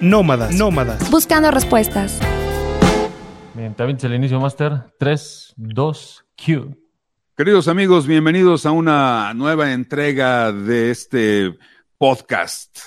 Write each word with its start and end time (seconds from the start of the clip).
Nómadas, 0.00 0.54
nómadas. 0.54 1.10
Buscando 1.10 1.50
respuestas. 1.50 2.20
Bien, 3.52 3.74
también 3.74 3.98
el 4.00 4.14
inicio, 4.14 4.38
Master. 4.38 4.94
3, 4.96 5.54
2, 5.56 6.24
Q. 6.36 6.76
Queridos 7.36 7.66
amigos, 7.66 8.06
bienvenidos 8.06 8.64
a 8.64 8.70
una 8.70 9.34
nueva 9.34 9.72
entrega 9.72 10.52
de 10.52 10.92
este 10.92 11.58
podcast. 11.98 12.78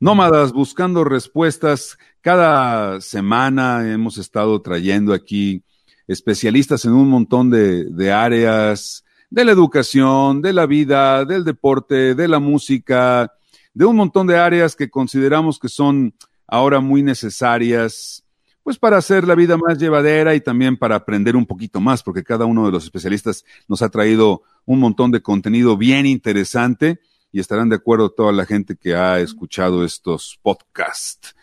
Nómadas 0.00 0.52
buscando 0.52 1.02
respuestas. 1.02 1.96
Cada 2.20 3.00
semana 3.00 3.90
hemos 3.90 4.18
estado 4.18 4.60
trayendo 4.60 5.14
aquí 5.14 5.64
especialistas 6.06 6.84
en 6.84 6.92
un 6.92 7.08
montón 7.08 7.48
de, 7.48 7.86
de 7.86 8.12
áreas, 8.12 9.02
de 9.30 9.46
la 9.46 9.52
educación, 9.52 10.42
de 10.42 10.52
la 10.52 10.66
vida, 10.66 11.24
del 11.24 11.42
deporte, 11.42 12.14
de 12.14 12.28
la 12.28 12.38
música, 12.38 13.32
de 13.72 13.86
un 13.86 13.96
montón 13.96 14.26
de 14.26 14.36
áreas 14.36 14.76
que 14.76 14.90
consideramos 14.90 15.58
que 15.58 15.70
son 15.70 16.12
ahora 16.50 16.80
muy 16.80 17.02
necesarias, 17.02 18.24
pues 18.62 18.78
para 18.78 18.98
hacer 18.98 19.26
la 19.26 19.34
vida 19.34 19.56
más 19.56 19.78
llevadera 19.78 20.34
y 20.34 20.40
también 20.40 20.76
para 20.76 20.96
aprender 20.96 21.36
un 21.36 21.46
poquito 21.46 21.80
más, 21.80 22.02
porque 22.02 22.22
cada 22.22 22.44
uno 22.44 22.66
de 22.66 22.72
los 22.72 22.84
especialistas 22.84 23.44
nos 23.68 23.80
ha 23.82 23.88
traído 23.88 24.42
un 24.66 24.80
montón 24.80 25.10
de 25.10 25.22
contenido 25.22 25.76
bien 25.76 26.06
interesante 26.06 27.00
y 27.32 27.40
estarán 27.40 27.68
de 27.68 27.76
acuerdo 27.76 28.10
toda 28.10 28.32
la 28.32 28.44
gente 28.44 28.76
que 28.76 28.94
ha 28.94 29.20
escuchado 29.20 29.84
estos 29.84 30.38
podcasts. 30.42 31.34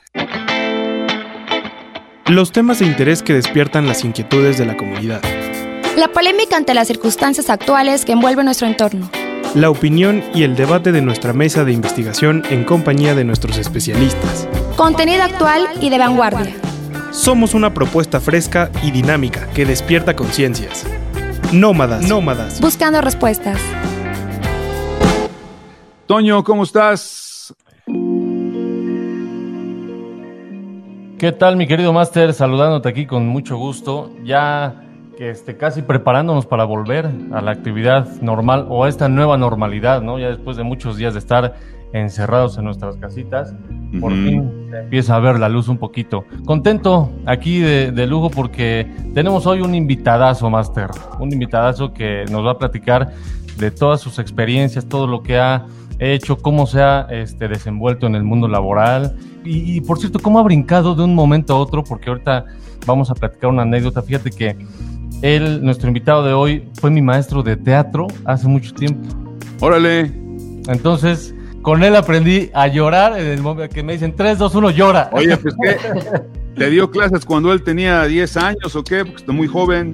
Los 2.27 2.51
temas 2.51 2.79
de 2.79 2.85
interés 2.85 3.23
que 3.23 3.34
despiertan 3.34 3.87
las 3.87 4.03
inquietudes 4.03 4.57
de 4.57 4.65
la 4.65 4.76
comunidad. 4.76 5.21
La 5.95 6.09
polémica 6.09 6.57
ante 6.57 6.73
las 6.73 6.87
circunstancias 6.87 7.49
actuales 7.49 8.03
que 8.03 8.12
envuelven 8.12 8.45
nuestro 8.45 8.67
entorno. 8.67 9.09
La 9.55 9.70
opinión 9.70 10.23
y 10.35 10.43
el 10.43 10.55
debate 10.55 10.91
de 10.91 11.01
nuestra 11.01 11.31
mesa 11.31 11.63
de 11.63 11.71
investigación 11.71 12.43
en 12.49 12.65
compañía 12.65 13.15
de 13.15 13.23
nuestros 13.23 13.57
especialistas. 13.57 14.48
Contenido 14.77 15.23
actual 15.23 15.63
y 15.81 15.90
de 15.90 15.98
vanguardia. 15.98 16.54
Somos 17.12 17.55
una 17.55 17.73
propuesta 17.73 18.22
fresca 18.22 18.70
y 18.84 18.91
dinámica 18.91 19.49
que 19.55 19.65
despierta 19.65 20.15
conciencias. 20.15 20.85
Nómadas, 21.51 22.07
nómadas. 22.07 22.62
Buscando 22.62 23.01
respuestas. 23.01 23.60
Toño, 26.05 26.43
¿cómo 26.43 26.62
estás? 26.62 27.55
¿Qué 31.18 31.32
tal, 31.32 31.57
mi 31.57 31.66
querido 31.66 31.91
Master? 31.91 32.32
Saludándote 32.32 32.88
aquí 32.88 33.07
con 33.07 33.27
mucho 33.27 33.57
gusto. 33.57 34.12
Ya 34.23 34.84
que 35.18 35.32
esté 35.32 35.57
casi 35.57 35.82
preparándonos 35.82 36.46
para 36.46 36.66
volver 36.66 37.10
a 37.34 37.41
la 37.41 37.49
actividad 37.49 38.07
normal 38.21 38.68
o 38.70 38.84
a 38.84 38.90
esta 38.90 39.10
nueva 39.10 39.40
normalidad, 39.40 40.04
¿no? 40.04 40.20
Ya 40.20 40.27
después 40.27 40.55
de 40.55 40.62
muchos 40.62 40.98
días 40.98 41.13
de 41.13 41.20
estar 41.20 41.55
encerrados 42.01 42.57
en 42.57 42.65
nuestras 42.65 42.98
casitas, 42.98 43.53
por 43.99 44.12
fin 44.12 44.67
empieza 44.73 45.15
a 45.15 45.20
ver 45.20 45.40
la 45.40 45.49
luz 45.49 45.67
un 45.67 45.77
poquito. 45.77 46.26
Contento 46.45 47.12
aquí 47.26 47.59
de, 47.59 47.91
de, 47.91 48.07
lujo 48.07 48.29
porque 48.29 48.87
tenemos 49.13 49.45
hoy 49.45 49.62
un 49.62 49.76
invitadazo, 49.76 50.49
Master, 50.49 50.89
un 51.20 51.31
invitadazo 51.31 51.93
que 51.93 52.26
nos 52.31 52.45
va 52.45 52.51
a 52.51 52.57
platicar 52.57 53.13
de 53.57 53.71
todas 53.71 54.01
sus 54.01 54.20
experiencias, 54.20 54.87
todo 54.87 55.07
lo 55.07 55.23
que 55.23 55.37
ha 55.39 55.65
hecho, 55.99 56.37
cómo 56.37 56.67
se 56.67 56.81
ha 56.81 57.07
este, 57.09 57.48
desenvuelto 57.48 58.05
en 58.07 58.15
el 58.15 58.23
mundo 58.23 58.48
laboral 58.48 59.15
y, 59.43 59.77
y, 59.77 59.82
por 59.82 59.98
cierto, 59.99 60.20
cómo 60.20 60.39
ha 60.39 60.43
brincado 60.43 60.93
de 60.93 61.04
un 61.04 61.15
momento 61.15 61.54
a 61.54 61.59
otro, 61.59 61.84
porque 61.84 62.09
ahorita 62.09 62.45
vamos 62.85 63.09
a 63.09 63.15
platicar 63.15 63.49
una 63.49 63.63
anécdota. 63.63 64.01
Fíjate 64.01 64.29
que 64.29 64.57
él, 65.22 65.63
nuestro 65.63 65.88
invitado 65.88 66.23
de 66.23 66.34
hoy, 66.34 66.69
fue 66.73 66.91
mi 66.91 67.01
maestro 67.01 67.41
de 67.41 67.56
teatro 67.56 68.07
hace 68.25 68.47
mucho 68.47 68.73
tiempo. 68.73 69.07
Órale. 69.59 70.11
Entonces, 70.67 71.34
con 71.68 71.84
él 71.84 71.97
aprendí 71.97 72.50
a 72.53 72.68
llorar 72.68 73.19
en 73.19 73.28
el 73.28 73.41
momento 73.41 73.75
que 73.75 73.84
me 73.84 73.91
dicen 73.91 74.16
3, 74.16 74.38
2, 74.38 74.56
1, 74.56 74.69
llora. 74.69 75.09
Oye, 75.12 75.35
pues 75.38 75.53
qué, 75.62 75.78
¿le 76.56 76.69
dio 76.69 76.90
clases 76.90 77.25
cuando 77.25 77.51
él 77.51 77.62
tenía 77.62 78.06
10 78.06 78.38
años 78.38 78.73
o 78.73 78.85
qué? 78.85 79.03
Porque 79.03 79.18
está 79.18 79.34
muy 79.34 79.50
joven. 79.50 79.94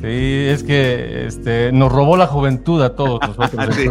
Sí, 0.00 0.46
es 0.48 0.64
que 0.64 1.28
este, 1.28 1.70
nos 1.70 1.92
robó 1.92 2.16
la 2.16 2.26
juventud 2.26 2.82
a 2.82 2.96
todos 2.96 3.20
nosotros. 3.20 3.76
sí. 3.80 3.86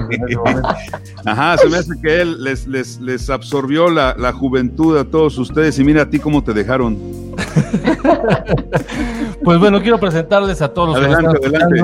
Ajá, 1.23 1.57
se 1.57 1.69
me 1.69 1.77
hace 1.77 1.93
que 2.03 2.19
él 2.19 2.43
les, 2.43 2.67
les, 2.67 2.99
les 2.99 3.29
absorbió 3.29 3.89
la, 3.89 4.13
la, 4.19 4.33
juventud 4.33 4.97
a 4.97 5.05
todos 5.05 5.37
ustedes 5.37 5.79
y 5.79 5.85
mira 5.85 6.01
a 6.01 6.09
ti 6.09 6.19
cómo 6.19 6.43
te 6.43 6.51
dejaron. 6.51 6.97
pues 9.41 9.57
bueno, 9.57 9.81
quiero 9.81 10.01
presentarles 10.01 10.61
a 10.61 10.73
todos 10.73 10.89
los 10.89 10.97
adelante, 10.97 11.39
que 11.39 11.47
adelante. 11.47 11.81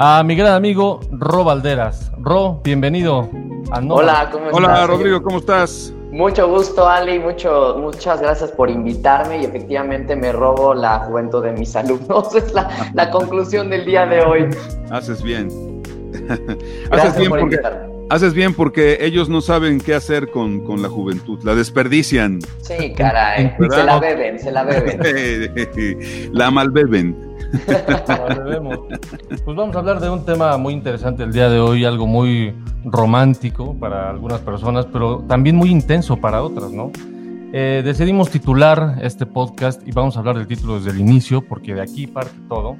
A 0.00 0.22
mi 0.22 0.36
gran 0.36 0.54
amigo 0.54 1.00
Ro 1.10 1.42
Valderas. 1.42 2.12
Ro, 2.18 2.60
bienvenido 2.62 3.28
a 3.72 3.80
Nova. 3.80 4.00
Hola, 4.00 4.28
¿cómo 4.30 4.44
estás? 4.46 4.56
Hola, 4.56 4.86
Rodrigo, 4.86 5.22
¿cómo 5.22 5.38
estás? 5.38 5.92
Mucho 6.12 6.48
gusto, 6.48 6.88
Ali, 6.88 7.18
mucho, 7.18 7.76
muchas 7.80 8.20
gracias 8.20 8.52
por 8.52 8.70
invitarme 8.70 9.42
y 9.42 9.44
efectivamente 9.44 10.14
me 10.14 10.30
robo 10.32 10.72
la 10.72 11.00
juventud 11.00 11.42
de 11.42 11.50
mis 11.52 11.74
alumnos. 11.76 12.32
Es 12.34 12.52
la, 12.54 12.68
la 12.94 13.10
conclusión 13.10 13.70
del 13.70 13.84
día 13.86 14.06
de 14.06 14.20
hoy. 14.22 14.48
Haces 14.90 15.20
bien. 15.22 15.48
Gracias 16.90 17.14
haces, 17.14 17.18
bien 17.18 17.30
por 17.30 17.40
porque, 17.40 17.54
invitarme. 17.56 17.92
haces 18.08 18.34
bien 18.34 18.54
porque 18.54 18.98
ellos 19.00 19.28
no 19.28 19.40
saben 19.40 19.78
qué 19.80 19.94
hacer 19.94 20.30
con, 20.30 20.60
con 20.64 20.80
la 20.80 20.88
juventud, 20.88 21.38
la 21.42 21.54
desperdician. 21.54 22.38
Sí, 22.62 22.92
caray, 22.94 23.54
¿Verdad? 23.58 23.76
se 23.78 23.84
la 23.84 23.98
beben, 23.98 24.38
se 24.38 24.52
la 24.52 24.64
beben. 24.64 26.30
la 26.32 26.50
malbeben. 26.50 27.27
Pues 29.44 29.56
vamos 29.56 29.74
a 29.74 29.78
hablar 29.78 30.00
de 30.00 30.10
un 30.10 30.24
tema 30.24 30.56
muy 30.58 30.74
interesante 30.74 31.22
el 31.22 31.32
día 31.32 31.48
de 31.48 31.58
hoy, 31.58 31.84
algo 31.84 32.06
muy 32.06 32.54
romántico 32.84 33.74
para 33.78 34.10
algunas 34.10 34.40
personas, 34.40 34.86
pero 34.86 35.24
también 35.26 35.56
muy 35.56 35.70
intenso 35.70 36.16
para 36.18 36.42
otras, 36.42 36.70
¿no? 36.70 36.90
Eh, 37.52 37.80
decidimos 37.82 38.30
titular 38.30 38.98
este 39.00 39.24
podcast 39.24 39.86
y 39.86 39.92
vamos 39.92 40.16
a 40.16 40.20
hablar 40.20 40.36
del 40.36 40.46
título 40.46 40.74
desde 40.74 40.90
el 40.90 41.00
inicio, 41.00 41.40
porque 41.40 41.74
de 41.74 41.80
aquí 41.80 42.06
parte 42.06 42.34
todo. 42.48 42.76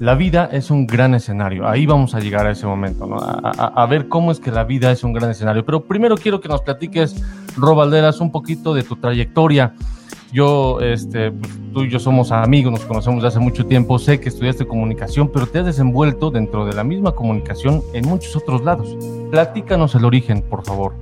La 0.00 0.14
vida 0.14 0.48
es 0.50 0.70
un 0.70 0.86
gran 0.86 1.14
escenario, 1.14 1.68
ahí 1.68 1.84
vamos 1.84 2.14
a 2.14 2.20
llegar 2.20 2.46
a 2.46 2.52
ese 2.52 2.66
momento, 2.66 3.06
¿no? 3.06 3.18
a, 3.18 3.52
a, 3.56 3.82
a 3.82 3.86
ver 3.86 4.08
cómo 4.08 4.32
es 4.32 4.40
que 4.40 4.50
la 4.50 4.64
vida 4.64 4.90
es 4.90 5.04
un 5.04 5.12
gran 5.12 5.30
escenario. 5.30 5.64
Pero 5.64 5.84
primero 5.84 6.16
quiero 6.16 6.40
que 6.40 6.48
nos 6.48 6.62
platiques, 6.62 7.22
Ro 7.56 7.74
Valderas, 7.74 8.20
un 8.20 8.32
poquito 8.32 8.72
de 8.74 8.82
tu 8.82 8.96
trayectoria 8.96 9.74
yo, 10.32 10.80
este, 10.80 11.30
pues, 11.30 11.52
tú 11.72 11.82
y 11.84 11.90
yo 11.90 11.98
somos 11.98 12.32
amigos, 12.32 12.72
nos 12.72 12.84
conocemos 12.84 13.22
desde 13.22 13.36
hace 13.36 13.38
mucho 13.38 13.66
tiempo, 13.66 13.98
sé 13.98 14.18
que 14.18 14.28
estudiaste 14.28 14.66
comunicación, 14.66 15.28
pero 15.28 15.46
te 15.46 15.58
has 15.58 15.66
desenvuelto 15.66 16.30
dentro 16.30 16.64
de 16.64 16.72
la 16.72 16.84
misma 16.84 17.12
comunicación 17.12 17.82
en 17.92 18.08
muchos 18.08 18.34
otros 18.36 18.64
lados. 18.64 18.96
Platícanos 19.30 19.94
el 19.94 20.04
origen, 20.04 20.42
por 20.42 20.64
favor. 20.64 20.94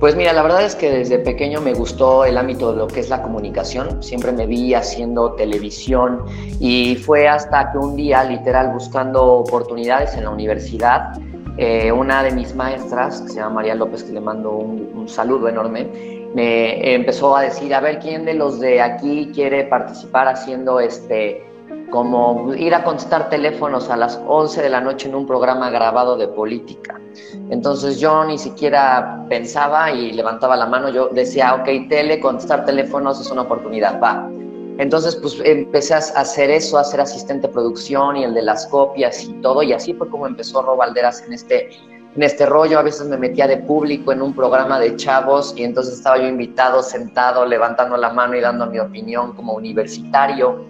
Pues 0.00 0.14
mira, 0.14 0.32
la 0.32 0.42
verdad 0.42 0.64
es 0.64 0.76
que 0.76 0.90
desde 0.90 1.18
pequeño 1.18 1.60
me 1.60 1.74
gustó 1.74 2.24
el 2.24 2.38
ámbito 2.38 2.70
de 2.72 2.78
lo 2.78 2.86
que 2.86 3.00
es 3.00 3.08
la 3.08 3.20
comunicación, 3.20 4.00
siempre 4.00 4.30
me 4.30 4.46
vi 4.46 4.74
haciendo 4.74 5.32
televisión 5.32 6.22
y 6.60 6.94
fue 6.94 7.26
hasta 7.26 7.72
que 7.72 7.78
un 7.78 7.96
día, 7.96 8.22
literal, 8.22 8.72
buscando 8.72 9.24
oportunidades 9.24 10.14
en 10.14 10.24
la 10.24 10.30
universidad, 10.30 11.18
eh, 11.56 11.90
una 11.90 12.22
de 12.22 12.30
mis 12.30 12.54
maestras, 12.54 13.20
que 13.22 13.30
se 13.30 13.34
llama 13.36 13.56
María 13.56 13.74
López, 13.74 14.04
que 14.04 14.12
le 14.12 14.20
mando 14.20 14.52
un 14.52 15.08
saludo 15.08 15.48
enorme, 15.48 16.17
me 16.34 16.94
empezó 16.94 17.36
a 17.36 17.42
decir, 17.42 17.74
a 17.74 17.80
ver, 17.80 17.98
¿quién 18.00 18.24
de 18.24 18.34
los 18.34 18.60
de 18.60 18.80
aquí 18.80 19.30
quiere 19.34 19.64
participar 19.64 20.28
haciendo 20.28 20.80
este, 20.80 21.44
como 21.90 22.52
ir 22.54 22.74
a 22.74 22.84
contestar 22.84 23.30
teléfonos 23.30 23.88
a 23.90 23.96
las 23.96 24.20
11 24.26 24.62
de 24.62 24.68
la 24.68 24.80
noche 24.80 25.08
en 25.08 25.14
un 25.14 25.26
programa 25.26 25.70
grabado 25.70 26.16
de 26.16 26.28
política? 26.28 27.00
Entonces 27.50 27.98
yo 27.98 28.24
ni 28.24 28.38
siquiera 28.38 29.24
pensaba 29.28 29.90
y 29.90 30.12
levantaba 30.12 30.56
la 30.56 30.66
mano, 30.66 30.90
yo 30.90 31.08
decía, 31.08 31.54
ok, 31.54 31.88
tele, 31.88 32.20
contestar 32.20 32.64
teléfonos 32.64 33.20
es 33.20 33.30
una 33.30 33.42
oportunidad, 33.42 34.00
va. 34.00 34.30
Entonces, 34.78 35.16
pues 35.16 35.40
empecé 35.44 35.94
a 35.94 35.98
hacer 35.98 36.50
eso, 36.50 36.78
a 36.78 36.84
ser 36.84 37.00
asistente 37.00 37.48
de 37.48 37.52
producción 37.52 38.16
y 38.16 38.22
el 38.22 38.32
de 38.32 38.42
las 38.42 38.66
copias 38.68 39.24
y 39.24 39.32
todo, 39.40 39.64
y 39.64 39.72
así 39.72 39.92
fue 39.92 40.08
como 40.08 40.26
empezó 40.28 40.62
Ro 40.62 40.76
Valderas 40.76 41.20
en 41.26 41.32
este 41.32 41.70
en 42.16 42.22
este 42.22 42.46
rollo, 42.46 42.78
a 42.78 42.82
veces 42.82 43.06
me 43.06 43.16
metía 43.16 43.46
de 43.46 43.58
público 43.58 44.12
en 44.12 44.22
un 44.22 44.34
programa 44.34 44.80
de 44.80 44.96
chavos 44.96 45.54
y 45.56 45.62
entonces 45.62 45.94
estaba 45.94 46.18
yo 46.18 46.26
invitado, 46.26 46.82
sentado, 46.82 47.46
levantando 47.46 47.96
la 47.96 48.12
mano 48.12 48.34
y 48.36 48.40
dando 48.40 48.66
mi 48.66 48.78
opinión 48.78 49.34
como 49.34 49.52
universitario. 49.52 50.64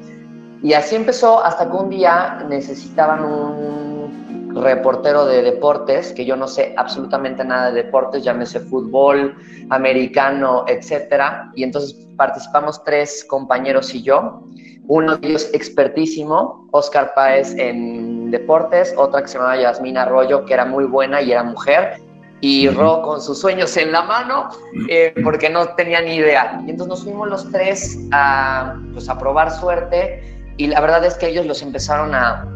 Y 0.62 0.72
así 0.72 0.96
empezó 0.96 1.42
hasta 1.42 1.70
que 1.70 1.76
un 1.76 1.88
día 1.88 2.44
necesitaban 2.48 3.24
un 3.24 4.54
reportero 4.62 5.24
de 5.26 5.42
deportes, 5.42 6.12
que 6.12 6.24
yo 6.24 6.36
no 6.36 6.48
sé 6.48 6.74
absolutamente 6.76 7.44
nada 7.44 7.70
de 7.70 7.84
deportes, 7.84 8.24
llámese 8.24 8.60
fútbol, 8.60 9.36
americano, 9.70 10.64
etcétera. 10.66 11.50
Y 11.54 11.62
entonces 11.62 11.94
participamos 12.16 12.82
tres 12.84 13.24
compañeros 13.28 13.94
y 13.94 14.02
yo. 14.02 14.42
Uno 14.88 15.16
de 15.16 15.28
ellos 15.28 15.50
expertísimo, 15.52 16.66
Oscar 16.72 17.12
Páez 17.14 17.54
en 17.56 18.17
deportes, 18.30 18.94
otra 18.96 19.22
que 19.22 19.28
se 19.28 19.38
llamaba 19.38 19.56
Yasmina 19.56 20.02
Arroyo, 20.02 20.44
que 20.44 20.54
era 20.54 20.64
muy 20.64 20.84
buena 20.84 21.20
y 21.22 21.32
era 21.32 21.42
mujer, 21.42 22.00
y 22.40 22.68
Ro 22.68 23.02
con 23.02 23.20
sus 23.20 23.40
sueños 23.40 23.76
en 23.76 23.90
la 23.90 24.02
mano, 24.02 24.48
eh, 24.88 25.12
porque 25.24 25.50
no 25.50 25.66
tenía 25.74 26.00
ni 26.00 26.16
idea. 26.16 26.62
Y 26.66 26.70
entonces 26.70 26.88
nos 26.88 27.04
fuimos 27.04 27.28
los 27.28 27.50
tres 27.50 27.98
a, 28.12 28.76
pues, 28.92 29.08
a 29.08 29.18
probar 29.18 29.50
suerte, 29.50 30.22
y 30.56 30.68
la 30.68 30.80
verdad 30.80 31.04
es 31.04 31.14
que 31.14 31.28
ellos 31.28 31.46
los 31.46 31.62
empezaron 31.62 32.14
a, 32.14 32.46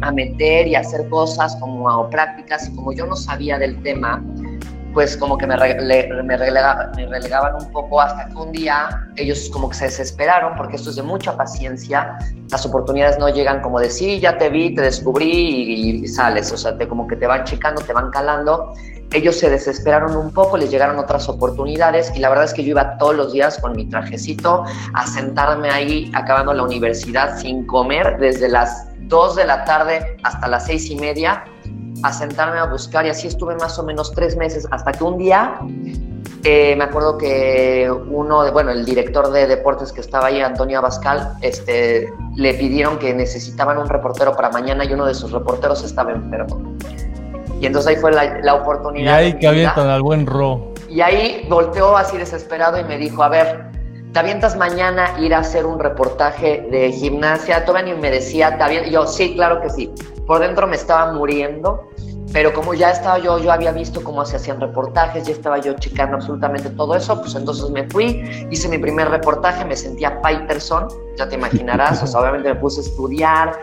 a 0.00 0.12
meter 0.12 0.66
y 0.66 0.74
a 0.74 0.80
hacer 0.80 1.08
cosas 1.08 1.56
como 1.56 1.88
a, 1.88 1.98
o 1.98 2.08
prácticas, 2.10 2.68
y 2.68 2.74
como 2.74 2.92
yo 2.92 3.06
no 3.06 3.16
sabía 3.16 3.58
del 3.58 3.82
tema, 3.82 4.22
pues 4.98 5.16
como 5.16 5.38
que 5.38 5.46
me, 5.46 5.56
relegaban 5.56 7.54
un 7.54 7.70
poco 7.70 8.00
hasta 8.00 8.26
que 8.26 8.34
un 8.34 8.50
día 8.50 9.06
ellos 9.14 9.48
como 9.52 9.68
que 9.68 9.76
se 9.76 9.84
desesperaron 9.84 10.56
porque 10.56 10.74
esto 10.74 10.90
es 10.90 10.96
de 10.96 11.04
mucha 11.04 11.36
paciencia, 11.36 12.18
las 12.50 12.66
oportunidades 12.66 13.16
no 13.16 13.28
llegan 13.28 13.62
como 13.62 13.78
de 13.78 13.90
sí, 13.90 14.18
ya 14.18 14.36
te 14.38 14.48
vi, 14.48 14.74
te 14.74 14.82
descubrí 14.82 16.02
y, 16.02 16.08
sales, 16.08 16.50
o 16.50 16.56
sea, 16.56 16.76
te, 16.76 16.88
como 16.88 17.06
que 17.06 17.14
te 17.14 17.28
van 17.28 17.44
checando, 17.44 17.80
te 17.80 17.92
van 17.92 18.10
calando. 18.10 18.74
Ellos 19.12 19.36
se 19.36 19.48
desesperaron 19.48 20.16
un 20.16 20.32
poco, 20.32 20.56
les 20.56 20.68
llegaron 20.68 20.98
otras 20.98 21.28
oportunidades 21.28 22.10
y 22.16 22.18
la 22.18 22.30
verdad 22.30 22.46
es 22.46 22.52
que 22.52 22.64
yo 22.64 22.70
iba 22.70 22.98
todos 22.98 23.14
los 23.14 23.32
días 23.32 23.56
con 23.60 23.76
mi 23.76 23.88
trajecito 23.88 24.64
a 24.94 25.06
sentarme 25.06 25.70
ahí 25.70 26.10
acabando 26.12 26.52
la 26.52 26.64
universidad 26.64 27.38
sin 27.38 27.64
comer 27.66 28.18
desde 28.18 28.48
las 28.48 28.88
2 29.02 29.36
de 29.36 29.44
la 29.44 29.64
tarde 29.64 30.16
hasta 30.24 30.48
las 30.48 30.66
6 30.66 30.90
y 30.90 30.96
media 30.96 31.44
a 32.02 32.12
sentarme 32.12 32.58
a 32.58 32.64
buscar 32.64 33.06
y 33.06 33.10
así 33.10 33.26
estuve 33.28 33.56
más 33.56 33.78
o 33.78 33.84
menos 33.84 34.12
tres 34.12 34.36
meses 34.36 34.66
hasta 34.70 34.92
que 34.92 35.04
un 35.04 35.18
día 35.18 35.58
eh, 36.44 36.76
me 36.76 36.84
acuerdo 36.84 37.18
que 37.18 37.90
uno, 37.90 38.44
de, 38.44 38.50
bueno, 38.50 38.70
el 38.70 38.84
director 38.84 39.30
de 39.32 39.46
deportes 39.46 39.92
que 39.92 40.00
estaba 40.00 40.26
ahí, 40.26 40.40
Antonio 40.40 40.78
Abascal, 40.78 41.32
este, 41.40 42.12
le 42.36 42.54
pidieron 42.54 42.98
que 42.98 43.12
necesitaban 43.12 43.76
un 43.78 43.88
reportero 43.88 44.34
para 44.36 44.50
mañana 44.50 44.84
y 44.84 44.92
uno 44.92 45.04
de 45.06 45.14
sus 45.14 45.32
reporteros 45.32 45.82
estaba 45.82 46.12
enfermo. 46.12 46.76
Y 47.60 47.66
entonces 47.66 47.90
ahí 47.90 47.96
fue 47.96 48.12
la, 48.12 48.38
la 48.40 48.54
oportunidad. 48.54 49.20
Y 49.20 49.24
ahí 49.24 49.32
que 49.34 49.48
avientan 49.48 49.88
al 49.88 50.02
buen 50.02 50.26
Ro. 50.26 50.74
Y 50.88 51.00
ahí 51.00 51.46
volteó 51.50 51.96
así 51.96 52.16
desesperado 52.16 52.78
y 52.78 52.84
me 52.84 52.98
dijo, 52.98 53.22
a 53.24 53.28
ver, 53.28 53.64
¿te 54.12 54.18
avientas 54.20 54.56
mañana 54.56 55.18
ir 55.18 55.34
a 55.34 55.38
hacer 55.38 55.66
un 55.66 55.80
reportaje 55.80 56.68
de 56.70 56.92
gimnasia? 56.92 57.64
Todavía 57.64 57.94
ni 57.94 58.00
me 58.00 58.12
decía, 58.12 58.56
¿te 58.56 58.90
yo 58.90 59.06
sí, 59.06 59.34
claro 59.34 59.60
que 59.60 59.70
sí. 59.70 59.92
Por 60.28 60.40
dentro 60.40 60.66
me 60.66 60.76
estaba 60.76 61.10
muriendo, 61.14 61.88
pero 62.34 62.52
como 62.52 62.74
ya 62.74 62.90
estaba 62.90 63.18
yo, 63.18 63.38
yo 63.38 63.50
había 63.50 63.72
visto 63.72 64.04
cómo 64.04 64.26
se 64.26 64.36
hacían 64.36 64.60
reportajes, 64.60 65.26
ya 65.26 65.32
estaba 65.32 65.56
yo 65.56 65.72
checando 65.72 66.16
absolutamente 66.16 66.68
todo 66.68 66.94
eso, 66.94 67.18
pues 67.18 67.34
entonces 67.34 67.70
me 67.70 67.88
fui, 67.88 68.22
hice 68.50 68.68
mi 68.68 68.76
primer 68.76 69.08
reportaje, 69.08 69.64
me 69.64 69.74
sentía 69.74 70.20
Peterson, 70.20 70.86
ya 71.16 71.26
te 71.30 71.36
imaginarás, 71.36 72.02
o 72.02 72.06
sea, 72.06 72.20
obviamente 72.20 72.52
me 72.52 72.60
puse 72.60 72.82
a 72.82 72.84
estudiar, 72.84 73.58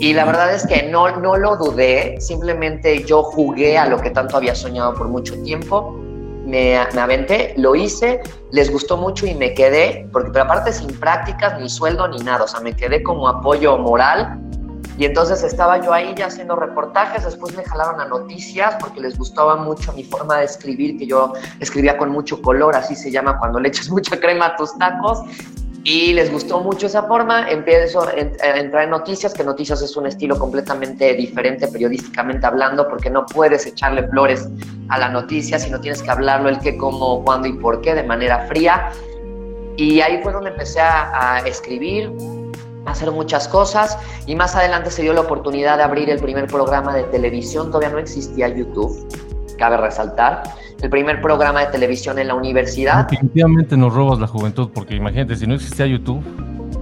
y 0.00 0.12
la 0.12 0.26
verdad 0.26 0.52
es 0.54 0.66
que 0.66 0.82
no, 0.82 1.16
no 1.16 1.38
lo 1.38 1.56
dudé, 1.56 2.20
simplemente 2.20 3.02
yo 3.04 3.22
jugué 3.22 3.78
a 3.78 3.86
lo 3.86 3.96
que 3.96 4.10
tanto 4.10 4.36
había 4.36 4.54
soñado 4.54 4.92
por 4.92 5.08
mucho 5.08 5.42
tiempo, 5.42 5.92
me, 6.44 6.78
me, 6.92 7.00
aventé, 7.00 7.54
lo 7.56 7.74
hice, 7.74 8.20
les 8.50 8.70
gustó 8.70 8.98
mucho 8.98 9.24
y 9.24 9.34
me 9.34 9.54
quedé, 9.54 10.06
porque 10.12 10.30
pero 10.30 10.44
aparte 10.44 10.74
sin 10.74 10.88
prácticas, 11.00 11.58
ni 11.58 11.70
sueldo, 11.70 12.06
ni 12.08 12.18
nada, 12.18 12.44
o 12.44 12.48
sea, 12.48 12.60
me 12.60 12.76
quedé 12.76 13.02
como 13.02 13.26
apoyo 13.28 13.78
moral 13.78 14.38
y 14.98 15.06
entonces 15.06 15.42
estaba 15.42 15.80
yo 15.80 15.92
ahí 15.92 16.14
ya 16.16 16.26
haciendo 16.26 16.56
reportajes, 16.56 17.24
después 17.24 17.56
me 17.56 17.64
jalaron 17.64 18.00
a 18.00 18.06
noticias 18.06 18.76
porque 18.78 19.00
les 19.00 19.16
gustaba 19.16 19.56
mucho 19.56 19.92
mi 19.94 20.04
forma 20.04 20.38
de 20.38 20.44
escribir, 20.44 20.98
que 20.98 21.06
yo 21.06 21.32
escribía 21.60 21.96
con 21.96 22.10
mucho 22.10 22.42
color, 22.42 22.76
así 22.76 22.94
se 22.94 23.10
llama 23.10 23.38
cuando 23.38 23.58
le 23.58 23.68
echas 23.68 23.88
mucha 23.90 24.18
crema 24.20 24.46
a 24.46 24.56
tus 24.56 24.76
tacos. 24.78 25.22
Y 25.84 26.12
les 26.12 26.30
gustó 26.30 26.60
mucho 26.60 26.86
esa 26.86 27.02
forma, 27.02 27.50
empiezo 27.50 28.06
a 28.06 28.12
entrar 28.12 28.84
en 28.84 28.90
noticias, 28.90 29.34
que 29.34 29.42
noticias 29.42 29.82
es 29.82 29.96
un 29.96 30.06
estilo 30.06 30.38
completamente 30.38 31.12
diferente 31.14 31.66
periodísticamente 31.66 32.46
hablando, 32.46 32.88
porque 32.88 33.10
no 33.10 33.26
puedes 33.26 33.66
echarle 33.66 34.06
flores 34.06 34.48
a 34.90 34.98
la 35.00 35.08
noticia, 35.08 35.58
sino 35.58 35.80
tienes 35.80 36.00
que 36.00 36.08
hablarlo 36.08 36.50
el 36.50 36.60
qué, 36.60 36.76
cómo, 36.76 37.24
cuándo 37.24 37.48
y 37.48 37.54
por 37.54 37.80
qué 37.80 37.96
de 37.96 38.04
manera 38.04 38.46
fría. 38.46 38.92
Y 39.76 40.00
ahí 40.00 40.20
fue 40.22 40.32
donde 40.32 40.50
empecé 40.50 40.78
a, 40.80 41.38
a 41.38 41.40
escribir, 41.40 42.12
hacer 42.86 43.10
muchas 43.10 43.48
cosas 43.48 43.98
y 44.26 44.34
más 44.34 44.54
adelante 44.56 44.90
se 44.90 45.02
dio 45.02 45.12
la 45.12 45.20
oportunidad 45.20 45.76
de 45.76 45.84
abrir 45.84 46.10
el 46.10 46.20
primer 46.20 46.46
programa 46.46 46.94
de 46.94 47.04
televisión, 47.04 47.68
todavía 47.68 47.90
no 47.90 47.98
existía 47.98 48.48
YouTube, 48.48 49.08
cabe 49.58 49.76
resaltar, 49.76 50.42
el 50.82 50.90
primer 50.90 51.20
programa 51.22 51.60
de 51.60 51.66
televisión 51.66 52.18
en 52.18 52.28
la 52.28 52.34
universidad. 52.34 53.06
Definitivamente 53.08 53.76
nos 53.76 53.94
robas 53.94 54.18
la 54.18 54.26
juventud, 54.26 54.70
porque 54.74 54.96
imagínate, 54.96 55.36
si 55.36 55.46
no 55.46 55.54
existía 55.54 55.86
YouTube, 55.86 56.22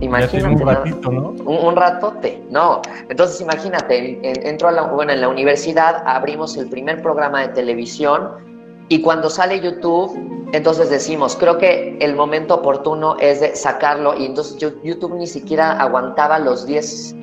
Imagínate, 0.00 0.54
un 0.54 0.66
ratito, 0.66 1.12
¿no? 1.12 1.28
Un, 1.44 1.76
ratote, 1.76 2.42
no. 2.50 2.80
Entonces 3.10 3.38
imagínate, 3.42 4.48
entro 4.48 4.68
a 4.68 4.72
la, 4.72 4.82
bueno, 4.84 5.12
en 5.12 5.20
la 5.20 5.28
universidad, 5.28 6.02
abrimos 6.06 6.56
el 6.56 6.70
primer 6.70 7.02
programa 7.02 7.42
de 7.42 7.48
televisión 7.48 8.49
y 8.90 9.02
cuando 9.02 9.30
sale 9.30 9.60
YouTube, 9.60 10.48
entonces 10.52 10.90
decimos, 10.90 11.36
creo 11.36 11.58
que 11.58 11.96
el 12.00 12.16
momento 12.16 12.56
oportuno 12.56 13.16
es 13.20 13.40
de 13.40 13.54
sacarlo 13.54 14.18
y 14.18 14.26
entonces 14.26 14.58
YouTube 14.82 15.14
ni 15.14 15.28
siquiera 15.28 15.80
aguantaba 15.80 16.40
los 16.40 16.66
10 16.66 17.14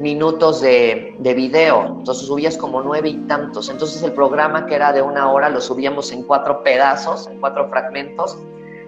minutos 0.00 0.60
de, 0.60 1.14
de, 1.20 1.34
video, 1.34 1.96
entonces 1.98 2.26
subías 2.26 2.56
como 2.56 2.82
nueve 2.82 3.10
y 3.10 3.14
tantos, 3.28 3.68
entonces 3.68 4.02
el 4.02 4.12
programa 4.14 4.66
que 4.66 4.74
era 4.74 4.92
de 4.92 5.00
una 5.00 5.30
hora 5.30 5.48
lo 5.48 5.60
subíamos 5.60 6.10
en 6.10 6.24
cuatro 6.24 6.64
pedazos, 6.64 7.28
en 7.28 7.38
cuatro 7.38 7.68
fragmentos, 7.68 8.36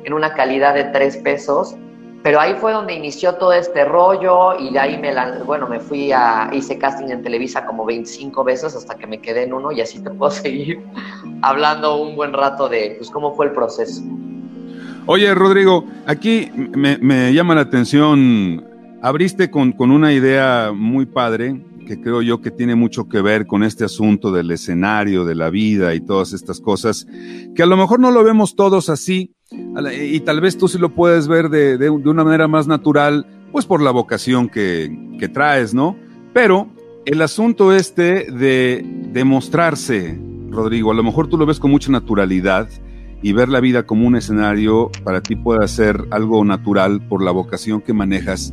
en 0.03 0.13
una 0.13 0.35
calidad 0.35 0.75
de 0.75 0.85
tres 0.87 1.17
pesos 1.19 1.77
pero 2.25 2.41
ahí 2.41 2.55
fue 2.59 2.73
donde 2.73 2.95
inició 2.95 3.35
todo 3.35 3.53
este 3.53 3.85
rollo 3.85 4.59
y 4.59 4.73
de 4.73 4.79
ahí 4.79 4.99
me, 4.99 5.13
bueno, 5.45 5.69
me 5.69 5.79
fui 5.79 6.11
a, 6.11 6.49
hice 6.55 6.79
casting 6.79 7.11
en 7.11 7.23
Televisa 7.23 7.67
como 7.67 7.85
25 7.85 8.43
veces 8.43 8.75
hasta 8.75 8.95
que 8.95 9.07
me 9.07 9.21
quedé 9.21 9.43
en 9.43 9.53
uno 9.53 9.71
y 9.73 9.83
así 9.83 10.03
te 10.03 10.09
puedo 10.09 10.31
seguir 10.33 10.81
hablando 11.43 12.01
un 12.01 12.17
buen 12.17 12.33
rato 12.33 12.67
de 12.67 12.95
pues, 12.97 13.11
cómo 13.11 13.35
fue 13.35 13.45
el 13.45 13.53
proceso. 13.53 14.03
Oye, 15.05 15.35
Rodrigo, 15.35 15.85
aquí 16.07 16.51
me, 16.55 16.97
me 16.97 17.35
llama 17.35 17.57
la 17.57 17.61
atención, 17.61 18.65
abriste 19.03 19.51
con, 19.51 19.73
con 19.73 19.91
una 19.91 20.15
idea 20.15 20.73
muy 20.75 21.05
padre 21.05 21.61
que 21.87 22.01
creo 22.01 22.23
yo 22.23 22.41
que 22.41 22.51
tiene 22.51 22.75
mucho 22.75 23.07
que 23.07 23.21
ver 23.21 23.47
con 23.47 23.63
este 23.63 23.85
asunto 23.85 24.33
del 24.33 24.51
escenario, 24.51 25.27
de 25.27 25.35
la 25.35 25.51
vida 25.51 25.95
y 25.95 26.01
todas 26.01 26.33
estas 26.33 26.59
cosas, 26.63 27.07
que 27.55 27.63
a 27.63 27.67
lo 27.67 27.77
mejor 27.77 28.01
no 28.01 28.11
lo 28.11 28.25
vemos 28.25 28.57
todos 28.57 28.89
así, 28.89 29.35
y 29.99 30.21
tal 30.21 30.41
vez 30.41 30.57
tú 30.57 30.69
sí 30.69 30.79
lo 30.79 30.95
puedes 30.95 31.27
ver 31.29 31.49
de, 31.49 31.79
de, 31.79 31.91
una 31.91 32.25
manera 32.25 32.49
más 32.49 32.67
natural, 32.67 33.27
pues 33.53 33.67
por 33.67 33.83
la 33.83 33.91
vocación 33.91 34.49
que, 34.49 34.97
que, 35.19 35.29
traes, 35.29 35.75
¿no? 35.75 35.97
Pero 36.33 36.69
el 37.07 37.21
asunto 37.23 37.73
este 37.73 38.31
de 38.31 38.85
demostrarse, 39.13 40.19
Rodrigo, 40.51 40.93
a 40.93 40.95
lo 40.95 41.03
mejor 41.03 41.29
tú 41.29 41.37
lo 41.37 41.47
ves 41.47 41.59
con 41.59 41.71
mucha 41.71 41.91
naturalidad 41.91 42.69
y 43.23 43.33
ver 43.33 43.49
la 43.49 43.61
vida 43.61 43.85
como 43.85 44.07
un 44.07 44.17
escenario 44.17 44.91
para 45.03 45.23
ti 45.23 45.35
puede 45.35 45.67
ser 45.67 46.05
algo 46.11 46.45
natural 46.45 47.01
por 47.09 47.23
la 47.23 47.31
vocación 47.31 47.81
que 47.81 47.93
manejas. 47.93 48.53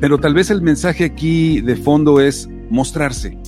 Pero 0.00 0.18
tal 0.18 0.34
vez 0.34 0.50
el 0.50 0.62
mensaje 0.62 1.04
aquí 1.04 1.60
de 1.60 1.76
fondo 1.76 2.20
es 2.20 2.48
mostrarse, 2.70 3.38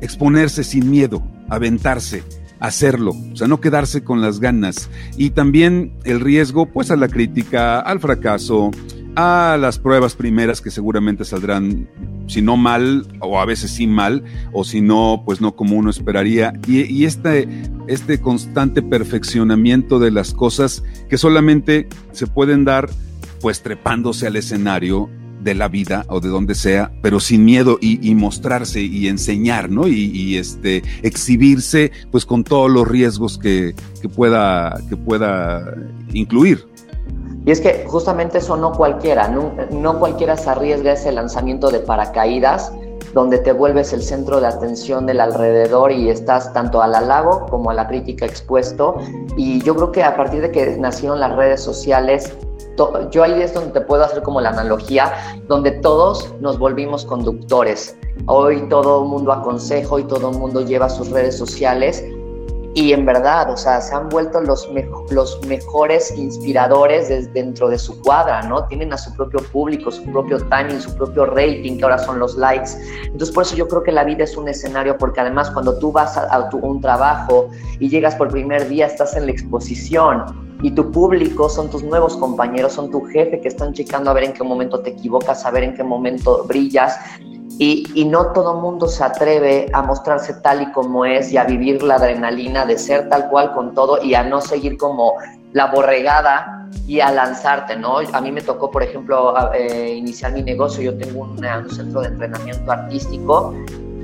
exponerse 0.00 0.62
sin 0.64 0.90
miedo, 0.90 1.22
aventarse, 1.48 2.22
hacerlo, 2.60 3.12
o 3.32 3.36
sea, 3.36 3.48
no 3.48 3.60
quedarse 3.60 4.04
con 4.04 4.20
las 4.20 4.40
ganas. 4.40 4.90
Y 5.16 5.30
también 5.30 5.92
el 6.04 6.20
riesgo, 6.20 6.66
pues, 6.66 6.90
a 6.90 6.96
la 6.96 7.08
crítica, 7.08 7.80
al 7.80 8.00
fracaso, 8.00 8.70
a 9.16 9.56
las 9.60 9.78
pruebas 9.78 10.14
primeras 10.14 10.60
que 10.60 10.70
seguramente 10.70 11.24
saldrán, 11.24 11.88
si 12.26 12.42
no 12.42 12.56
mal, 12.56 13.06
o 13.20 13.38
a 13.38 13.44
veces 13.44 13.70
sí 13.70 13.86
mal, 13.86 14.24
o 14.52 14.64
si 14.64 14.80
no, 14.80 15.22
pues 15.24 15.40
no 15.40 15.54
como 15.54 15.76
uno 15.76 15.90
esperaría. 15.90 16.52
Y, 16.66 16.82
y 16.82 17.04
este, 17.04 17.48
este 17.86 18.20
constante 18.20 18.82
perfeccionamiento 18.82 19.98
de 19.98 20.10
las 20.10 20.32
cosas 20.32 20.82
que 21.08 21.18
solamente 21.18 21.88
se 22.12 22.26
pueden 22.26 22.64
dar, 22.64 22.90
pues, 23.40 23.62
trepándose 23.62 24.26
al 24.26 24.36
escenario 24.36 25.10
de 25.44 25.54
la 25.54 25.68
vida 25.68 26.04
o 26.08 26.20
de 26.20 26.28
donde 26.28 26.54
sea, 26.54 26.90
pero 27.02 27.20
sin 27.20 27.44
miedo 27.44 27.78
y, 27.80 28.14
mostrarse 28.14 28.80
y 28.80 29.08
enseñar, 29.08 29.70
¿no? 29.70 29.86
Y, 29.86 30.36
este, 30.36 30.82
exhibirse, 31.02 31.92
pues 32.10 32.24
con 32.24 32.42
todos 32.42 32.70
los 32.70 32.88
riesgos 32.88 33.38
que, 33.38 33.74
pueda, 34.16 34.80
que 34.88 34.96
pueda 34.96 35.74
incluir. 36.12 36.66
Y 37.46 37.50
es 37.50 37.60
que 37.60 37.84
justamente 37.86 38.38
eso 38.38 38.56
no 38.56 38.72
cualquiera, 38.72 39.28
no, 39.28 39.52
no 39.70 39.98
cualquiera 39.98 40.36
se 40.36 40.48
arriesga 40.48 40.92
ese 40.92 41.12
lanzamiento 41.12 41.70
de 41.70 41.80
paracaídas 41.80 42.72
donde 43.12 43.38
te 43.38 43.52
vuelves 43.52 43.92
el 43.92 44.02
centro 44.02 44.40
de 44.40 44.48
atención 44.48 45.06
del 45.06 45.20
alrededor 45.20 45.92
y 45.92 46.08
estás 46.08 46.52
tanto 46.52 46.82
al 46.82 46.94
halago 46.94 47.46
como 47.46 47.70
a 47.70 47.74
la 47.74 47.86
crítica 47.86 48.26
expuesto. 48.26 48.96
Y 49.36 49.62
yo 49.62 49.76
creo 49.76 49.92
que 49.92 50.02
a 50.02 50.16
partir 50.16 50.40
de 50.40 50.50
que 50.50 50.76
nacieron 50.78 51.20
las 51.20 51.36
redes 51.36 51.62
sociales, 51.62 52.34
yo 53.10 53.22
ahí 53.22 53.42
es 53.42 53.54
donde 53.54 53.72
te 53.72 53.80
puedo 53.80 54.04
hacer 54.04 54.22
como 54.22 54.40
la 54.40 54.50
analogía, 54.50 55.12
donde 55.48 55.72
todos 55.72 56.34
nos 56.40 56.58
volvimos 56.58 57.04
conductores. 57.04 57.96
Hoy 58.26 58.68
todo 58.68 59.02
el 59.02 59.08
mundo 59.08 59.32
aconseja, 59.32 60.00
y 60.00 60.04
todo 60.04 60.30
el 60.30 60.38
mundo 60.38 60.60
lleva 60.62 60.88
sus 60.88 61.10
redes 61.10 61.36
sociales 61.36 62.04
y 62.76 62.92
en 62.92 63.06
verdad, 63.06 63.50
o 63.50 63.56
sea, 63.56 63.80
se 63.80 63.94
han 63.94 64.08
vuelto 64.08 64.40
los, 64.40 64.68
los 65.10 65.46
mejores 65.46 66.12
inspiradores 66.18 67.08
desde 67.08 67.30
dentro 67.30 67.68
de 67.68 67.78
su 67.78 68.00
cuadra, 68.02 68.42
¿no? 68.42 68.66
Tienen 68.66 68.92
a 68.92 68.98
su 68.98 69.14
propio 69.14 69.38
público, 69.52 69.92
su 69.92 70.02
propio 70.10 70.38
timing, 70.48 70.80
su 70.80 70.92
propio 70.96 71.24
rating, 71.26 71.78
que 71.78 71.84
ahora 71.84 71.98
son 71.98 72.18
los 72.18 72.36
likes. 72.36 72.70
Entonces, 73.04 73.30
por 73.32 73.44
eso 73.44 73.54
yo 73.54 73.68
creo 73.68 73.84
que 73.84 73.92
la 73.92 74.02
vida 74.02 74.24
es 74.24 74.36
un 74.36 74.48
escenario, 74.48 74.98
porque 74.98 75.20
además 75.20 75.52
cuando 75.52 75.78
tú 75.78 75.92
vas 75.92 76.16
a, 76.16 76.48
tu, 76.48 76.58
un 76.58 76.80
trabajo 76.80 77.48
y 77.78 77.88
llegas 77.88 78.16
por 78.16 78.28
primer 78.28 78.68
día, 78.68 78.86
estás 78.86 79.14
en 79.16 79.26
la 79.26 79.30
exposición 79.30 80.43
y 80.64 80.70
tu 80.70 80.90
público 80.90 81.50
son 81.50 81.68
tus 81.68 81.82
nuevos 81.82 82.16
compañeros, 82.16 82.72
son 82.72 82.90
tu 82.90 83.02
jefe 83.02 83.38
que 83.38 83.48
están 83.48 83.74
checando 83.74 84.10
a 84.10 84.14
ver 84.14 84.24
en 84.24 84.32
qué 84.32 84.42
momento 84.42 84.80
te 84.80 84.90
equivocas, 84.90 85.44
a 85.44 85.50
ver 85.50 85.62
en 85.62 85.74
qué 85.74 85.84
momento 85.84 86.44
brillas. 86.44 86.98
Y, 87.58 87.86
y, 87.94 88.06
no 88.06 88.32
todo 88.32 88.58
mundo 88.58 88.88
se 88.88 89.04
atreve 89.04 89.66
a 89.74 89.82
mostrarse 89.82 90.32
tal 90.40 90.62
y 90.62 90.72
como 90.72 91.04
es 91.04 91.30
y 91.32 91.36
a 91.36 91.44
vivir 91.44 91.82
la 91.82 91.96
adrenalina 91.96 92.64
de 92.64 92.78
ser 92.78 93.10
tal 93.10 93.28
cual 93.28 93.52
con 93.52 93.74
todo 93.74 94.02
y 94.02 94.14
a 94.14 94.24
no 94.24 94.40
seguir 94.40 94.78
como 94.78 95.16
la 95.52 95.66
borregada 95.66 96.70
y 96.88 97.00
a 97.00 97.12
lanzarte, 97.12 97.76
¿no? 97.76 97.98
A 97.98 98.20
mí 98.22 98.32
me 98.32 98.40
tocó, 98.40 98.70
por 98.70 98.82
ejemplo, 98.82 99.34
eh, 99.52 99.94
iniciar 99.94 100.32
mi 100.32 100.42
negocio. 100.42 100.82
Yo 100.82 100.96
tengo 100.96 101.24
un, 101.24 101.44
un, 101.44 101.70
centro 101.70 102.00
de 102.00 102.08
entrenamiento 102.08 102.72
artístico 102.72 103.54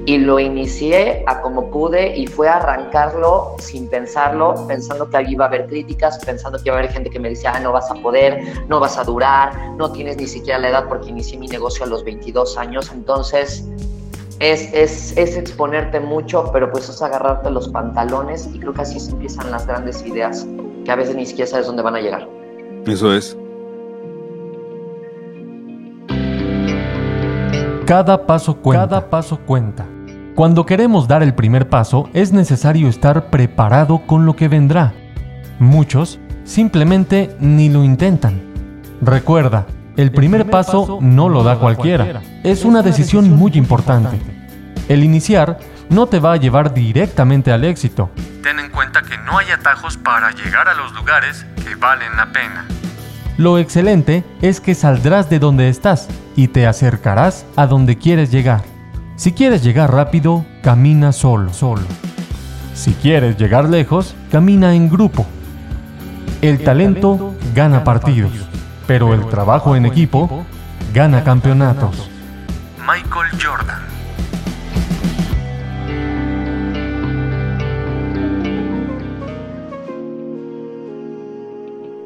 y 0.06 0.18
lo 0.18 0.38
inicié 0.38 1.22
a 1.26 1.40
como 1.40 1.70
pude 1.70 2.16
y 2.16 2.26
fue 2.26 2.48
arrancarlo 2.48 3.56
sin 3.58 3.88
pensarlo, 3.88 4.66
pensando 4.66 5.08
que 5.08 5.16
allí 5.18 5.32
iba 5.34 5.44
a 5.44 5.48
haber 5.48 5.66
críticas, 5.66 6.18
pensando 6.24 6.58
que 6.58 6.68
iba 6.68 6.76
a 6.76 6.78
haber 6.78 6.90
gente 6.90 7.10
que 7.10 7.18
me 7.18 7.28
decía, 7.30 7.52
ah, 7.54 7.60
no 7.60 7.72
vas 7.72 7.90
a 7.90 7.94
poder, 7.94 8.42
no 8.68 8.80
vas 8.80 8.96
a 8.96 9.04
durar, 9.04 9.52
no 9.76 9.92
tienes 9.92 10.16
ni 10.16 10.26
siquiera 10.26 10.58
la 10.58 10.70
edad 10.70 10.88
porque 10.88 11.10
inicié 11.10 11.38
mi 11.38 11.48
negocio 11.48 11.84
a 11.84 11.88
los 11.88 12.02
22 12.04 12.56
años. 12.56 12.90
Entonces, 12.92 13.64
es, 14.40 14.72
es, 14.72 15.16
es, 15.18 15.36
exponerte 15.36 16.00
mucho, 16.00 16.50
pero 16.50 16.70
pues 16.70 16.88
es 16.88 17.02
agarrarte 17.02 17.50
los 17.50 17.68
pantalones 17.68 18.48
y 18.54 18.58
creo 18.58 18.72
que 18.72 18.82
así 18.82 18.98
se 18.98 19.10
empiezan 19.10 19.50
las 19.50 19.66
grandes 19.66 20.04
ideas, 20.06 20.46
que 20.84 20.90
a 20.90 20.96
veces 20.96 21.14
ni 21.14 21.26
siquiera 21.26 21.50
sabes 21.50 21.66
dónde 21.66 21.82
van 21.82 21.96
a 21.96 22.00
llegar. 22.00 22.26
Eso 22.86 23.12
es. 23.12 23.36
Cada 27.90 28.24
paso 28.24 28.54
cuenta. 28.54 28.86
Cada 28.86 29.10
paso 29.10 29.40
cuenta. 29.40 29.84
Cuando 30.36 30.64
queremos 30.64 31.08
dar 31.08 31.24
el 31.24 31.34
primer 31.34 31.68
paso 31.68 32.08
es 32.14 32.32
necesario 32.32 32.88
estar 32.88 33.30
preparado 33.30 34.06
con 34.06 34.26
lo 34.26 34.36
que 34.36 34.46
vendrá. 34.46 34.92
Muchos 35.58 36.20
simplemente 36.44 37.36
ni 37.40 37.68
lo 37.68 37.82
intentan. 37.82 38.42
Recuerda, 39.02 39.66
el 39.96 40.12
primer 40.12 40.48
paso 40.48 41.00
no 41.02 41.28
lo 41.28 41.42
da 41.42 41.56
cualquiera. 41.56 42.22
Es 42.44 42.64
una 42.64 42.82
decisión 42.82 43.28
muy 43.28 43.54
importante. 43.54 44.20
El 44.88 45.02
iniciar 45.02 45.58
no 45.88 46.06
te 46.06 46.20
va 46.20 46.34
a 46.34 46.36
llevar 46.36 46.72
directamente 46.72 47.50
al 47.50 47.64
éxito. 47.64 48.12
Ten 48.44 48.60
en 48.60 48.70
cuenta 48.70 49.02
que 49.02 49.18
no 49.18 49.36
hay 49.36 49.50
atajos 49.50 49.96
para 49.96 50.30
llegar 50.30 50.68
a 50.68 50.74
los 50.74 50.94
lugares 50.94 51.44
que 51.66 51.74
valen 51.74 52.16
la 52.16 52.26
pena. 52.26 52.66
Lo 53.40 53.56
excelente 53.56 54.22
es 54.42 54.60
que 54.60 54.74
saldrás 54.74 55.30
de 55.30 55.38
donde 55.38 55.70
estás 55.70 56.08
y 56.36 56.48
te 56.48 56.66
acercarás 56.66 57.46
a 57.56 57.66
donde 57.66 57.96
quieres 57.96 58.30
llegar. 58.30 58.60
Si 59.16 59.32
quieres 59.32 59.64
llegar 59.64 59.94
rápido, 59.94 60.44
camina 60.62 61.10
solo, 61.10 61.50
solo. 61.54 61.80
Si 62.74 62.92
quieres 62.92 63.38
llegar 63.38 63.66
lejos, 63.70 64.14
camina 64.30 64.74
en 64.74 64.90
grupo. 64.90 65.24
El, 66.42 66.62
talento, 66.62 67.34
gana 67.54 67.82
partidos, 67.82 68.30
pero 68.86 69.14
el 69.14 69.26
trabajo 69.28 69.74
en 69.74 69.86
equipo 69.86 70.44
gana 70.92 71.24
campeonatos. 71.24 72.10
Michael 72.86 73.42
Jordan. 73.42 73.80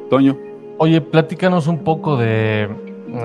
Toño. 0.09 0.44
Oye, 0.77 0.99
platícanos 0.99 1.67
un 1.67 1.79
poco 1.83 2.17
de, 2.17 2.67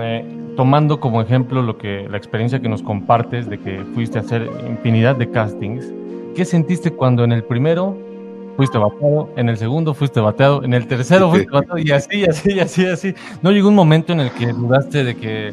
eh, 0.00 0.52
tomando 0.56 1.00
como 1.00 1.20
ejemplo 1.20 1.62
lo 1.62 1.78
que 1.78 2.08
la 2.08 2.16
experiencia 2.16 2.60
que 2.60 2.68
nos 2.68 2.82
compartes 2.82 3.50
de 3.50 3.58
que 3.58 3.84
fuiste 3.94 4.18
a 4.18 4.20
hacer 4.20 4.48
infinidad 4.68 5.16
de 5.16 5.28
castings. 5.30 5.92
¿Qué 6.36 6.44
sentiste 6.44 6.92
cuando 6.92 7.24
en 7.24 7.32
el 7.32 7.42
primero 7.42 7.96
fuiste 8.56 8.78
bateado, 8.78 9.30
en 9.36 9.48
el 9.48 9.56
segundo 9.56 9.94
fuiste 9.94 10.20
bateado, 10.20 10.62
en 10.62 10.74
el 10.74 10.86
tercero 10.86 11.30
fuiste 11.30 11.50
bateado 11.50 11.78
y 11.78 11.90
así, 11.90 12.24
así, 12.24 12.60
así, 12.60 12.86
así? 12.86 13.14
¿No 13.42 13.50
llegó 13.50 13.68
un 13.68 13.74
momento 13.74 14.12
en 14.12 14.20
el 14.20 14.30
que 14.30 14.52
dudaste 14.52 15.02
de 15.02 15.16
que 15.16 15.52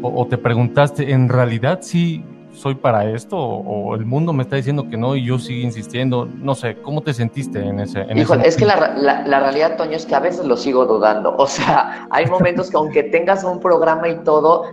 o, 0.00 0.22
o 0.22 0.26
te 0.26 0.38
preguntaste, 0.38 1.12
en 1.12 1.28
realidad 1.28 1.80
sí 1.82 2.24
soy 2.56 2.74
para 2.74 3.04
esto 3.10 3.36
o, 3.36 3.94
el 3.94 4.06
mundo 4.06 4.32
me 4.32 4.42
está 4.42 4.56
diciendo 4.56 4.88
que 4.88 4.96
no 4.96 5.14
y 5.14 5.26
yo 5.26 5.38
sigo 5.38 5.60
insistiendo. 5.60 6.26
No 6.26 6.54
sé, 6.54 6.76
¿cómo 6.82 7.02
te 7.02 7.12
sentiste 7.12 7.60
en 7.60 7.80
ese? 7.80 8.00
En 8.00 8.18
Híjole, 8.18 8.48
es 8.48 8.56
que 8.56 8.64
la, 8.64 8.94
la, 8.96 9.40
realidad, 9.40 9.76
Toño, 9.76 9.92
es 9.92 10.06
que 10.06 10.14
a 10.14 10.20
veces 10.20 10.44
lo 10.46 10.56
sigo 10.56 10.86
dudando. 10.86 11.36
O 11.36 11.46
sea, 11.46 12.08
hay 12.10 12.26
momentos 12.26 12.70
que 12.70 12.76
aunque 12.76 13.02
tengas 13.04 13.44
un 13.44 13.60
programa 13.60 14.08
y 14.08 14.16
todo, 14.24 14.64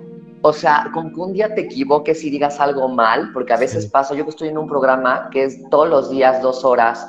o 0.41 0.53
sea, 0.53 0.89
con 0.93 1.13
que 1.13 1.19
un 1.19 1.33
día 1.33 1.53
te 1.53 1.61
equivoques 1.61 2.23
y 2.23 2.29
digas 2.29 2.59
algo 2.59 2.87
mal, 2.87 3.31
porque 3.33 3.53
a 3.53 3.57
veces 3.57 3.85
pasa, 3.87 4.15
yo 4.15 4.23
que 4.23 4.29
estoy 4.29 4.47
en 4.47 4.57
un 4.57 4.67
programa 4.67 5.29
que 5.31 5.43
es 5.43 5.61
todos 5.69 5.89
los 5.89 6.09
días 6.09 6.41
dos 6.41 6.63
horas 6.63 7.07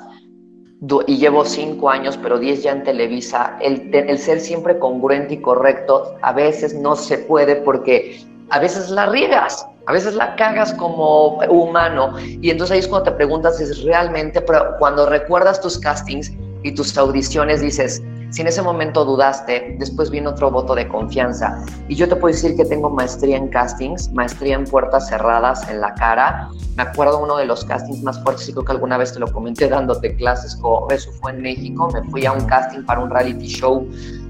y 1.06 1.16
llevo 1.16 1.44
cinco 1.44 1.88
años, 1.88 2.18
pero 2.20 2.38
diez 2.38 2.62
ya 2.62 2.72
en 2.72 2.82
Televisa, 2.82 3.56
el, 3.60 3.90
el 3.92 4.18
ser 4.18 4.40
siempre 4.40 4.78
congruente 4.78 5.34
y 5.34 5.40
correcto, 5.40 6.16
a 6.20 6.32
veces 6.32 6.74
no 6.74 6.94
se 6.94 7.18
puede 7.18 7.56
porque 7.56 8.20
a 8.50 8.58
veces 8.58 8.90
la 8.90 9.06
riegas. 9.06 9.66
A 9.86 9.92
veces 9.92 10.14
la 10.14 10.34
cagas 10.36 10.72
como 10.74 11.38
humano 11.50 12.14
y 12.18 12.50
entonces 12.50 12.72
ahí 12.74 12.78
es 12.80 12.88
cuando 12.88 13.10
te 13.10 13.16
preguntas 13.16 13.58
si 13.58 13.64
realmente, 13.84 14.40
pero 14.40 14.76
cuando 14.78 15.06
recuerdas 15.06 15.60
tus 15.60 15.78
castings 15.78 16.32
y 16.62 16.72
tus 16.72 16.96
audiciones 16.96 17.60
dices, 17.60 18.02
si 18.30 18.40
en 18.40 18.48
ese 18.48 18.62
momento 18.62 19.04
dudaste, 19.04 19.76
después 19.78 20.10
viene 20.10 20.26
otro 20.26 20.50
voto 20.50 20.74
de 20.74 20.88
confianza. 20.88 21.62
Y 21.86 21.94
yo 21.94 22.08
te 22.08 22.16
puedo 22.16 22.34
decir 22.34 22.56
que 22.56 22.64
tengo 22.64 22.90
maestría 22.90 23.36
en 23.36 23.48
castings, 23.48 24.10
maestría 24.12 24.56
en 24.56 24.64
puertas 24.64 25.08
cerradas 25.08 25.68
en 25.68 25.80
la 25.80 25.94
cara. 25.94 26.48
Me 26.74 26.82
acuerdo 26.82 27.22
uno 27.22 27.36
de 27.36 27.44
los 27.44 27.64
castings 27.64 28.02
más 28.02 28.20
fuertes, 28.24 28.48
y 28.48 28.52
creo 28.52 28.64
que 28.64 28.72
alguna 28.72 28.98
vez 28.98 29.12
te 29.12 29.20
lo 29.20 29.32
comenté 29.32 29.68
dándote 29.68 30.16
clases, 30.16 30.58
eso 30.90 31.12
fue 31.20 31.30
en 31.30 31.42
México. 31.42 31.88
Me 31.92 32.02
fui 32.10 32.26
a 32.26 32.32
un 32.32 32.44
casting 32.46 32.82
para 32.84 33.00
un 33.00 33.10
reality 33.10 33.46
show 33.46 33.86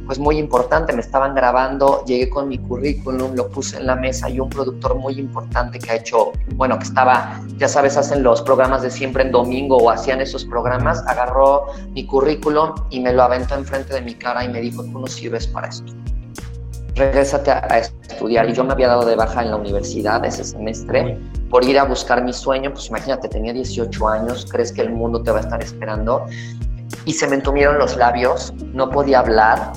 pues 0.06 0.18
muy 0.18 0.38
importante, 0.38 0.92
me 0.92 1.00
estaban 1.00 1.34
grabando, 1.34 2.04
llegué 2.04 2.28
con 2.28 2.48
mi 2.48 2.58
currículum, 2.58 3.34
lo 3.34 3.48
puse 3.48 3.78
en 3.78 3.86
la 3.86 3.96
mesa 3.96 4.28
y 4.28 4.40
un 4.40 4.50
productor 4.50 4.96
muy 4.96 5.18
importante 5.18 5.78
que 5.78 5.90
ha 5.90 5.94
hecho, 5.96 6.32
bueno, 6.54 6.78
que 6.78 6.84
estaba, 6.84 7.40
ya 7.56 7.68
sabes, 7.68 7.96
hacen 7.96 8.22
los 8.22 8.42
programas 8.42 8.82
de 8.82 8.90
siempre 8.90 9.24
en 9.24 9.32
domingo 9.32 9.76
o 9.76 9.90
hacían 9.90 10.20
esos 10.20 10.44
programas, 10.44 11.02
agarró 11.06 11.66
mi 11.90 12.06
currículum 12.06 12.74
y 12.90 13.00
me 13.00 13.12
lo 13.12 13.22
aventó 13.22 13.54
enfrente 13.54 13.94
de 13.94 14.02
mi 14.02 14.14
cara 14.14 14.44
y 14.44 14.48
me 14.48 14.60
dijo, 14.60 14.82
tú 14.84 14.98
no 14.98 15.06
sirves 15.06 15.46
para 15.46 15.68
esto. 15.68 15.92
Regrésate 16.96 17.50
a, 17.50 17.66
a 17.68 17.78
estudiar. 17.78 18.48
Y 18.48 18.52
yo 18.52 18.62
me 18.62 18.72
había 18.72 18.86
dado 18.86 19.04
de 19.04 19.16
baja 19.16 19.42
en 19.42 19.50
la 19.50 19.56
universidad 19.56 20.24
ese 20.24 20.44
semestre 20.44 21.18
por 21.50 21.64
ir 21.64 21.78
a 21.78 21.84
buscar 21.84 22.22
mi 22.22 22.32
sueño. 22.32 22.72
Pues 22.72 22.88
imagínate, 22.88 23.28
tenía 23.28 23.52
18 23.52 24.08
años, 24.08 24.46
crees 24.48 24.70
que 24.70 24.82
el 24.82 24.90
mundo 24.90 25.22
te 25.22 25.32
va 25.32 25.38
a 25.38 25.40
estar 25.40 25.60
esperando. 25.60 26.24
Y 27.04 27.12
se 27.12 27.26
me 27.26 27.34
entumieron 27.34 27.78
los 27.78 27.96
labios, 27.96 28.54
no 28.72 28.90
podía 28.90 29.18
hablar, 29.20 29.72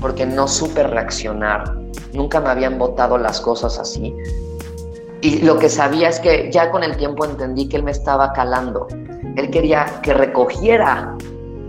porque 0.00 0.26
no 0.26 0.48
supe 0.48 0.82
reaccionar. 0.82 1.74
Nunca 2.12 2.40
me 2.40 2.50
habían 2.50 2.78
votado 2.78 3.18
las 3.18 3.40
cosas 3.40 3.78
así. 3.78 4.14
Y 5.22 5.40
lo 5.42 5.58
que 5.58 5.68
sabía 5.68 6.08
es 6.08 6.18
que 6.18 6.50
ya 6.50 6.70
con 6.70 6.82
el 6.82 6.96
tiempo 6.96 7.24
entendí 7.24 7.68
que 7.68 7.76
él 7.76 7.82
me 7.82 7.90
estaba 7.90 8.32
calando. 8.32 8.88
Él 9.36 9.50
quería 9.50 10.00
que 10.02 10.14
recogiera 10.14 11.16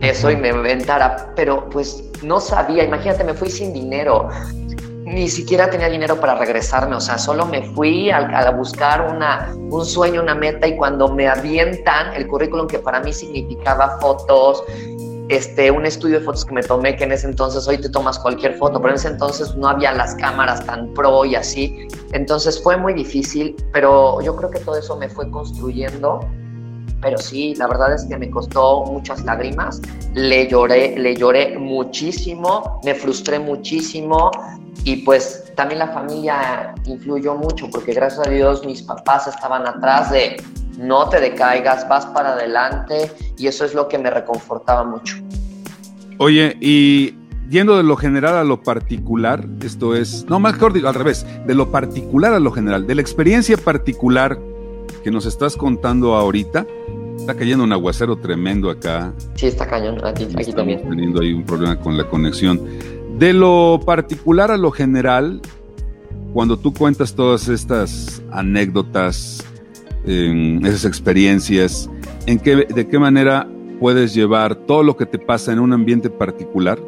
eso 0.02 0.32
y 0.32 0.38
me 0.38 0.50
inventara, 0.50 1.34
pero 1.36 1.70
pues 1.70 2.04
no 2.24 2.40
sabía. 2.40 2.84
Imagínate, 2.84 3.24
me 3.24 3.34
fui 3.34 3.50
sin 3.50 3.74
dinero. 3.74 4.30
Ni 5.04 5.28
siquiera 5.28 5.70
tenía 5.70 5.90
dinero 5.90 6.20
para 6.20 6.36
regresarme, 6.36 6.96
o 6.96 7.02
sea, 7.02 7.18
solo 7.18 7.46
me 7.46 7.64
fui 7.74 8.10
a, 8.12 8.20
a 8.20 8.52
buscar 8.52 9.14
una, 9.14 9.54
un 9.70 9.84
sueño, 9.84 10.22
una 10.22 10.36
meta 10.36 10.68
y 10.68 10.78
cuando 10.78 11.10
me 11.10 11.28
avientan 11.28 12.14
el 12.14 12.28
currículum 12.28 12.68
que 12.68 12.80
para 12.80 13.02
mí 13.02 13.12
significaba 13.12 13.98
fotos, 14.00 14.64
este, 15.32 15.72
un 15.72 15.86
estudio 15.86 16.20
de 16.20 16.26
fotos 16.26 16.44
que 16.44 16.54
me 16.54 16.62
tomé, 16.62 16.98
que 16.98 17.06
en 17.06 17.14
ese 17.14 17.26
entonces 17.26 17.66
hoy 17.66 17.78
te 17.78 17.88
tomas 17.88 18.20
cualquier 18.20 18.54
foto, 18.56 18.82
pero 18.82 18.90
en 18.90 18.96
ese 18.96 19.08
entonces 19.08 19.56
no 19.56 19.70
había 19.70 19.94
las 19.94 20.14
cámaras 20.16 20.66
tan 20.66 20.94
pro 20.94 21.24
y 21.24 21.36
así. 21.36 21.88
Entonces 22.12 22.62
fue 22.62 22.76
muy 22.76 22.94
difícil, 22.94 23.56
pero 23.72 24.22
yo 24.22 24.36
creo 24.36 24.52
que 24.52 24.60
todo 24.60 24.78
eso 24.78 24.98
me 24.98 25.08
fue 25.08 25.32
construyendo. 25.32 26.20
Pero 27.02 27.18
sí, 27.18 27.56
la 27.56 27.68
verdad 27.68 27.94
es 27.94 28.04
que 28.04 28.18
me 28.18 28.30
costó 28.30 28.84
muchas 28.84 29.24
lágrimas, 29.24 29.82
le 30.14 30.48
lloré, 30.48 31.00
le 31.00 31.16
lloré 31.16 31.58
muchísimo, 31.58 32.82
me 32.84 32.94
frustré 32.94 33.40
muchísimo 33.40 34.30
y 34.84 34.98
pues 34.98 35.52
también 35.56 35.80
la 35.80 35.88
familia 35.88 36.76
influyó 36.86 37.36
mucho 37.36 37.70
porque 37.72 37.94
gracias 37.94 38.28
a 38.28 38.30
Dios 38.30 38.66
mis 38.66 38.84
papás 38.84 39.28
estaban 39.28 39.66
atrás 39.66 40.12
de 40.12 40.44
no 40.78 41.10
te 41.10 41.20
decaigas, 41.20 41.88
vas 41.88 42.06
para 42.08 42.34
adelante 42.34 43.12
y 43.38 43.48
eso 43.48 43.66
es 43.66 43.74
lo 43.74 43.88
que 43.88 43.98
me 43.98 44.10
reconfortaba 44.10 44.84
mucho. 44.84 45.18
Oye, 46.18 46.56
y 46.62 47.16
yendo 47.50 47.78
de 47.78 47.84
lo 47.84 47.98
general 47.98 48.36
a 48.36 48.44
lo 48.44 48.62
particular, 48.62 49.46
esto 49.64 49.96
es, 49.96 50.26
no, 50.30 50.40
mejor 50.40 50.74
digo 50.74 50.88
al 50.88 50.96
revés, 50.96 51.26
de 51.46 51.56
lo 51.56 51.72
particular 51.72 52.34
a 52.34 52.40
lo 52.40 52.52
general, 52.52 52.88
de 52.88 52.96
la 52.96 53.02
experiencia 53.02 53.58
particular 53.58 54.40
que 55.04 55.12
nos 55.12 55.26
estás 55.26 55.58
contando 55.58 56.16
ahorita, 56.16 56.66
está 57.18 57.36
cayendo 57.36 57.64
un 57.64 57.74
aguacero 57.74 58.18
tremendo 58.18 58.70
acá. 58.70 59.14
Sí, 59.36 59.48
está 59.48 59.68
cayendo, 59.68 60.06
aquí, 60.06 60.28
aquí 60.38 60.54
también. 60.54 60.88
teniendo 60.88 61.22
ahí 61.22 61.34
un 61.34 61.44
problema 61.44 61.80
con 61.80 61.98
la 61.98 62.08
conexión. 62.08 62.62
De 63.18 63.34
lo 63.34 63.80
particular 63.86 64.52
a 64.52 64.58
lo 64.58 64.72
general, 64.72 65.42
cuando 66.34 66.58
tú 66.58 66.74
cuentas 66.74 67.14
todas 67.14 67.48
estas 67.50 68.22
anécdotas, 68.32 69.44
en 70.06 70.66
esas 70.66 70.86
experiencias, 70.86 71.90
en 72.26 72.40
qué, 72.40 72.56
de 72.56 72.88
qué 72.88 73.00
manera 73.00 73.48
puedes 73.80 74.14
llevar 74.14 74.56
todo 74.56 74.84
lo 74.84 74.96
que 74.96 75.06
te 75.06 75.20
pasa 75.20 75.52
en 75.52 75.60
un 75.60 75.74
ambiente 75.74 76.10
particular 76.10 76.80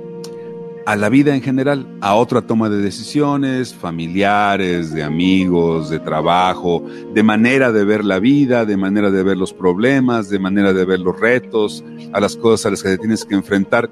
a 0.85 0.95
la 0.95 1.09
vida 1.09 1.33
en 1.33 1.41
general, 1.41 1.87
a 2.01 2.15
otra 2.15 2.41
toma 2.41 2.69
de 2.69 2.77
decisiones, 2.77 3.73
familiares, 3.73 4.93
de 4.93 5.03
amigos, 5.03 5.89
de 5.89 5.99
trabajo, 5.99 6.83
de 7.13 7.23
manera 7.23 7.71
de 7.71 7.85
ver 7.85 8.03
la 8.03 8.19
vida, 8.19 8.65
de 8.65 8.75
manera 8.75 9.09
de 9.09 9.23
ver 9.23 9.37
los 9.37 9.53
problemas, 9.53 10.29
de 10.29 10.39
manera 10.39 10.73
de 10.73 10.85
ver 10.85 10.99
los 10.99 11.19
retos, 11.19 11.83
a 12.11 12.19
las 12.19 12.35
cosas 12.35 12.65
a 12.65 12.69
las 12.71 12.83
que 12.83 12.89
te 12.89 12.97
tienes 12.97 13.23
que 13.23 13.35
enfrentar. 13.35 13.89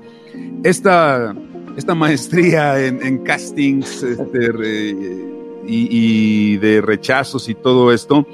Esta, 0.64 1.36
esta 1.78 1.96
maestría 1.96 2.86
en, 2.86 3.20
castings 3.20 4.04
este, 4.04 4.52
y, 5.66 5.88
y 5.90 6.58
de 6.58 6.82
rechazos 6.82 7.48
y 7.48 7.56
todo 7.56 7.94
esto, 7.94 8.28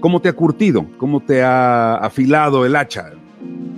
¿cómo 0.00 0.20
te 0.20 0.28
ha 0.28 0.32
curtido? 0.32 0.86
¿Cómo 0.98 1.20
te 1.20 1.42
ha 1.42 1.96
afilado 1.96 2.64
el 2.64 2.76
hacha? 2.76 3.12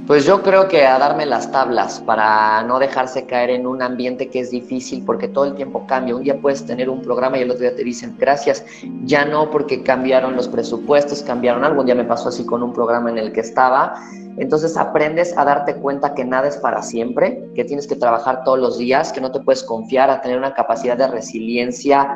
Pues 0.07 0.25
yo 0.25 0.43
creo 0.43 0.67
que 0.67 0.85
a 0.87 0.99
darme 0.99 1.25
las 1.25 1.53
tablas 1.53 2.00
para 2.00 2.65
no 2.65 2.81
dejarse 2.81 3.27
caer 3.27 3.50
en 3.50 3.65
un 3.65 3.81
ambiente 3.81 4.29
que 4.29 4.41
es 4.41 4.50
difícil 4.50 5.05
porque 5.05 5.29
todo 5.29 5.45
el 5.45 5.55
tiempo 5.55 5.87
cambia. 5.87 6.17
Un 6.17 6.25
día 6.25 6.41
puedes 6.41 6.67
tener 6.67 6.91
un 6.91 7.00
programa 7.00 7.39
y 7.39 7.43
el 7.43 7.50
otro 7.53 7.62
día 7.62 7.77
te 7.77 7.85
dicen 7.85 8.17
gracias, 8.19 8.65
ya 9.05 9.25
no 9.25 9.53
porque 9.53 9.85
cambiaron 9.85 10.35
los 10.35 10.49
presupuestos, 10.49 11.23
cambiaron 11.23 11.65
algo. 11.65 11.81
Un 11.83 11.87
día 11.87 11.95
me 11.95 12.03
pasó 12.03 12.31
así 12.31 12.45
con 12.45 12.61
un 12.61 12.73
programa 12.73 13.09
en 13.09 13.19
el 13.19 13.33
que 13.33 13.39
estaba. 13.39 13.95
Entonces 14.37 14.77
aprendes 14.77 15.37
a 15.39 15.45
darte 15.45 15.77
cuenta 15.77 16.12
que 16.15 16.25
nada 16.25 16.49
es 16.49 16.57
para 16.57 16.83
siempre, 16.83 17.49
que 17.55 17.65
tienes 17.65 17.87
que 17.87 17.95
trabajar 17.95 18.43
todos 18.43 18.59
los 18.59 18.79
días, 18.79 19.12
que 19.12 19.21
no 19.21 19.31
te 19.31 19.39
puedes 19.39 19.62
confiar, 19.62 20.11
a 20.11 20.21
tener 20.23 20.39
una 20.39 20.55
capacidad 20.55 20.97
de 20.97 21.07
resiliencia, 21.07 22.09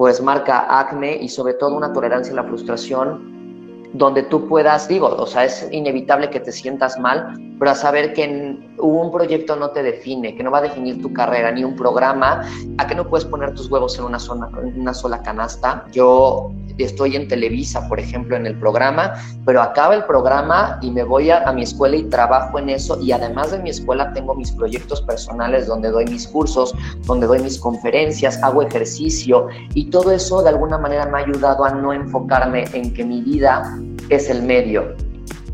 pues 0.00 0.22
marca 0.22 0.80
acme 0.80 1.14
y 1.14 1.28
sobre 1.28 1.52
todo 1.52 1.76
una 1.76 1.92
tolerancia 1.92 2.32
a 2.32 2.36
la 2.36 2.44
frustración 2.44 3.90
donde 3.92 4.22
tú 4.22 4.48
puedas, 4.48 4.88
digo, 4.88 5.08
o 5.08 5.26
sea, 5.26 5.44
es 5.44 5.68
inevitable 5.72 6.30
que 6.30 6.40
te 6.40 6.52
sientas 6.52 6.98
mal, 6.98 7.34
pero 7.58 7.72
a 7.72 7.74
saber 7.74 8.14
que 8.14 8.58
un 8.78 9.12
proyecto 9.12 9.56
no 9.56 9.72
te 9.72 9.82
define, 9.82 10.34
que 10.34 10.42
no 10.42 10.50
va 10.50 10.56
a 10.56 10.62
definir 10.62 11.02
tu 11.02 11.12
carrera, 11.12 11.52
ni 11.52 11.64
un 11.64 11.76
programa, 11.76 12.40
a 12.78 12.86
que 12.86 12.94
no 12.94 13.06
puedes 13.10 13.26
poner 13.26 13.52
tus 13.52 13.70
huevos 13.70 13.98
en 13.98 14.06
una, 14.06 14.18
zona, 14.18 14.48
en 14.62 14.80
una 14.80 14.94
sola 14.94 15.20
canasta. 15.20 15.84
Yo 15.92 16.50
estoy 16.78 17.16
en 17.16 17.28
Televisa, 17.28 17.88
por 17.88 18.00
ejemplo, 18.00 18.36
en 18.36 18.46
el 18.46 18.58
programa, 18.58 19.14
pero 19.44 19.62
acaba 19.62 19.94
el 19.94 20.04
programa 20.04 20.78
y 20.82 20.90
me 20.90 21.02
voy 21.02 21.30
a, 21.30 21.50
mi 21.52 21.62
escuela 21.62 21.96
y 21.96 22.04
trabajo 22.04 22.58
en 22.58 22.70
eso, 22.70 23.00
y 23.00 23.12
además 23.12 23.50
de 23.50 23.58
mi 23.58 23.70
escuela 23.70 24.12
tengo 24.12 24.34
mis 24.34 24.52
proyectos 24.52 25.02
personales 25.02 25.66
donde 25.66 25.90
doy 25.90 26.04
mis 26.06 26.26
cursos, 26.28 26.74
donde 27.06 27.26
doy 27.26 27.40
mis 27.40 27.58
conferencias, 27.58 28.42
hago 28.42 28.62
ejercicio, 28.62 29.48
y 29.74 29.90
todo 29.90 30.12
eso 30.12 30.42
de 30.42 30.50
alguna 30.50 30.78
manera 30.78 31.06
me 31.06 31.18
ha 31.18 31.24
ayudado 31.24 31.64
a 31.64 31.70
no 31.70 31.92
enfocarme 31.92 32.64
en 32.72 32.92
que 32.94 33.04
mi 33.04 33.20
vida 33.22 33.78
es 34.08 34.30
el 34.30 34.42
medio, 34.42 34.94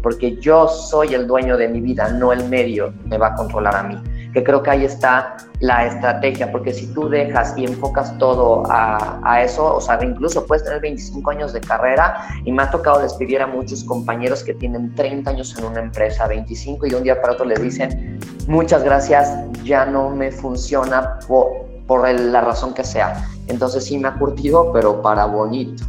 porque 0.03 0.37
yo 0.41 0.69
soy 0.69 1.15
el 1.15 1.27
dueño 1.27 1.57
de 1.57 1.69
mi 1.69 1.81
vida, 1.81 2.09
no 2.11 2.33
el 2.33 2.49
medio 2.49 2.93
me 3.05 3.19
va 3.19 3.29
a 3.29 3.35
controlar 3.35 3.77
a 3.77 3.83
mí. 3.83 3.97
Que 4.33 4.45
creo 4.45 4.63
que 4.63 4.71
ahí 4.71 4.85
está 4.85 5.37
la 5.61 5.87
estrategia, 5.87 6.53
porque 6.53 6.73
si 6.73 6.93
tú 6.93 7.09
dejas 7.09 7.55
y 7.57 7.65
enfocas 7.65 8.17
todo 8.19 8.65
a, 8.69 9.43
eso, 9.43 9.77
o 9.77 9.81
sea, 9.81 9.99
incluso 10.03 10.47
puedes 10.47 10.65
tener 10.65 10.81
25 10.81 11.31
años 11.31 11.53
de 11.53 11.61
carrera 11.61 12.29
y 12.45 12.53
me 12.53 12.63
ha 12.63 12.71
tocado 12.71 13.01
despedir 13.01 13.41
a 13.41 13.47
muchos 13.47 13.85
compañeros 13.85 14.45
que 14.45 14.55
tienen 14.55 14.95
30 14.95 15.31
años 15.31 15.57
en 15.59 15.65
una 15.65 15.81
empresa, 15.81 16.27
25 16.27 16.87
y 16.87 16.91
de 16.91 16.97
un 16.97 17.03
día 17.03 17.21
para 17.21 17.35
otro 17.35 17.47
les 17.47 17.63
dicen, 17.63 18.19
muchas 18.47 18.85
gracias, 18.85 19.33
ya 19.65 19.87
no 19.87 20.11
me 20.11 20.31
funciona 20.31 21.19
por, 21.27 21.49
por 21.87 22.09
la 22.09 22.41
razón 22.41 22.75
que 22.75 22.85
sea. 22.85 23.25
Entonces 23.49 23.85
sí 23.85 23.99
me 23.99 24.09
ha 24.09 24.15
curtido, 24.15 24.73
pero 24.73 25.01
para 25.01 25.27
bonito. 25.27 25.85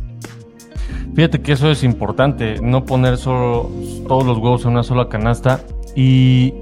Fíjate 1.15 1.41
que 1.41 1.53
eso 1.53 1.71
es 1.71 1.83
importante, 1.83 2.61
no 2.61 2.85
poner 2.85 3.17
solo 3.17 3.71
todos 4.07 4.23
los 4.23 4.37
huevos 4.37 4.63
en 4.65 4.71
una 4.71 4.83
sola 4.83 5.09
canasta 5.09 5.59
y 5.95 6.53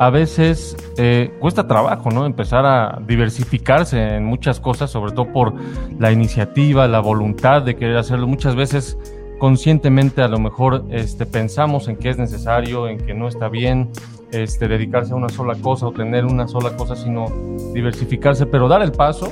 a 0.00 0.08
veces 0.08 0.78
eh, 0.96 1.30
cuesta 1.40 1.68
trabajo, 1.68 2.10
¿no? 2.10 2.24
Empezar 2.24 2.64
a 2.64 3.02
diversificarse 3.06 4.16
en 4.16 4.24
muchas 4.24 4.58
cosas, 4.58 4.90
sobre 4.90 5.12
todo 5.12 5.30
por 5.30 5.52
la 5.98 6.10
iniciativa, 6.10 6.88
la 6.88 7.00
voluntad 7.00 7.60
de 7.60 7.76
querer 7.76 7.98
hacerlo. 7.98 8.26
Muchas 8.26 8.56
veces 8.56 8.96
conscientemente 9.38 10.22
a 10.22 10.28
lo 10.28 10.38
mejor 10.38 10.86
este, 10.88 11.26
pensamos 11.26 11.86
en 11.88 11.96
que 11.96 12.08
es 12.08 12.16
necesario, 12.16 12.88
en 12.88 12.96
que 12.96 13.12
no 13.12 13.28
está 13.28 13.50
bien 13.50 13.90
este, 14.32 14.68
dedicarse 14.68 15.12
a 15.12 15.16
una 15.16 15.28
sola 15.28 15.54
cosa 15.56 15.88
o 15.88 15.92
tener 15.92 16.24
una 16.24 16.48
sola 16.48 16.74
cosa, 16.78 16.96
sino 16.96 17.26
diversificarse, 17.74 18.46
pero 18.46 18.68
dar 18.68 18.80
el 18.80 18.92
paso 18.92 19.30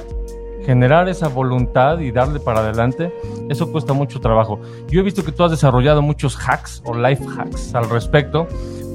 generar 0.68 1.08
esa 1.08 1.28
voluntad 1.28 1.98
y 2.00 2.10
darle 2.10 2.40
para 2.40 2.60
adelante, 2.60 3.10
eso 3.48 3.72
cuesta 3.72 3.94
mucho 3.94 4.20
trabajo. 4.20 4.60
Yo 4.90 5.00
he 5.00 5.02
visto 5.02 5.24
que 5.24 5.32
tú 5.32 5.42
has 5.42 5.50
desarrollado 5.50 6.02
muchos 6.02 6.36
hacks 6.36 6.82
o 6.84 6.94
life 6.94 7.24
hacks 7.38 7.74
al 7.74 7.88
respecto, 7.88 8.46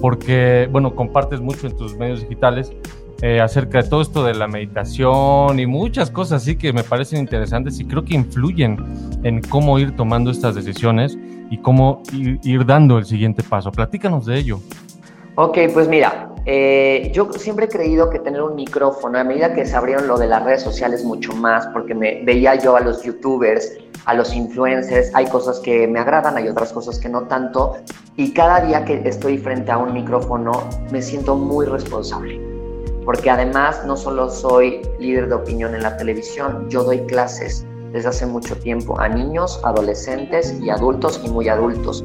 porque, 0.04 0.68
bueno, 0.70 0.98
compartes 0.98 1.39
mucho 1.39 1.66
en 1.66 1.78
tus 1.78 1.96
medios 1.96 2.20
digitales 2.20 2.74
eh, 3.22 3.39
acerca 3.39 3.82
de 3.82 3.88
todo 3.88 4.02
esto 4.02 4.22
de 4.26 4.34
la 4.34 4.50
meditación 4.50 5.58
y 5.58 5.66
muchas 5.66 6.12
cosas 6.12 6.42
así 6.42 6.58
que 6.58 6.74
me 6.74 6.84
parecen 6.84 7.22
interesantes 7.22 7.80
y 7.80 7.86
creo 7.86 8.04
que 8.04 8.13
influyen 8.13 8.78
en 9.24 9.39
cómo 9.39 9.80
ir 9.80 9.96
tomando 9.96 10.30
estas 10.30 10.56
decisiones 10.56 11.18
y 11.50 11.58
cómo 11.58 12.04
ir, 12.12 12.38
ir 12.44 12.66
dando 12.66 12.98
el 12.98 13.06
siguiente 13.06 13.44
paso. 13.44 13.72
Platícanos 13.72 14.26
de 14.26 14.39
ello. 14.39 14.60
Ok, 15.36 15.58
pues 15.74 15.88
mira, 15.88 16.33
eh, 16.45 17.10
yo 17.13 17.32
siempre 17.34 17.65
he 17.65 17.69
creído 17.69 18.10
que 18.10 18.19
tener 18.19 18.41
un 18.41 18.56
micrófono, 18.56 19.17
a 19.17 19.23
medida 19.23 19.53
que 19.53 19.65
se 19.65 19.75
abrieron 19.75 20.08
lo 20.08 20.17
de 20.17 20.27
las 20.27 20.43
redes 20.43 20.62
sociales 20.62 21.03
mucho 21.06 21.34
más, 21.34 21.67
porque 21.67 21.95
me 21.95 22.23
veía 22.25 22.56
yo 22.56 22.75
a 22.75 22.82
los 22.82 23.01
youtubers, 23.03 23.77
a 24.06 24.13
los 24.13 24.34
influencers, 24.34 25.15
hay 25.15 25.27
cosas 25.27 25.60
que 25.62 25.88
me 25.88 25.99
agradan, 25.99 26.36
hay 26.36 26.49
otras 26.49 26.73
cosas 26.73 26.99
que 26.99 27.08
no 27.08 27.27
tanto, 27.27 27.77
y 28.17 28.34
cada 28.34 28.60
día 28.60 28.84
que 28.84 29.01
estoy 29.06 29.38
frente 29.38 29.71
a 29.71 29.77
un 29.77 29.93
micrófono 29.93 30.51
me 30.91 31.01
siento 31.01 31.36
muy 31.36 31.65
responsable, 31.65 32.41
porque 33.06 33.29
además 33.29 33.86
no 33.86 33.95
solo 33.95 34.29
soy 34.29 34.82
líder 34.99 35.29
de 35.29 35.36
opinión 35.36 35.73
en 35.75 35.84
la 35.84 35.95
televisión, 35.95 36.69
yo 36.69 36.84
doy 36.84 36.99
clases 37.06 37.65
desde 37.93 38.10
hace 38.10 38.25
mucho 38.25 38.58
tiempo 38.58 38.99
a 38.99 39.08
niños, 39.08 39.62
adolescentes 39.63 40.60
y 40.60 40.69
adultos 40.71 41.21
y 41.23 41.29
muy 41.29 41.47
adultos. 41.47 42.03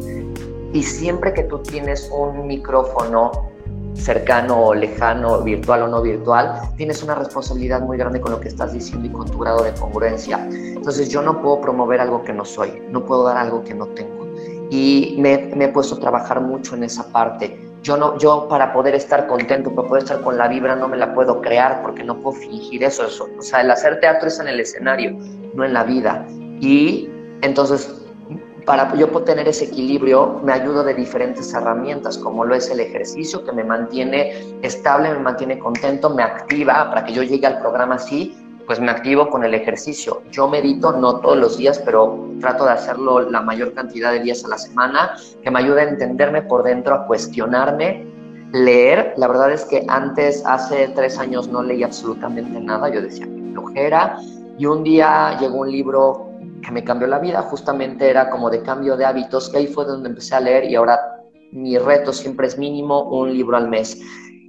Y 0.75 0.83
siempre 0.83 1.33
que 1.33 1.45
tú 1.45 1.61
tienes 1.61 2.11
un 2.15 2.47
micrófono 2.47 3.49
cercano 3.95 4.67
o 4.67 4.75
lejano, 4.75 5.43
virtual 5.43 5.83
o 5.83 5.89
no 5.89 6.03
virtual, 6.03 6.61
tienes 6.77 7.03
una 7.03 7.15
responsabilidad 7.15 7.81
muy 7.81 7.99
grande 7.99 8.21
con 8.21 8.33
lo 8.33 8.41
que 8.41 8.49
estás 8.49 8.73
diciendo 8.73 9.07
y 9.07 9.11
con 9.11 9.29
tu 9.29 9.39
grado 9.39 9.63
de 9.63 9.73
congruencia. 9.73 10.47
Entonces 10.51 11.09
yo 11.09 11.23
no 11.23 11.43
puedo 11.43 11.61
promover 11.61 12.01
algo 12.01 12.23
que 12.23 12.33
no 12.33 12.45
soy, 12.45 12.83
no 12.91 13.05
puedo 13.05 13.25
dar 13.25 13.37
algo 13.37 13.65
que 13.65 13.75
no 13.75 13.87
tengo. 13.89 14.27
Y 14.71 15.17
me, 15.19 15.51
me 15.57 15.67
he 15.67 15.69
puesto 15.69 15.97
a 15.97 16.01
trabajar 16.01 16.41
mucho 16.41 16.75
en 16.75 16.85
esa 16.85 17.11
parte. 17.11 17.59
Yo, 17.83 17.97
no, 17.97 18.19
yo 18.19 18.49
para 18.49 18.73
poder 18.73 18.95
estar 18.95 19.27
contento, 19.27 19.75
para 19.75 19.89
poder 19.89 20.03
estar 20.03 20.21
con 20.21 20.37
la 20.37 20.49
vibra, 20.49 20.77
no 20.77 20.89
me 20.89 20.97
la 20.97 21.15
puedo 21.15 21.41
crear 21.41 21.81
porque 21.83 22.05
no 22.05 22.19
puedo 22.21 22.37
fingir 22.37 22.83
eso, 22.83 23.07
eso. 23.07 23.29
O 23.39 23.43
sea, 23.43 23.61
el 23.61 23.71
hacer 23.71 24.01
teatro 24.01 24.29
es 24.29 24.39
en 24.41 24.49
el 24.49 24.61
escenario, 24.61 25.17
no 25.55 25.65
en 25.65 25.73
la 25.73 25.85
vida. 25.85 26.27
Y 26.61 27.09
entonces 27.43 28.08
para 28.69 28.95
yo 28.97 29.09
tener 29.23 29.49
ese 29.49 29.65
equilibrio 29.65 30.43
me 30.45 30.53
ayudo 30.53 30.85
de 30.85 30.93
diferentes 30.93 31.55
herramientas, 31.55 32.19
como 32.19 32.45
lo 32.45 32.55
es 32.55 32.69
el 32.69 32.81
ejercicio, 32.81 33.43
que 33.43 33.51
me 33.51 33.65
mantiene 33.65 34.45
estable, 34.61 35.09
me 35.15 35.21
mantiene 35.21 35.59
contento, 35.59 36.11
me 36.11 36.23
activa 36.23 36.87
para 36.91 37.03
que 37.03 37.15
yo 37.15 37.23
llegue 37.23 37.47
al 37.47 37.61
programa 37.61 37.95
así, 37.95 38.37
pues 38.67 38.79
me 38.79 38.91
activo 38.91 39.31
con 39.31 39.43
el 39.43 39.55
ejercicio. 39.55 40.21
Yo 40.31 40.49
medito 40.49 40.93
no 40.93 41.19
todos 41.21 41.39
los 41.39 41.57
días, 41.57 41.79
pero 41.83 42.29
trato 42.41 42.67
de 42.67 42.73
hacerlo 42.73 43.21
la 43.31 43.41
mayor 43.41 43.73
cantidad 43.73 44.13
de 44.13 44.21
días 44.21 44.45
a 44.45 44.49
la 44.49 44.59
semana, 44.59 45.17
que 45.43 45.51
me 45.51 45.61
ayude 45.61 45.81
a 45.81 45.85
entenderme 45.85 46.43
por 46.43 46.63
dentro, 46.63 46.95
a 46.95 47.07
cuestionarme, 47.07 48.07
leer. 48.53 49.15
La 49.17 49.29
verdad 49.29 49.51
es 49.51 49.65
que 49.65 49.87
antes, 49.89 50.45
hace 50.45 50.89
tres 50.89 51.19
años, 51.19 51.49
no 51.49 51.63
leí 51.63 51.83
absolutamente 51.83 52.61
nada. 52.61 52.91
Yo 52.91 53.01
decía 53.01 53.27
flojera. 53.55 54.19
Y 54.59 54.67
un 54.67 54.83
día 54.83 55.39
llegó 55.41 55.61
un 55.61 55.73
libro 55.73 56.28
que 56.63 56.71
me 56.71 56.85
cambió 56.85 57.07
la 57.07 57.19
vida, 57.19 57.43
justamente 57.43 58.09
era 58.09 58.31
como 58.31 58.51
de 58.51 58.63
cambio 58.63 58.97
de 58.97 59.05
hábitos, 59.05 59.49
que 59.49 59.59
ahí 59.59 59.67
fue 59.67 59.85
donde 59.85 60.09
empecé 60.09 60.35
a 60.35 60.41
leer 60.41 60.65
y 60.65 60.75
ahora 60.75 60.99
mi 61.53 61.79
reto 61.79 62.13
siempre 62.13 62.47
es 62.47 62.59
mínimo 62.59 63.05
un 63.11 63.33
libro 63.33 63.57
al 63.57 63.69
mes. 63.69 64.01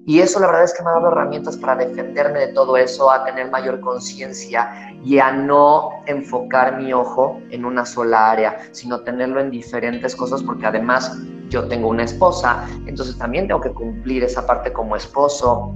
Y 0.06 0.22
eso 0.22 0.40
la 0.40 0.48
verdad 0.48 0.64
es 0.64 0.74
que 0.74 0.84
me 0.84 0.90
ha 0.90 0.94
dado 0.94 1.10
herramientas 1.10 1.56
para 1.58 1.76
defenderme 1.76 2.40
de 2.40 2.48
todo 2.54 2.78
eso, 2.78 3.12
a 3.12 3.24
tener 3.26 3.52
mayor 3.52 3.80
conciencia 3.80 4.92
y 5.04 5.20
a 5.20 5.32
no 5.32 5.92
enfocar 6.08 6.78
mi 6.78 6.92
ojo 6.94 7.40
en 7.52 7.64
una 7.64 7.86
sola 7.86 8.32
área, 8.32 8.58
sino 8.72 9.02
tenerlo 9.02 9.40
en 9.40 9.52
diferentes 9.52 10.16
cosas, 10.16 10.42
porque 10.42 10.66
además 10.66 11.16
yo 11.50 11.68
tengo 11.68 11.90
una 11.90 12.04
esposa, 12.04 12.68
entonces 12.86 13.18
también 13.18 13.48
tengo 13.48 13.62
que 13.62 13.72
cumplir 13.72 14.24
esa 14.24 14.46
parte 14.46 14.74
como 14.74 14.96
esposo, 14.96 15.74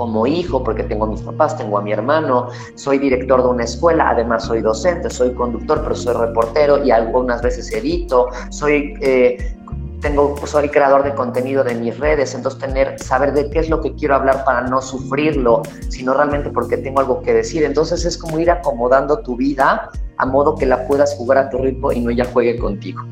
como 0.00 0.26
hijo, 0.26 0.64
porque 0.64 0.82
tengo 0.82 1.04
a 1.04 1.08
mis 1.08 1.20
papás, 1.20 1.58
tengo 1.58 1.76
a 1.76 1.82
mi 1.82 1.92
hermano, 1.92 2.48
soy 2.74 2.96
director 2.96 3.42
de 3.42 3.48
una 3.50 3.64
escuela, 3.64 4.08
además 4.08 4.46
soy 4.46 4.62
docente, 4.62 5.10
soy 5.10 5.34
conductor, 5.34 5.82
pero 5.82 5.94
soy 5.94 6.14
reportero 6.14 6.82
y 6.82 6.90
algunas 6.90 7.42
veces 7.42 7.70
edito, 7.70 8.28
soy... 8.48 8.94
Eh, 9.02 9.56
tengo, 10.00 10.34
soy 10.46 10.70
creador 10.70 11.02
de 11.02 11.14
contenido 11.14 11.62
de 11.62 11.74
mis 11.74 11.98
redes, 11.98 12.34
entonces 12.34 12.58
tener, 12.58 12.98
saber 12.98 13.34
de 13.34 13.50
qué 13.50 13.58
es 13.58 13.68
lo 13.68 13.82
que 13.82 13.94
quiero 13.94 14.14
hablar 14.14 14.42
para 14.46 14.62
no 14.62 14.80
sufrirlo, 14.80 15.60
sino 15.90 16.14
realmente 16.14 16.48
porque 16.48 16.78
tengo 16.78 17.00
algo 17.00 17.20
que 17.20 17.34
decir. 17.34 17.62
Entonces 17.64 18.06
es 18.06 18.16
como 18.16 18.38
ir 18.38 18.50
acomodando 18.50 19.18
tu 19.18 19.36
vida 19.36 19.90
a 20.16 20.24
modo 20.24 20.54
que 20.54 20.64
la 20.64 20.86
puedas 20.86 21.14
jugar 21.16 21.36
a 21.36 21.50
tu 21.50 21.58
ritmo 21.58 21.92
y 21.92 22.00
no 22.00 22.10
ya 22.10 22.24
juegue 22.24 22.58
contigo. 22.58 23.02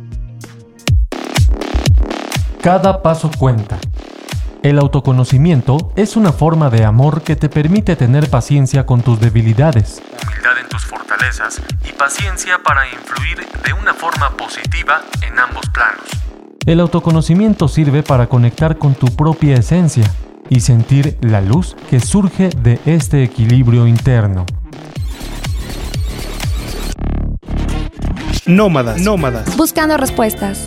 Cada 2.62 3.02
paso 3.02 3.30
cuenta 3.38 3.78
El 4.62 4.80
autoconocimiento 4.80 5.92
es 5.94 6.16
una 6.16 6.32
forma 6.32 6.68
de 6.68 6.84
amor 6.84 7.22
que 7.22 7.36
te 7.36 7.48
permite 7.48 7.94
tener 7.94 8.28
paciencia 8.28 8.84
con 8.86 9.02
tus 9.02 9.20
debilidades, 9.20 10.02
humildad 10.26 10.58
en 10.60 10.68
tus 10.68 10.84
fortalezas 10.84 11.62
y 11.88 11.92
paciencia 11.92 12.58
para 12.64 12.88
influir 12.88 13.46
de 13.64 13.72
una 13.72 13.94
forma 13.94 14.36
positiva 14.36 15.02
en 15.22 15.38
ambos 15.38 15.64
planos. 15.68 16.02
El 16.66 16.80
autoconocimiento 16.80 17.68
sirve 17.68 18.02
para 18.02 18.26
conectar 18.26 18.78
con 18.78 18.96
tu 18.96 19.06
propia 19.14 19.54
esencia 19.54 20.10
y 20.50 20.58
sentir 20.58 21.16
la 21.20 21.40
luz 21.40 21.76
que 21.88 22.00
surge 22.00 22.48
de 22.48 22.80
este 22.84 23.22
equilibrio 23.22 23.86
interno. 23.86 24.44
Nómadas, 28.44 29.00
nómadas. 29.02 29.56
Buscando 29.56 29.96
respuestas. 29.96 30.66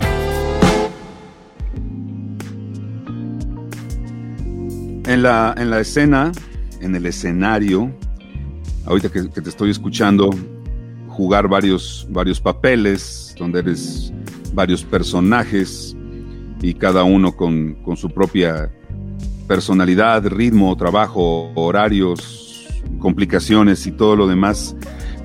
En 5.12 5.22
la, 5.22 5.54
en 5.58 5.68
la 5.68 5.78
escena, 5.78 6.32
en 6.80 6.96
el 6.96 7.04
escenario, 7.04 7.90
ahorita 8.86 9.10
que, 9.10 9.24
te 9.24 9.46
estoy 9.46 9.70
escuchando 9.70 10.30
jugar 11.06 11.48
varios, 11.48 12.06
varios 12.08 12.40
papeles, 12.40 13.34
donde 13.38 13.58
eres 13.58 14.10
varios 14.54 14.82
personajes 14.82 15.94
y 16.62 16.72
cada 16.72 17.04
uno 17.04 17.36
con, 17.36 17.76
su 17.94 18.08
propia 18.08 18.72
personalidad, 19.46 20.26
ritmo, 20.28 20.74
trabajo, 20.78 21.52
horarios, 21.56 22.66
complicaciones 22.98 23.86
y 23.86 23.92
todo 23.92 24.16
lo 24.16 24.26
demás. 24.26 24.74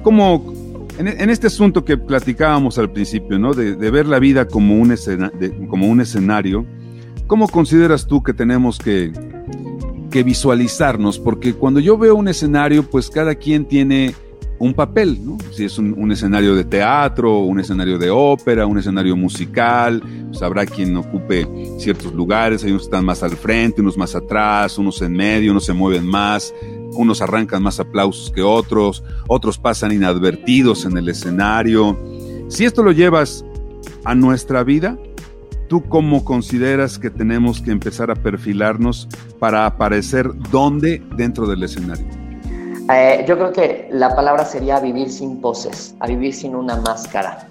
Como 0.03 0.53
en, 0.97 1.29
este 1.29 1.47
asunto 1.47 1.85
que 1.85 1.95
platicábamos 1.95 2.77
al 2.77 2.91
principio, 2.91 3.39
¿no? 3.39 3.53
De, 3.53 3.73
ver 3.89 4.05
la 4.05 4.19
vida 4.19 4.49
como 4.49 4.75
un, 4.75 4.93
como 5.69 5.87
un 5.87 6.01
escenario, 6.01 6.65
¿cómo 7.25 7.47
consideras 7.47 8.05
tú 8.05 8.21
que 8.21 8.33
tenemos 8.33 8.79
que, 8.79 9.13
que 10.09 10.23
visualizarnos, 10.23 11.19
porque 11.19 11.53
cuando 11.53 11.79
yo 11.79 11.97
veo 11.97 12.15
un 12.15 12.27
escenario, 12.27 12.83
pues 12.83 13.09
cada 13.09 13.35
quien 13.35 13.65
tiene 13.65 14.15
un 14.59 14.73
papel, 14.73 15.19
¿no? 15.23 15.37
Si 15.51 15.65
es 15.65 15.77
un, 15.77 16.11
escenario 16.11 16.55
de 16.55 16.63
teatro, 16.63 17.39
un 17.39 17.59
escenario 17.59 17.97
de 17.97 18.09
ópera, 18.09 18.65
un 18.65 18.77
escenario 18.77 19.15
musical, 19.15 20.01
pues 20.29 20.41
habrá 20.41 20.65
quien 20.65 20.95
ocupe 20.97 21.47
ciertos 21.77 22.13
lugares, 22.13 22.63
hay 22.63 22.71
unos 22.71 22.83
están 22.83 23.05
más 23.05 23.21
al 23.21 23.31
frente, 23.31 23.81
unos 23.81 23.97
más 23.97 24.15
atrás, 24.15 24.77
unos 24.77 25.01
en 25.01 25.13
medio, 25.13 25.51
unos 25.51 25.65
se 25.65 25.73
mueven 25.73 26.07
más, 26.07 26.53
unos 26.93 27.21
arrancan 27.21 27.61
más 27.61 27.79
aplausos 27.79 28.31
que 28.31 28.41
otros, 28.41 29.03
otros 29.27 29.59
pasan 29.59 29.91
inadvertidos 29.91 30.85
en 30.85 30.97
el 30.97 31.09
escenario. 31.09 31.99
Si 32.47 32.65
esto 32.65 32.81
lo 32.81 32.91
llevas 32.91 33.45
a 34.03 34.15
nuestra 34.15 34.63
vida, 34.63 34.97
¿Tú 35.67 35.83
cómo 35.89 36.23
consideras 36.23 36.97
que 36.97 37.09
tenemos 37.09 37.61
que 37.61 37.71
empezar 37.71 38.09
a 38.09 38.15
perfilarnos 38.15 39.09
para 39.37 39.65
aparecer 39.65 40.29
dónde 40.49 41.03
dentro 41.17 41.45
del 41.45 41.61
escenario? 41.63 42.07
Eh, 42.89 43.25
yo 43.27 43.37
creo 43.37 43.51
que 43.51 43.89
la 43.91 44.15
palabra 44.15 44.45
sería 44.45 44.79
vivir 44.79 45.09
sin 45.09 45.41
poses, 45.41 45.93
a 45.99 46.07
vivir 46.07 46.33
sin 46.33 46.55
una 46.55 46.77
máscara, 46.77 47.49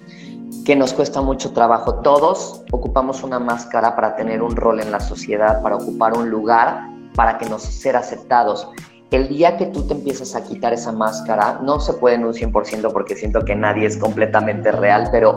que 0.65 0.75
nos 0.75 0.93
cuesta 0.93 1.21
mucho 1.21 1.51
trabajo. 1.51 2.01
Todos 2.01 2.63
ocupamos 2.71 3.21
una 3.21 3.37
máscara 3.37 3.95
para 3.95 4.15
tener 4.15 4.41
un 4.41 4.55
rol 4.55 4.79
en 4.79 4.91
la 4.91 4.99
sociedad, 4.99 5.61
para 5.61 5.75
ocupar 5.75 6.17
un 6.17 6.31
lugar, 6.31 6.89
para 7.13 7.37
que 7.37 7.47
nos 7.47 7.61
ser 7.61 7.95
aceptados. 7.95 8.67
El 9.11 9.29
día 9.29 9.57
que 9.57 9.67
tú 9.67 9.83
te 9.83 9.93
empiezas 9.93 10.35
a 10.35 10.43
quitar 10.43 10.73
esa 10.73 10.91
máscara, 10.91 11.59
no 11.63 11.79
se 11.79 11.93
puede 11.93 12.15
en 12.15 12.25
un 12.25 12.33
100% 12.33 12.91
porque 12.91 13.15
siento 13.15 13.45
que 13.45 13.55
nadie 13.55 13.85
es 13.85 13.97
completamente 13.97 14.71
real, 14.71 15.09
pero 15.11 15.35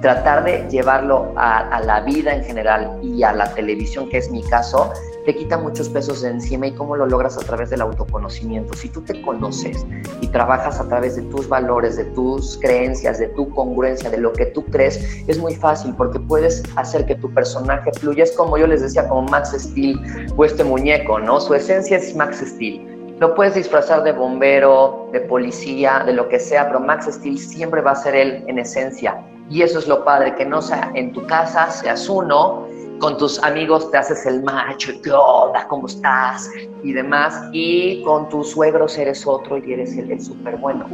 tratar 0.00 0.44
de 0.44 0.66
llevarlo 0.70 1.32
a, 1.36 1.80
la 1.84 2.00
vida 2.00 2.34
en 2.34 2.44
general 2.44 2.98
y 3.02 3.22
a 3.22 3.32
la 3.32 3.52
televisión, 3.54 4.08
que 4.08 4.18
es 4.18 4.30
mi 4.30 4.42
caso, 4.42 4.92
te 5.24 5.34
quita 5.34 5.58
muchos 5.58 5.88
pesos 5.88 6.22
de 6.22 6.30
encima 6.30 6.66
y 6.66 6.72
cómo 6.72 6.96
lo 6.96 7.06
logras 7.06 7.36
a 7.36 7.40
través 7.40 7.70
del 7.70 7.82
autoconocimiento. 7.82 8.74
Si 8.74 8.88
tú 8.88 9.02
te 9.02 9.20
conoces 9.22 9.86
y 10.20 10.28
trabajas 10.28 10.80
a 10.80 10.88
través 10.88 11.16
de 11.16 11.22
tus 11.22 11.48
valores, 11.48 11.96
de 11.96 12.04
tus 12.06 12.58
creencias, 12.58 13.18
de 13.18 13.28
tu 13.28 13.48
congruencia, 13.50 14.10
de 14.10 14.18
lo 14.18 14.32
que 14.32 14.46
tú 14.46 14.64
crees, 14.66 15.22
es 15.26 15.38
muy 15.38 15.54
fácil 15.54 15.94
porque 15.96 16.18
puedes 16.18 16.62
hacer 16.76 17.04
que 17.04 17.14
tu 17.16 17.32
personaje 17.32 17.92
fluya. 17.92 18.24
Es 18.24 18.32
como 18.32 18.56
yo 18.56 18.66
les 18.66 18.80
decía, 18.80 19.08
como 19.08 19.22
Max 19.28 19.54
Steel 19.56 20.00
o 20.36 20.44
este 20.44 20.64
muñeco, 20.64 21.18
¿no? 21.18 21.40
Su 21.40 21.54
esencia 21.54 21.98
es 21.98 22.14
Max 22.16 22.42
Steel. 22.44 23.16
Lo 23.18 23.34
puedes 23.34 23.54
disfrazar 23.54 24.02
de 24.02 24.12
bombero, 24.12 25.10
de 25.12 25.20
policía, 25.20 26.02
de 26.06 26.14
lo 26.14 26.26
que 26.30 26.40
sea, 26.40 26.68
pero 26.68 26.80
Max 26.80 27.06
Steel 27.10 27.38
siempre 27.38 27.82
va 27.82 27.90
a 27.90 27.96
ser 27.96 28.14
él 28.14 28.44
en 28.46 28.58
esencia. 28.58 29.22
Y 29.50 29.62
eso 29.62 29.80
es 29.80 29.88
lo 29.88 30.04
padre, 30.04 30.36
que 30.36 30.46
no 30.46 30.62
sea 30.62 30.92
en 30.94 31.12
tu 31.12 31.26
casa, 31.26 31.70
seas 31.70 32.08
uno, 32.08 32.68
con 33.00 33.16
tus 33.16 33.42
amigos 33.42 33.90
te 33.90 33.96
haces 33.96 34.24
el 34.26 34.42
macho, 34.42 34.92
¿qué 35.02 35.10
onda? 35.10 35.66
¿Cómo 35.68 35.86
estás? 35.86 36.48
Y 36.84 36.92
demás. 36.92 37.34
Y 37.52 38.02
con 38.04 38.28
tus 38.28 38.50
suegros 38.50 38.96
eres 38.98 39.26
otro 39.26 39.58
y 39.58 39.72
eres 39.72 39.96
el, 39.96 40.12
el 40.12 40.22
súper 40.22 40.56
bueno. 40.56 40.86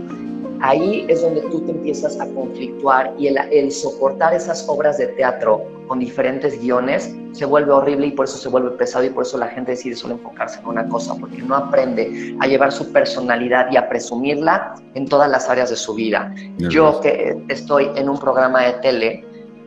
Ahí 0.62 1.04
es 1.08 1.20
donde 1.20 1.42
tú 1.42 1.60
te 1.66 1.72
empiezas 1.72 2.18
a 2.18 2.26
conflictuar 2.28 3.12
y 3.18 3.26
el, 3.26 3.36
el 3.52 3.70
soportar 3.70 4.32
esas 4.32 4.66
obras 4.68 4.96
de 4.96 5.08
teatro 5.08 5.62
con 5.86 5.98
diferentes 5.98 6.60
guiones 6.60 7.14
se 7.32 7.44
vuelve 7.44 7.72
horrible 7.72 8.06
y 8.06 8.10
por 8.12 8.24
eso 8.24 8.38
se 8.38 8.48
vuelve 8.48 8.70
pesado 8.70 9.04
y 9.04 9.10
por 9.10 9.24
eso 9.24 9.36
la 9.36 9.48
gente 9.48 9.72
decide 9.72 9.94
solo 9.94 10.14
enfocarse 10.14 10.58
en 10.60 10.66
una 10.66 10.88
cosa, 10.88 11.14
porque 11.14 11.42
no 11.42 11.54
aprende 11.54 12.34
a 12.40 12.46
llevar 12.46 12.72
su 12.72 12.90
personalidad 12.92 13.70
y 13.70 13.76
a 13.76 13.88
presumirla 13.88 14.74
en 14.94 15.06
todas 15.06 15.30
las 15.30 15.48
áreas 15.50 15.70
de 15.70 15.76
su 15.76 15.94
vida. 15.94 16.34
Yo 16.56 17.00
que 17.00 17.36
estoy 17.48 17.90
en 17.94 18.08
un 18.08 18.18
programa 18.18 18.62
de 18.62 18.72
tele, 18.74 19.25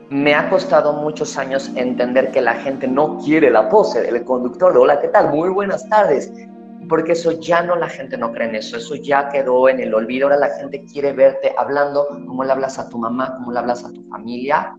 me 0.10 0.34
ha 0.34 0.50
costado 0.50 0.94
muchos 0.94 1.38
años 1.38 1.72
entender 1.76 2.32
que 2.32 2.42
la 2.42 2.56
gente 2.56 2.88
no 2.88 3.20
quiere 3.20 3.52
la 3.52 3.70
pose 3.70 4.02
del 4.02 4.24
conductor 4.24 4.74
de 4.74 4.80
hola, 4.80 5.00
¿qué 5.00 5.08
tal? 5.10 5.30
Muy 5.30 5.50
buenas 5.50 5.88
tardes. 5.90 6.32
Porque 6.88 7.12
eso 7.12 7.40
ya 7.40 7.62
no, 7.62 7.76
la 7.76 7.88
gente 7.88 8.18
no 8.18 8.32
cree 8.32 8.50
en 8.50 8.56
eso, 8.56 8.78
eso 8.78 8.96
ya 8.96 9.30
quedó 9.30 9.70
en 9.70 9.80
el 9.80 9.94
olvido. 9.94 10.26
Ahora 10.26 10.40
la 10.40 10.56
gente 10.56 10.86
quiere 10.92 11.14
verte 11.14 11.54
hablando 11.56 12.08
como 12.26 12.44
le 12.44 12.52
hablas 12.52 12.80
a 12.80 12.90
tu 12.90 12.98
mamá, 12.98 13.36
como 13.36 13.52
le 13.52 13.60
hablas 13.60 13.86
a 13.86 13.92
tu 13.92 14.02
familia 14.10 14.76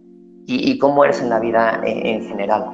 y, 0.46 0.76
cómo 0.78 1.04
eres 1.04 1.20
en 1.22 1.28
la 1.28 1.38
vida 1.38 1.80
en, 1.84 2.26
general. 2.26 2.64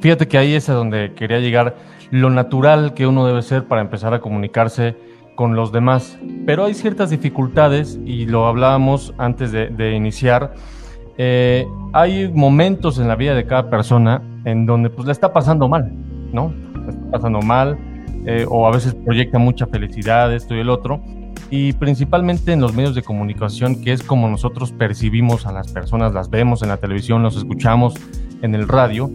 Fíjate 0.00 0.26
que 0.26 0.38
ahí 0.38 0.54
es 0.54 0.68
a 0.68 0.72
donde 0.72 1.12
quería 1.14 1.38
llegar, 1.38 1.76
lo 2.10 2.30
natural 2.30 2.94
que 2.94 3.06
uno 3.06 3.24
debe 3.24 3.42
ser 3.42 3.68
para 3.68 3.80
empezar 3.80 4.12
a 4.14 4.20
comunicarse 4.20 4.96
con 5.36 5.54
los 5.54 5.70
demás. 5.70 6.18
Pero 6.44 6.64
hay 6.64 6.74
ciertas 6.74 7.10
dificultades 7.10 8.00
y 8.04 8.26
lo 8.26 8.46
hablábamos 8.46 9.14
antes 9.18 9.52
de, 9.52 9.92
iniciar. 9.94 10.54
Eh, 11.18 11.66
hay 11.92 12.28
momentos 12.28 12.98
en 12.98 13.08
la 13.08 13.16
vida 13.16 13.34
de 13.34 13.46
cada 13.46 13.68
persona 13.68 14.22
en 14.44 14.66
donde 14.66 14.90
pues 14.90 15.06
le 15.06 15.12
está 15.12 15.32
pasando 15.32 15.68
mal, 15.68 15.92
¿no? 16.32 16.52
Le 16.84 16.90
está 16.90 17.10
pasando 17.10 17.40
mal 17.42 17.78
eh, 18.26 18.46
o 18.48 18.66
a 18.66 18.70
veces 18.70 18.94
proyecta 18.94 19.38
mucha 19.38 19.66
felicidad, 19.66 20.32
esto 20.34 20.54
y 20.54 20.60
el 20.60 20.70
otro 20.70 21.00
y 21.52 21.74
principalmente 21.74 22.52
en 22.52 22.62
los 22.62 22.72
medios 22.72 22.94
de 22.94 23.02
comunicación, 23.02 23.82
que 23.82 23.92
es 23.92 24.02
como 24.02 24.26
nosotros 24.26 24.72
percibimos 24.72 25.46
a 25.46 25.52
las 25.52 25.70
personas, 25.70 26.14
las 26.14 26.30
vemos 26.30 26.62
en 26.62 26.70
la 26.70 26.78
televisión, 26.78 27.22
los 27.22 27.36
escuchamos 27.36 27.92
en 28.40 28.54
el 28.54 28.66
radio, 28.66 29.10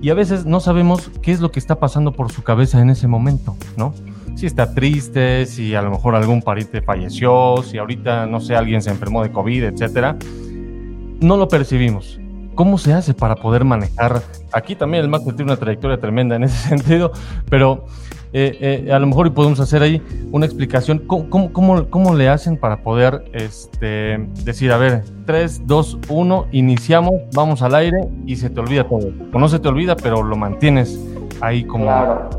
y 0.00 0.10
a 0.10 0.14
veces 0.14 0.46
no 0.46 0.60
sabemos 0.60 1.10
qué 1.20 1.32
es 1.32 1.40
lo 1.40 1.50
que 1.50 1.58
está 1.58 1.80
pasando 1.80 2.12
por 2.12 2.30
su 2.30 2.44
cabeza 2.44 2.80
en 2.80 2.90
ese 2.90 3.08
momento, 3.08 3.56
¿no? 3.76 3.92
Si 4.36 4.46
está 4.46 4.72
triste, 4.72 5.46
si 5.46 5.74
a 5.74 5.82
lo 5.82 5.90
mejor 5.90 6.14
algún 6.14 6.42
pariente 6.42 6.80
falleció, 6.80 7.56
si 7.64 7.78
ahorita, 7.78 8.24
no 8.26 8.38
sé, 8.38 8.54
alguien 8.54 8.82
se 8.82 8.90
enfermó 8.90 9.24
de 9.24 9.32
COVID, 9.32 9.64
etcétera. 9.64 10.16
No 11.20 11.36
lo 11.36 11.48
percibimos. 11.48 12.18
¿Cómo 12.54 12.78
se 12.78 12.92
hace 12.92 13.14
para 13.14 13.36
poder 13.36 13.64
manejar? 13.64 14.22
Aquí 14.52 14.74
también 14.74 15.04
el 15.04 15.10
máster 15.10 15.34
tiene 15.34 15.52
una 15.52 15.60
trayectoria 15.60 15.98
tremenda 16.00 16.36
en 16.36 16.44
ese 16.44 16.68
sentido, 16.76 17.12
pero 17.48 17.84
eh, 18.32 18.84
eh, 18.86 18.92
a 18.92 18.98
lo 18.98 19.06
mejor 19.06 19.32
podemos 19.34 19.60
hacer 19.60 19.82
ahí 19.82 20.02
una 20.32 20.46
explicación. 20.46 21.00
¿Cómo, 21.06 21.52
cómo, 21.52 22.14
le 22.14 22.28
hacen 22.28 22.56
para 22.56 22.82
poder 22.82 23.24
este, 23.32 24.18
decir, 24.44 24.72
a 24.72 24.78
ver, 24.78 25.04
3, 25.26 25.66
2, 25.66 25.98
1, 26.08 26.46
iniciamos, 26.52 27.14
vamos 27.34 27.62
al 27.62 27.74
aire 27.74 27.98
y 28.26 28.36
se 28.36 28.48
te 28.48 28.60
olvida 28.60 28.88
todo? 28.88 29.12
O 29.32 29.38
no 29.38 29.48
se 29.48 29.58
te 29.58 29.68
olvida, 29.68 29.96
pero 29.96 30.22
lo 30.22 30.36
mantienes 30.36 30.98
ahí 31.40 31.64
como... 31.64 31.84
Claro. 31.84 32.30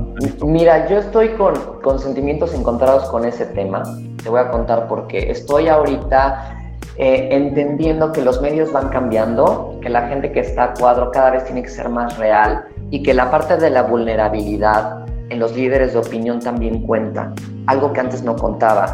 Mira, 0.45 0.89
yo 0.89 0.97
estoy 0.97 1.29
con, 1.29 1.53
con 1.83 1.99
sentimientos 1.99 2.53
encontrados 2.53 3.09
con 3.09 3.25
ese 3.25 3.45
tema. 3.45 3.83
Te 4.23 4.29
voy 4.29 4.39
a 4.39 4.49
contar 4.49 4.87
por 4.87 5.07
qué. 5.07 5.29
Estoy 5.29 5.67
ahorita... 5.67 6.57
Eh, 7.03 7.35
entendiendo 7.35 8.11
que 8.11 8.21
los 8.21 8.43
medios 8.43 8.71
van 8.71 8.89
cambiando, 8.89 9.75
que 9.81 9.89
la 9.89 10.07
gente 10.07 10.31
que 10.31 10.41
está 10.41 10.65
a 10.65 10.73
cuadro 10.75 11.09
cada 11.09 11.31
vez 11.31 11.45
tiene 11.45 11.63
que 11.63 11.69
ser 11.69 11.89
más 11.89 12.15
real 12.19 12.65
y 12.91 13.01
que 13.01 13.15
la 13.15 13.31
parte 13.31 13.57
de 13.57 13.71
la 13.71 13.81
vulnerabilidad 13.81 15.03
en 15.29 15.39
los 15.39 15.55
líderes 15.55 15.93
de 15.93 15.97
opinión 15.97 16.39
también 16.39 16.83
cuenta, 16.83 17.33
algo 17.65 17.91
que 17.91 18.01
antes 18.01 18.21
no 18.21 18.35
contaba. 18.35 18.93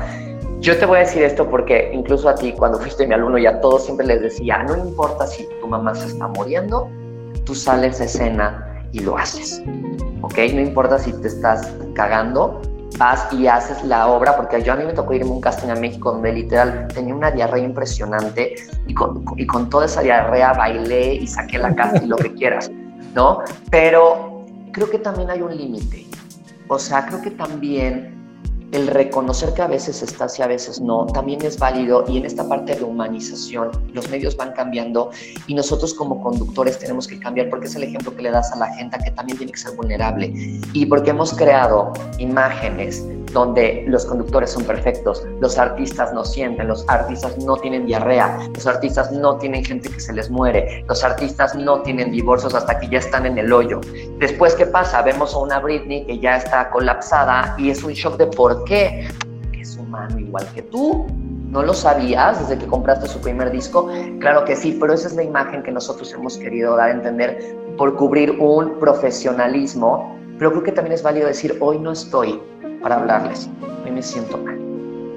Yo 0.61 0.79
te 0.79 0.85
voy 0.85 0.99
a 0.99 0.99
decir 1.01 1.21
esto 1.21 1.49
porque 1.49 1.91
incluso 1.93 2.29
a 2.29 2.35
ti, 2.35 2.53
cuando 2.53 2.79
fuiste 2.79 3.05
mi 3.05 3.13
alumno 3.13 3.39
y 3.39 3.45
a 3.45 3.59
todos 3.59 3.83
siempre 3.83 4.07
les 4.07 4.21
decía, 4.21 4.63
no 4.63 4.77
importa 4.77 5.27
si 5.27 5.45
tu 5.59 5.67
mamá 5.67 5.93
se 5.93 6.07
está 6.07 6.29
muriendo, 6.29 6.87
tú 7.43 7.53
sales 7.53 7.99
a 7.99 8.05
escena 8.05 8.85
y 8.93 9.01
lo 9.01 9.17
haces, 9.17 9.61
¿ok? 10.21 10.37
No 10.53 10.61
importa 10.61 10.97
si 10.97 11.11
te 11.11 11.27
estás 11.27 11.75
cagando, 11.93 12.61
vas 12.97 13.31
y 13.31 13.47
haces 13.47 13.83
la 13.83 14.07
obra, 14.07 14.35
porque 14.35 14.61
yo 14.61 14.73
a 14.73 14.75
mí 14.75 14.85
me 14.85 14.93
tocó 14.93 15.13
irme 15.13 15.29
a 15.29 15.33
un 15.33 15.41
casting 15.41 15.69
a 15.69 15.75
México 15.75 16.11
donde 16.11 16.31
literal 16.31 16.87
tenía 16.93 17.13
una 17.13 17.31
diarrea 17.31 17.63
impresionante 17.63 18.55
y 18.87 18.93
con, 18.93 19.23
y 19.35 19.45
con 19.45 19.69
toda 19.69 19.85
esa 19.85 20.01
diarrea 20.01 20.53
bailé 20.53 21.15
y 21.15 21.27
saqué 21.27 21.57
la 21.57 21.75
casa 21.75 22.03
y 22.03 22.07
lo 22.07 22.15
que 22.17 22.33
quieras, 22.33 22.71
¿no? 23.13 23.39
Pero 23.69 24.45
creo 24.71 24.89
que 24.89 24.99
también 24.99 25.29
hay 25.29 25.41
un 25.41 25.55
límite. 25.55 26.05
O 26.69 26.79
sea, 26.79 27.05
creo 27.05 27.21
que 27.21 27.31
también 27.31 28.16
el 28.71 28.87
reconocer 28.87 29.53
que 29.53 29.61
a 29.61 29.67
veces 29.67 30.01
estás 30.01 30.37
y 30.39 30.41
a 30.41 30.47
veces 30.47 30.81
no, 30.81 31.05
también 31.05 31.41
es 31.43 31.57
válido 31.57 32.03
y 32.07 32.17
en 32.17 32.25
esta 32.25 32.47
parte 32.47 32.75
de 32.75 32.83
humanización 32.83 33.71
los 33.93 34.09
medios 34.09 34.35
van 34.35 34.51
cambiando 34.51 35.11
y 35.47 35.53
nosotros 35.53 35.93
como 35.93 36.21
conductores 36.21 36.77
tenemos 36.77 37.07
que 37.07 37.19
cambiar 37.19 37.49
porque 37.49 37.67
es 37.67 37.75
el 37.75 37.83
ejemplo 37.83 38.15
que 38.15 38.23
le 38.23 38.31
das 38.31 38.51
a 38.51 38.57
la 38.57 38.67
gente 38.75 38.97
que 39.03 39.11
también 39.11 39.37
tiene 39.37 39.53
que 39.53 39.59
ser 39.59 39.75
vulnerable. 39.75 40.33
Y 40.73 40.85
porque 40.85 41.11
hemos 41.11 41.33
creado 41.33 41.93
imágenes 42.19 43.05
donde 43.37 43.85
los 43.87 44.05
conductores 44.05 44.49
son 44.49 44.63
perfectos, 44.63 45.23
los 45.39 45.59
artistas 45.59 46.11
no 46.11 46.25
sienten, 46.25 46.67
los 46.67 46.83
artistas 46.87 47.37
no 47.37 47.55
tienen 47.55 47.85
diarrea, 47.85 48.39
los 48.55 48.65
artistas 48.65 49.11
no 49.11 49.37
tienen 49.37 49.63
gente 49.63 49.89
que 49.89 49.99
se 49.99 50.11
les 50.11 50.31
muere, 50.31 50.83
los 50.87 51.03
artistas 51.03 51.53
no 51.53 51.81
tienen 51.83 52.11
divorcios 52.11 52.55
hasta 52.55 52.79
que 52.79 52.89
ya 52.89 52.97
están 52.97 53.27
en 53.27 53.37
el 53.37 53.53
hoyo. 53.53 53.79
Después, 54.17 54.55
¿qué 54.55 54.65
pasa? 54.65 55.03
Vemos 55.03 55.35
a 55.35 55.37
una 55.37 55.59
Britney 55.59 56.05
que 56.07 56.17
ya 56.17 56.37
está 56.37 56.71
colapsada 56.71 57.55
y 57.59 57.69
es 57.69 57.83
un 57.83 57.93
shock 57.93 58.17
de 58.17 58.25
por 58.25 58.63
qué. 58.63 59.07
Es 59.53 59.77
humano 59.77 60.17
igual 60.17 60.47
que 60.55 60.63
tú. 60.63 61.05
¿No 61.49 61.61
lo 61.61 61.73
sabías 61.73 62.39
desde 62.39 62.57
que 62.57 62.67
compraste 62.67 63.07
su 63.07 63.19
primer 63.19 63.51
disco? 63.51 63.89
Claro 64.19 64.43
que 64.45 64.55
sí, 64.55 64.75
pero 64.79 64.93
esa 64.93 65.07
es 65.07 65.15
la 65.15 65.23
imagen 65.23 65.63
que 65.63 65.71
nosotros 65.71 66.11
hemos 66.11 66.37
querido 66.37 66.75
dar 66.75 66.89
a 66.89 66.91
entender 66.91 67.55
por 67.77 67.95
cubrir 67.95 68.31
un 68.31 68.79
profesionalismo. 68.79 70.17
Pero 70.37 70.51
creo 70.51 70.63
que 70.63 70.71
también 70.71 70.93
es 70.93 71.03
válido 71.03 71.27
decir, 71.27 71.57
hoy 71.61 71.79
no 71.79 71.91
estoy 71.93 72.39
para 72.81 72.95
hablarles. 72.95 73.49
Hoy 73.83 73.91
me 73.91 74.01
siento 74.01 74.37
mal. 74.37 74.57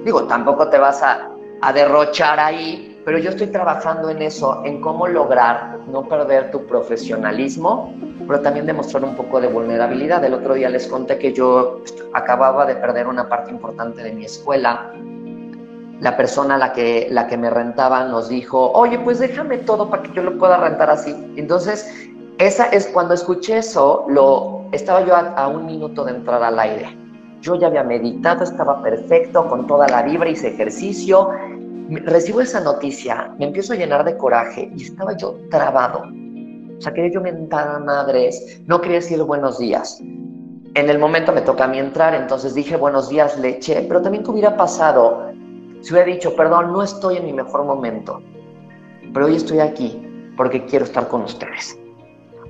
Digo, 0.03 0.23
tampoco 0.23 0.67
te 0.69 0.77
vas 0.77 1.01
a, 1.03 1.27
derrochar 1.75 2.39
ahí, 2.39 2.99
pero 3.05 3.19
yo 3.19 3.29
estoy 3.29 3.47
trabajando 3.47 4.09
en 4.09 4.23
eso, 4.23 4.63
en 4.65 4.81
cómo 4.81 5.07
lograr 5.07 5.77
no 5.87 6.07
perder 6.09 6.49
tu 6.49 6.65
profesionalismo, 6.65 7.93
pero 8.27 8.41
también 8.41 8.65
demostrar 8.65 9.03
un 9.03 9.15
poco 9.15 9.39
de 9.39 9.47
vulnerabilidad. 9.47 10.23
El 10.25 10.33
otro 10.33 10.55
día 10.55 10.69
les 10.71 10.87
conté 10.87 11.19
que 11.19 11.33
yo 11.33 11.81
acababa 12.13 12.65
de 12.65 12.75
perder 12.75 13.05
una 13.05 13.29
parte 13.29 13.51
importante 13.51 14.01
de 14.01 14.11
mi 14.11 14.25
escuela. 14.25 14.91
La 15.99 16.17
persona 16.17 16.55
a 16.55 16.57
la 16.57 16.73
que, 16.73 17.09
la 17.11 17.27
que 17.27 17.37
me 17.37 17.51
rentaba 17.51 18.05
nos 18.05 18.27
dijo, 18.27 18.71
oye, 18.71 18.97
pues 18.97 19.19
déjame 19.19 19.59
todo 19.59 19.87
para 19.87 20.01
que 20.01 20.13
yo 20.13 20.23
lo 20.23 20.39
pueda 20.39 20.57
rentar 20.57 20.89
así. 20.89 21.15
Entonces, 21.35 21.93
esa 22.39 22.65
es 22.69 22.87
cuando 22.87 23.13
escuché 23.13 23.59
eso, 23.59 24.05
lo, 24.09 24.65
estaba 24.71 25.05
yo 25.05 25.15
a 25.15 25.47
un 25.47 25.67
minuto 25.67 26.03
de 26.05 26.13
entrar 26.13 26.41
al 26.41 26.57
aire 26.57 27.00
yo 27.41 27.55
ya 27.55 27.67
había 27.67 27.83
meditado, 27.83 28.43
estaba 28.43 28.81
perfecto, 28.81 29.47
con 29.47 29.67
toda 29.67 29.87
la 29.87 30.03
vibra, 30.03 30.29
hice 30.29 30.49
ejercicio. 30.49 31.29
Recibo 31.89 32.41
esa 32.41 32.61
noticia, 32.61 33.33
me 33.37 33.47
empiezo 33.47 33.73
a 33.73 33.75
llenar 33.75 34.05
de 34.05 34.15
coraje 34.15 34.71
y 34.75 34.83
estaba 34.83 35.15
yo 35.17 35.35
trabado. 35.49 36.03
O 36.77 36.81
sea, 36.81 36.93
quería 36.93 37.11
yo 37.11 37.21
mentar 37.21 37.67
a 37.67 37.79
madres, 37.79 38.61
no 38.65 38.79
quería 38.79 38.99
decir 38.99 39.21
buenos 39.23 39.59
días. 39.59 39.99
En 40.73 40.89
el 40.89 40.97
momento 40.97 41.33
me 41.33 41.41
toca 41.41 41.65
a 41.65 41.67
mí 41.67 41.79
entrar, 41.79 42.15
entonces 42.15 42.53
dije 42.55 42.77
buenos 42.77 43.09
días, 43.09 43.37
leche, 43.37 43.85
pero 43.87 44.01
también 44.01 44.23
que 44.23 44.31
hubiera 44.31 44.55
pasado 44.55 45.31
si 45.81 45.93
hubiera 45.93 46.11
dicho, 46.11 46.35
perdón, 46.35 46.71
no 46.71 46.83
estoy 46.83 47.17
en 47.17 47.25
mi 47.25 47.33
mejor 47.33 47.65
momento, 47.65 48.21
pero 49.13 49.25
hoy 49.25 49.35
estoy 49.35 49.59
aquí 49.59 49.99
porque 50.37 50.63
quiero 50.65 50.85
estar 50.85 51.07
con 51.07 51.23
ustedes. 51.23 51.77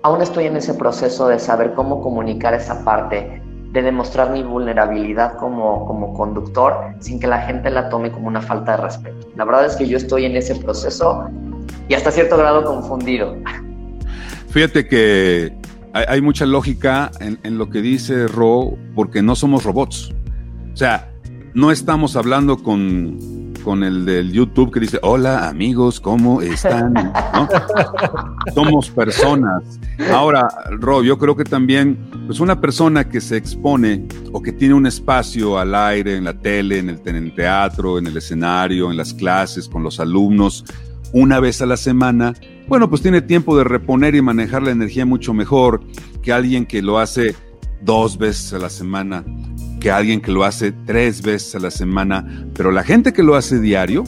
Aún 0.04 0.21
estoy 0.21 0.47
en 0.47 0.58
ese 0.58 0.73
proceso 0.73 1.30
de 1.30 1.39
saber 1.39 1.73
cómo 1.73 2.01
comunicar 2.01 2.54
esa 2.54 2.84
parte 2.84 3.40
de 3.72 3.82
demostrar 3.82 4.32
mi 4.32 4.44
vulnerabilidad 4.44 5.38
como, 5.38 5.86
como 5.86 6.14
conductor 6.14 6.74
sin 7.00 7.20
que 7.20 7.28
la 7.28 7.42
gente 7.42 7.70
la 7.70 7.90
tome 7.90 8.12
como 8.12 8.28
una 8.28 8.42
falta 8.42 8.76
de 8.76 8.84
respeto. 8.84 9.28
La 9.36 9.46
verdad 9.46 9.66
es 9.66 9.76
que 9.76 9.88
yo 9.88 9.98
estoy 9.98 10.26
en 10.26 10.36
ese 10.36 10.56
proceso 10.56 11.30
y 11.88 11.94
hasta 11.94 12.12
cierto 12.12 12.38
grado 12.38 12.66
confundido. 12.66 13.36
Fíjate 14.50 14.88
que 14.88 15.56
hay, 15.94 16.22
mucha 16.22 16.46
lógica 16.46 17.12
en, 17.20 17.40
en, 17.44 17.58
lo 17.58 17.70
que 17.70 17.82
dice 17.82 18.28
Ro, 18.28 18.78
porque 18.96 19.22
no 19.22 19.36
somos 19.36 19.64
robots. 19.64 20.14
O 20.74 20.76
sea, 20.76 21.10
no 21.54 21.72
estamos 21.72 22.16
hablando 22.16 22.58
con 22.58 23.40
con 23.62 23.84
el 23.84 24.06
del 24.06 24.32
YouTube 24.32 24.71
que 24.71 24.80
dice, 24.80 25.00
hola 25.02 25.47
amigos, 25.47 26.00
¿cómo 26.00 26.41
están? 26.41 26.93
¿No? 26.93 27.47
Somos 28.54 28.89
personas. 28.89 29.80
Ahora, 30.12 30.47
Rob, 30.71 31.04
yo 31.04 31.17
creo 31.17 31.36
que 31.36 31.43
también, 31.43 31.97
pues 32.26 32.39
una 32.39 32.60
persona 32.60 33.08
que 33.08 33.21
se 33.21 33.38
expone 33.38 34.08
o 34.32 34.41
que 34.41 34.52
tiene 34.52 34.74
un 34.74 34.86
espacio 34.86 35.58
al 35.58 35.76
aire, 35.76 36.17
en 36.17 36.26
la 36.26 36.34
tele, 36.34 36.80
en 36.80 36.89
el, 36.89 37.02
en 37.06 37.15
el 37.15 37.36
teatro, 37.36 37.97
en 37.97 38.08
el 38.08 38.17
escenario, 38.17 38.91
en 38.91 38.97
las 38.97 39.13
clases, 39.13 39.67
con 39.67 39.84
los 39.84 40.00
alumnos, 40.00 40.65
una 41.13 41.39
vez 41.39 41.62
a 41.62 41.65
la 41.65 41.78
semana, 41.78 42.34
bueno, 42.67 42.89
pues 42.89 43.02
tiene 43.02 43.21
tiempo 43.21 43.58
de 43.58 43.63
reponer 43.63 44.15
y 44.15 44.21
manejar 44.21 44.63
la 44.63 44.71
energía 44.71 45.06
mucho 45.06 45.34
mejor 45.34 45.82
que 46.21 46.32
alguien 46.32 46.65
que 46.65 46.82
lo 46.82 47.00
hace 47.00 47.36
dos 47.82 48.17
veces 48.17 48.54
a 48.54 48.60
la 48.60 48.69
semana 48.69 49.26
que 49.82 49.91
alguien 49.91 50.22
que 50.22 50.32
lo 50.32 50.46
hace 50.46 50.72
tres 50.72 51.22
veces 51.22 51.56
a 51.56 51.60
la 51.60 51.72
semana, 51.72 52.46
pero 52.54 52.72
la 52.72 52.84
gente 52.84 53.12
que 53.12 53.24
lo 53.24 53.36
hace 53.36 53.60
diario, 53.60 54.06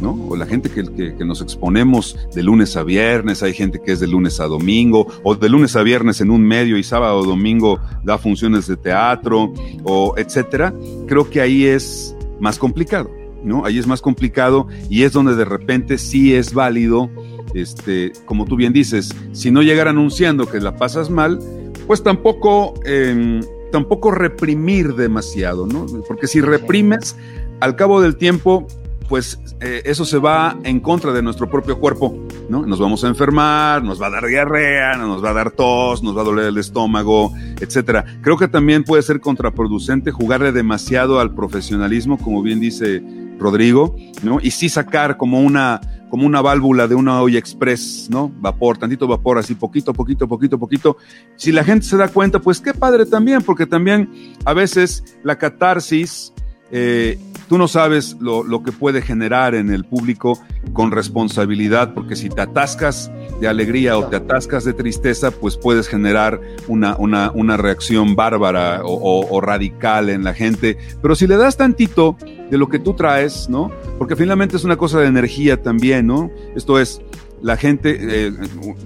¿no? 0.00 0.12
O 0.28 0.36
la 0.36 0.46
gente 0.46 0.70
que, 0.70 1.24
nos 1.24 1.42
exponemos 1.42 2.16
de 2.34 2.42
lunes 2.42 2.76
a 2.76 2.84
viernes, 2.84 3.42
hay 3.42 3.52
gente 3.52 3.80
que 3.84 3.92
es 3.92 4.00
de 4.00 4.06
lunes 4.06 4.40
a 4.40 4.44
domingo, 4.44 5.08
o 5.24 5.34
de 5.34 5.48
lunes 5.48 5.74
a 5.76 5.82
viernes 5.82 6.20
en 6.20 6.30
un 6.30 6.42
medio 6.42 6.78
y 6.78 6.82
sábado 6.82 7.18
o 7.18 7.24
domingo 7.24 7.80
da 8.04 8.18
funciones 8.18 8.66
de 8.66 8.76
teatro, 8.76 9.52
o 9.82 10.14
etcétera. 10.16 10.72
Creo 11.06 11.28
que 11.28 11.40
ahí 11.40 11.64
es 11.64 12.14
más 12.38 12.58
complicado, 12.58 13.10
¿no? 13.42 13.66
Ahí 13.66 13.78
es 13.78 13.86
más 13.86 14.00
complicado 14.00 14.68
y 14.88 15.02
es 15.02 15.12
donde 15.12 15.34
de 15.34 15.44
repente 15.44 15.98
sí 15.98 16.34
es 16.34 16.54
válido, 16.54 17.10
este, 17.52 18.12
como 18.26 18.44
tú 18.44 18.54
bien 18.54 18.72
dices, 18.72 19.14
si 19.32 19.50
no 19.50 19.62
llegar 19.62 19.88
anunciando 19.88 20.46
que 20.46 20.60
la 20.60 20.76
pasas 20.76 21.10
mal, 21.10 21.40
pues 21.88 22.02
tampoco 22.02 22.74
eh, 22.84 23.40
tampoco 23.76 24.10
reprimir 24.10 24.94
demasiado, 24.94 25.66
¿no? 25.66 25.84
Porque 26.08 26.28
si 26.28 26.40
reprimes, 26.40 27.14
al 27.60 27.76
cabo 27.76 28.00
del 28.00 28.16
tiempo, 28.16 28.66
pues 29.06 29.38
eh, 29.60 29.82
eso 29.84 30.06
se 30.06 30.16
va 30.16 30.56
en 30.64 30.80
contra 30.80 31.12
de 31.12 31.20
nuestro 31.20 31.50
propio 31.50 31.78
cuerpo, 31.78 32.16
¿no? 32.48 32.64
Nos 32.64 32.80
vamos 32.80 33.04
a 33.04 33.08
enfermar, 33.08 33.84
nos 33.84 34.00
va 34.00 34.06
a 34.06 34.10
dar 34.10 34.24
diarrea, 34.24 34.96
nos 34.96 35.22
va 35.22 35.28
a 35.28 35.34
dar 35.34 35.50
tos, 35.50 36.02
nos 36.02 36.16
va 36.16 36.22
a 36.22 36.24
doler 36.24 36.46
el 36.46 36.56
estómago, 36.56 37.34
etcétera. 37.60 38.06
Creo 38.22 38.38
que 38.38 38.48
también 38.48 38.82
puede 38.82 39.02
ser 39.02 39.20
contraproducente 39.20 40.10
jugarle 40.10 40.52
demasiado 40.52 41.20
al 41.20 41.34
profesionalismo, 41.34 42.16
como 42.16 42.40
bien 42.40 42.60
dice 42.60 43.02
Rodrigo, 43.38 43.96
¿no? 44.22 44.38
Y 44.42 44.50
sí 44.50 44.68
sacar 44.68 45.16
como 45.16 45.40
una 45.40 45.80
como 46.08 46.26
una 46.26 46.40
válvula 46.40 46.86
de 46.86 46.94
una 46.94 47.20
olla 47.20 47.38
express, 47.38 48.08
¿no? 48.10 48.30
Vapor, 48.40 48.78
tantito 48.78 49.06
vapor, 49.08 49.38
así 49.38 49.54
poquito, 49.54 49.92
poquito, 49.92 50.28
poquito, 50.28 50.58
poquito. 50.58 50.96
Si 51.36 51.52
la 51.52 51.64
gente 51.64 51.84
se 51.84 51.96
da 51.96 52.08
cuenta, 52.08 52.38
pues 52.38 52.60
qué 52.60 52.72
padre 52.72 53.06
también, 53.06 53.42
porque 53.42 53.66
también 53.66 54.08
a 54.44 54.54
veces 54.54 55.18
la 55.24 55.36
catarsis, 55.36 56.32
eh, 56.70 57.18
tú 57.48 57.58
no 57.58 57.68
sabes 57.68 58.16
lo, 58.20 58.42
lo, 58.42 58.62
que 58.62 58.72
puede 58.72 59.02
generar 59.02 59.54
en 59.54 59.70
el 59.70 59.84
público 59.84 60.38
con 60.72 60.90
responsabilidad, 60.90 61.94
porque 61.94 62.16
si 62.16 62.28
te 62.28 62.40
atascas 62.40 63.10
de 63.40 63.48
alegría 63.48 63.96
o 63.98 64.06
te 64.06 64.16
atascas 64.16 64.64
de 64.64 64.72
tristeza, 64.72 65.30
pues 65.30 65.56
puedes 65.56 65.88
generar 65.88 66.40
una, 66.68 66.96
una, 66.96 67.30
una 67.32 67.56
reacción 67.56 68.16
bárbara 68.16 68.80
o, 68.84 69.40
radical 69.40 70.08
en 70.08 70.24
la 70.24 70.34
gente. 70.34 70.78
Pero 71.02 71.14
si 71.14 71.26
le 71.26 71.36
das 71.36 71.56
tantito 71.56 72.16
de 72.50 72.58
lo 72.58 72.68
que 72.68 72.78
tú 72.78 72.94
traes, 72.94 73.48
¿no? 73.48 73.70
Porque 73.98 74.16
finalmente 74.16 74.56
es 74.56 74.64
una 74.64 74.76
cosa 74.76 75.00
de 75.00 75.06
energía 75.06 75.62
también, 75.62 76.06
¿no? 76.06 76.30
Esto 76.54 76.80
es, 76.80 77.00
la 77.42 77.56
gente, 77.56 77.98
eh, 78.00 78.32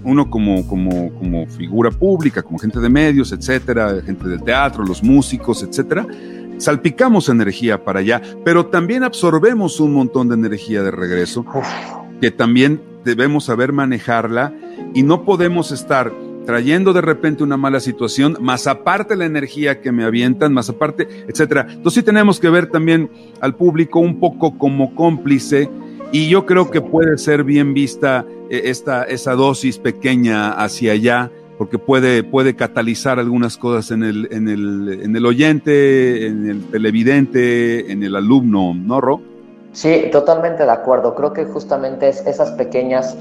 uno 0.02 0.28
como, 0.28 0.66
como, 0.66 1.14
como 1.14 1.46
figura 1.46 1.90
pública, 1.90 2.42
como 2.42 2.58
gente 2.58 2.80
de 2.80 2.88
medios, 2.88 3.32
etcétera, 3.32 4.02
gente 4.04 4.28
del 4.28 4.42
teatro, 4.42 4.84
los 4.84 5.02
músicos, 5.02 5.62
etcétera, 5.62 6.06
salpicamos 6.60 7.28
energía 7.28 7.84
para 7.84 8.00
allá, 8.00 8.22
pero 8.44 8.66
también 8.66 9.02
absorbemos 9.02 9.80
un 9.80 9.94
montón 9.94 10.28
de 10.28 10.34
energía 10.34 10.82
de 10.82 10.90
regreso, 10.90 11.44
que 12.20 12.30
también 12.30 12.80
debemos 13.04 13.44
saber 13.44 13.72
manejarla 13.72 14.52
y 14.94 15.02
no 15.02 15.24
podemos 15.24 15.72
estar 15.72 16.12
trayendo 16.46 16.92
de 16.92 17.00
repente 17.00 17.42
una 17.42 17.56
mala 17.56 17.80
situación, 17.80 18.36
más 18.40 18.66
aparte 18.66 19.16
la 19.16 19.24
energía 19.24 19.80
que 19.80 19.92
me 19.92 20.04
avientan, 20.04 20.52
más 20.52 20.68
aparte, 20.68 21.08
etcétera. 21.28 21.66
Entonces 21.68 22.00
sí 22.00 22.02
tenemos 22.02 22.40
que 22.40 22.50
ver 22.50 22.66
también 22.66 23.10
al 23.40 23.54
público 23.54 24.00
un 24.00 24.20
poco 24.20 24.58
como 24.58 24.94
cómplice 24.94 25.70
y 26.12 26.28
yo 26.28 26.46
creo 26.46 26.70
que 26.70 26.80
puede 26.80 27.18
ser 27.18 27.44
bien 27.44 27.72
vista 27.72 28.26
esta, 28.50 29.04
esa 29.04 29.34
dosis 29.34 29.78
pequeña 29.78 30.50
hacia 30.52 30.92
allá 30.92 31.30
porque 31.60 31.76
puede, 31.78 32.22
puede 32.24 32.56
catalizar 32.56 33.18
algunas 33.18 33.58
cosas 33.58 33.90
en 33.90 34.02
el, 34.02 34.28
en, 34.32 34.48
el, 34.48 35.02
en 35.02 35.14
el 35.14 35.26
oyente, 35.26 36.26
en 36.26 36.48
el 36.48 36.64
televidente, 36.70 37.92
en 37.92 38.02
el 38.02 38.16
alumno, 38.16 38.72
¿no, 38.72 38.98
Ro? 39.02 39.20
Sí, 39.72 40.08
totalmente 40.10 40.62
de 40.64 40.70
acuerdo. 40.70 41.14
Creo 41.14 41.34
que 41.34 41.44
justamente 41.44 42.08
es 42.08 42.26
esas 42.26 42.52
pequeñas 42.52 43.14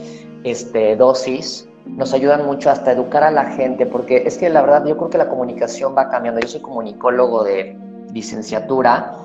este, 0.45 0.95
dosis 0.95 1.67
nos 1.85 2.13
ayudan 2.13 2.45
mucho 2.45 2.69
hasta 2.69 2.93
educar 2.93 3.25
a 3.25 3.31
la 3.31 3.43
gente, 3.43 3.85
porque 3.85 4.23
es 4.25 4.37
que 4.37 4.49
la 4.49 4.61
verdad 4.61 4.85
yo 4.85 4.95
creo 4.95 5.09
que 5.09 5.17
la 5.17 5.27
comunicación 5.27 5.93
va 5.93 6.07
cambiando. 6.07 6.39
Yo 6.39 6.47
soy 6.47 6.61
comunicólogo 6.61 7.43
de 7.43 7.77
licenciatura 8.13 9.17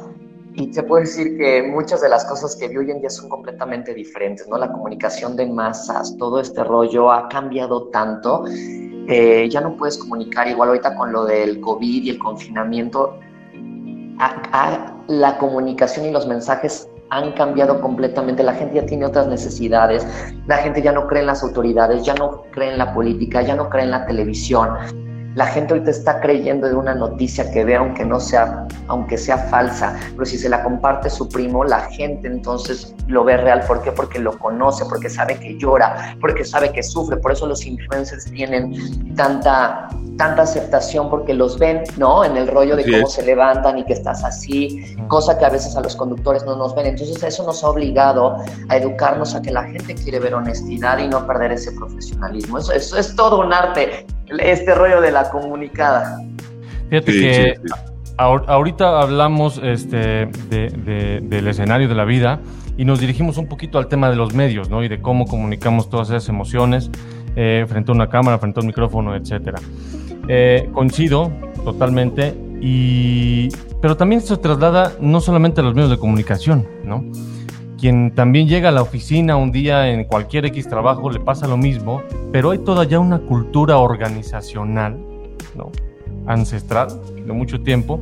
y 0.55 0.74
se 0.74 0.83
puede 0.83 1.05
decir 1.05 1.38
que 1.38 1.62
muchas 1.62 2.00
de 2.00 2.09
las 2.09 2.24
cosas 2.24 2.57
que 2.57 2.66
vi 2.66 2.79
hoy 2.79 2.90
en 2.90 2.98
día 2.98 3.11
son 3.11 3.29
completamente 3.29 3.94
diferentes, 3.94 4.48
¿no? 4.48 4.59
La 4.59 4.72
comunicación 4.72 5.37
de 5.37 5.46
masas, 5.46 6.16
todo 6.18 6.40
este 6.40 6.64
rollo 6.64 7.12
ha 7.12 7.29
cambiado 7.29 7.90
tanto 7.90 8.44
eh, 9.08 9.48
ya 9.50 9.60
no 9.60 9.76
puedes 9.76 9.98
comunicar 9.98 10.48
igual 10.48 10.70
ahorita 10.70 10.94
con 10.96 11.12
lo 11.12 11.24
del 11.24 11.60
COVID 11.60 12.04
y 12.04 12.10
el 12.10 12.18
confinamiento. 12.18 13.18
la 15.08 15.38
comunicación 15.38 16.06
y 16.06 16.10
los 16.10 16.26
mensajes 16.26 16.88
han 17.10 17.32
cambiado 17.32 17.80
completamente. 17.80 18.42
La 18.42 18.54
gente 18.54 18.76
ya 18.76 18.86
tiene 18.86 19.04
otras 19.04 19.26
necesidades. 19.26 20.06
La 20.46 20.58
gente 20.58 20.82
ya 20.82 20.92
no 20.92 21.06
cree 21.06 21.20
en 21.20 21.26
las 21.26 21.42
autoridades, 21.42 22.04
ya 22.04 22.14
no 22.14 22.42
cree 22.52 22.72
en 22.72 22.78
la 22.78 22.94
política, 22.94 23.42
ya 23.42 23.54
no 23.54 23.68
cree 23.68 23.84
en 23.84 23.90
la 23.90 24.06
televisión 24.06 24.70
la 25.35 25.47
gente 25.47 25.75
ahorita 25.75 25.90
está 25.90 26.20
creyendo 26.20 26.68
en 26.68 26.77
una 26.77 26.94
noticia 26.94 27.51
que 27.51 27.64
ve 27.64 27.77
aunque 27.77 28.05
no 28.05 28.20
sea, 28.20 28.66
aunque 28.87 29.18
sea 29.18 29.38
falsa, 29.38 29.99
pero 30.12 30.25
si 30.25 30.38
se 30.38 30.49
la 30.49 30.62
comparte 30.62 31.11
su 31.11 31.29
primo, 31.29 31.64
la 31.64 31.81
gente 31.90 32.29
entonces 32.29 32.94
lo 33.09 33.25
ve 33.25 33.37
real. 33.37 33.62
¿Por 33.66 33.83
qué? 33.83 33.90
Porque 33.90 34.18
lo 34.18 34.38
conoce, 34.38 34.85
porque 34.88 35.11
sabe 35.11 35.38
que 35.38 35.57
llora, 35.59 36.16
porque 36.20 36.44
sabe 36.44 36.73
que 36.73 36.83
sufre. 36.83 37.16
Por 37.16 37.33
eso 37.33 37.47
los 37.47 37.66
influencers 37.66 38.25
tienen 38.31 39.14
tanta, 39.16 39.88
tanta 40.16 40.42
aceptación 40.42 41.11
porque 41.11 41.35
los 41.35 41.59
ven, 41.59 41.83
¿no? 41.97 42.25
En 42.25 42.37
el 42.37 42.47
rollo 42.47 42.77
de 42.77 42.90
cómo 42.90 43.09
se 43.09 43.25
levantan 43.25 43.79
y 43.79 43.85
que 43.85 43.94
estás 43.94 44.23
así, 44.25 44.97
cosa 45.09 45.37
que 45.37 45.44
a 45.44 45.51
veces 45.51 45.77
a 45.77 45.81
los 45.81 45.97
conductores 45.97 46.44
no 46.44 46.57
nos 46.57 46.75
ven. 46.77 46.87
Entonces 46.87 47.20
eso 47.23 47.44
nos 47.44 47.64
ha 47.64 47.68
obligado 47.68 48.37
a 48.68 48.77
educarnos 48.77 49.35
a 49.35 49.42
que 49.42 49.51
la 49.51 49.64
gente 49.64 49.94
quiere 49.97 50.20
ver 50.20 50.35
honestidad 50.35 50.99
y 50.99 51.09
no 51.09 51.27
perder 51.27 51.53
ese 51.53 51.73
profesionalismo. 51.73 52.59
Eso, 52.59 52.73
eso 52.73 52.97
es 52.97 53.16
todo 53.16 53.40
un 53.40 53.53
arte 53.53 54.07
este 54.38 54.74
rollo 54.74 55.00
de 55.00 55.10
la 55.10 55.30
comunicada. 55.30 56.18
Fíjate 56.90 57.12
que 57.12 57.54
ahorita 58.16 59.00
hablamos 59.00 59.60
este, 59.62 60.26
del 60.26 61.48
escenario 61.48 61.88
de 61.88 61.94
la 61.94 62.04
vida 62.04 62.40
y 62.76 62.84
nos 62.84 63.00
dirigimos 63.00 63.38
un 63.38 63.48
poquito 63.48 63.78
al 63.78 63.87
tema 63.88 64.10
de 64.10 64.16
los 64.16 64.34
medios, 64.34 64.68
¿no? 64.68 64.82
Y 64.82 64.88
de 64.88 65.00
cómo 65.00 65.26
comunicamos 65.26 65.88
todas 65.88 66.08
esas 66.08 66.28
emociones 66.28 66.90
eh, 67.37 67.64
frente 67.68 67.90
a 67.90 67.94
una 67.94 68.08
cámara, 68.08 68.38
frente 68.38 68.60
a 68.60 68.62
un 68.62 68.66
micrófono, 68.66 69.14
etcétera. 69.14 69.58
Eh, 70.28 70.68
coincido 70.72 71.30
totalmente, 71.64 72.34
y, 72.60 73.48
pero 73.80 73.96
también 73.96 74.20
se 74.20 74.37
traslada 74.37 74.92
no 75.00 75.20
solamente 75.20 75.60
a 75.60 75.64
los 75.64 75.74
medios 75.74 75.90
de 75.90 75.98
comunicación, 75.98 76.66
¿no? 76.84 77.04
Quien 77.85 78.14
también 78.14 78.49
llega 78.49 78.70
a 78.70 78.73
la 78.73 78.81
oficina 78.81 79.37
un 79.37 79.53
día 79.53 79.90
en 79.90 80.05
cualquier 80.05 80.47
X 80.47 80.66
trabajo 80.66 81.11
le 81.11 81.20
pasa 81.20 81.47
lo 81.47 81.59
mismo, 81.59 82.01
pero 82.33 82.53
hay 82.53 82.61
toda 82.61 82.85
ya 82.85 82.99
una 82.99 83.18
cultura 83.18 83.77
organizacional, 83.77 84.97
¿no? 85.55 85.70
ancestral, 86.27 86.88
de 87.14 87.31
mucho 87.35 87.61
tiempo, 87.61 88.01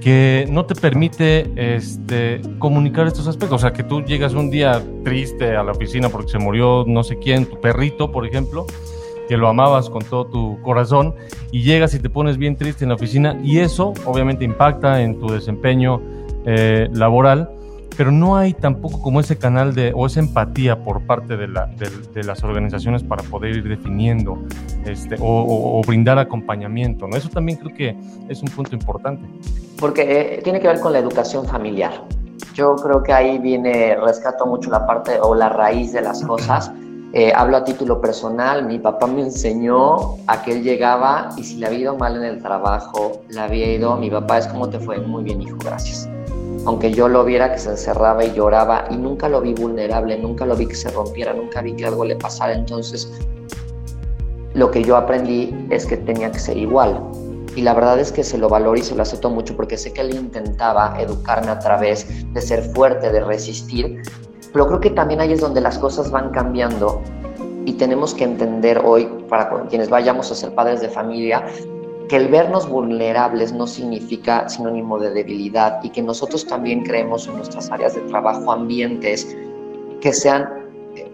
que 0.00 0.46
no 0.48 0.64
te 0.64 0.76
permite 0.76 1.50
este, 1.56 2.40
comunicar 2.60 3.08
estos 3.08 3.26
aspectos. 3.26 3.56
O 3.56 3.58
sea, 3.62 3.72
que 3.72 3.82
tú 3.82 4.02
llegas 4.02 4.32
un 4.32 4.48
día 4.48 4.80
triste 5.02 5.56
a 5.56 5.64
la 5.64 5.72
oficina 5.72 6.08
porque 6.08 6.30
se 6.30 6.38
murió 6.38 6.84
no 6.86 7.02
sé 7.02 7.18
quién, 7.18 7.46
tu 7.46 7.60
perrito, 7.60 8.12
por 8.12 8.28
ejemplo, 8.28 8.64
que 9.28 9.36
lo 9.36 9.48
amabas 9.48 9.90
con 9.90 10.04
todo 10.04 10.26
tu 10.26 10.62
corazón, 10.62 11.16
y 11.50 11.62
llegas 11.62 11.94
y 11.94 11.98
te 11.98 12.08
pones 12.08 12.38
bien 12.38 12.54
triste 12.54 12.84
en 12.84 12.90
la 12.90 12.94
oficina, 12.94 13.36
y 13.42 13.58
eso 13.58 13.92
obviamente 14.04 14.44
impacta 14.44 15.02
en 15.02 15.18
tu 15.18 15.26
desempeño 15.26 16.00
eh, 16.44 16.86
laboral 16.92 17.55
pero 17.96 18.12
no 18.12 18.36
hay 18.36 18.52
tampoco 18.52 19.00
como 19.00 19.20
ese 19.20 19.38
canal 19.38 19.74
de 19.74 19.92
o 19.94 20.06
esa 20.06 20.20
empatía 20.20 20.82
por 20.82 21.06
parte 21.06 21.36
de, 21.36 21.48
la, 21.48 21.66
de, 21.66 22.22
las 22.22 22.44
organizaciones 22.44 23.02
para 23.02 23.22
poder 23.22 23.56
ir 23.56 23.68
definiendo 23.68 24.38
este, 24.84 25.16
o, 25.20 25.80
brindar 25.86 26.18
acompañamiento. 26.18 27.06
¿no? 27.08 27.16
Eso 27.16 27.28
también 27.28 27.58
creo 27.58 27.74
que 27.74 27.96
es 28.28 28.42
un 28.42 28.48
punto 28.48 28.74
importante. 28.74 29.26
Porque 29.78 30.36
eh, 30.36 30.42
tiene 30.42 30.60
que 30.60 30.68
ver 30.68 30.80
con 30.80 30.92
la 30.92 30.98
educación 30.98 31.46
familiar. 31.46 31.92
Yo 32.54 32.76
creo 32.76 33.02
que 33.02 33.12
ahí 33.12 33.38
viene, 33.38 33.96
rescato 33.96 34.46
mucho 34.46 34.70
la 34.70 34.86
parte 34.86 35.18
o 35.20 35.34
la 35.34 35.48
raíz 35.48 35.92
de 35.92 36.02
las 36.02 36.22
cosas. 36.22 36.70
Eh, 37.12 37.32
hablo 37.34 37.56
a 37.56 37.64
título 37.64 38.00
personal, 38.00 38.66
mi 38.66 38.78
papá 38.78 39.06
me 39.06 39.22
enseñó 39.22 40.16
a 40.26 40.42
que 40.42 40.52
él 40.52 40.62
llegaba 40.62 41.30
y 41.36 41.44
si 41.44 41.56
le 41.56 41.66
había 41.66 41.78
ido 41.78 41.96
mal 41.96 42.16
en 42.16 42.24
el 42.24 42.42
trabajo, 42.42 43.22
le 43.28 43.40
había 43.40 43.72
ido, 43.72 43.96
mi 43.96 44.10
papá 44.10 44.38
es 44.38 44.46
como 44.48 44.68
te 44.68 44.78
fue, 44.78 44.98
muy 44.98 45.24
bien 45.24 45.40
hijo, 45.40 45.56
gracias 45.64 46.08
aunque 46.66 46.92
yo 46.92 47.08
lo 47.08 47.24
viera 47.24 47.52
que 47.52 47.58
se 47.58 47.70
encerraba 47.70 48.24
y 48.24 48.32
lloraba 48.32 48.86
y 48.90 48.96
nunca 48.96 49.28
lo 49.28 49.40
vi 49.40 49.54
vulnerable, 49.54 50.18
nunca 50.18 50.44
lo 50.44 50.56
vi 50.56 50.66
que 50.66 50.74
se 50.74 50.90
rompiera, 50.90 51.32
nunca 51.32 51.62
vi 51.62 51.74
que 51.74 51.86
algo 51.86 52.04
le 52.04 52.16
pasara, 52.16 52.52
entonces 52.54 53.10
lo 54.52 54.70
que 54.70 54.82
yo 54.82 54.96
aprendí 54.96 55.54
es 55.70 55.86
que 55.86 55.96
tenía 55.96 56.32
que 56.32 56.40
ser 56.40 56.56
igual. 56.56 57.00
Y 57.54 57.62
la 57.62 57.72
verdad 57.72 57.98
es 58.00 58.10
que 58.12 58.22
se 58.22 58.36
lo 58.36 58.48
valoro 58.48 58.76
y 58.76 58.82
se 58.82 58.94
lo 58.94 59.02
acepto 59.02 59.30
mucho 59.30 59.56
porque 59.56 59.78
sé 59.78 59.92
que 59.92 60.02
él 60.02 60.14
intentaba 60.14 61.00
educarme 61.00 61.50
a 61.50 61.58
través 61.58 62.06
de 62.34 62.40
ser 62.42 62.62
fuerte, 62.74 63.10
de 63.12 63.20
resistir, 63.20 64.02
pero 64.52 64.66
creo 64.66 64.80
que 64.80 64.90
también 64.90 65.20
ahí 65.20 65.32
es 65.32 65.40
donde 65.40 65.60
las 65.60 65.78
cosas 65.78 66.10
van 66.10 66.30
cambiando 66.30 67.00
y 67.64 67.74
tenemos 67.74 68.12
que 68.12 68.24
entender 68.24 68.82
hoy, 68.84 69.08
para 69.28 69.48
quienes 69.68 69.88
vayamos 69.88 70.30
a 70.32 70.34
ser 70.34 70.54
padres 70.54 70.80
de 70.80 70.88
familia, 70.88 71.44
que 72.08 72.16
el 72.16 72.28
vernos 72.28 72.68
vulnerables 72.68 73.52
no 73.52 73.66
significa 73.66 74.48
sinónimo 74.48 74.98
de 74.98 75.10
debilidad 75.10 75.82
y 75.82 75.90
que 75.90 76.02
nosotros 76.02 76.46
también 76.46 76.84
creemos 76.84 77.26
en 77.26 77.36
nuestras 77.36 77.70
áreas 77.70 77.94
de 77.94 78.02
trabajo 78.02 78.52
ambientes 78.52 79.36
que 80.00 80.12
sean, 80.12 80.48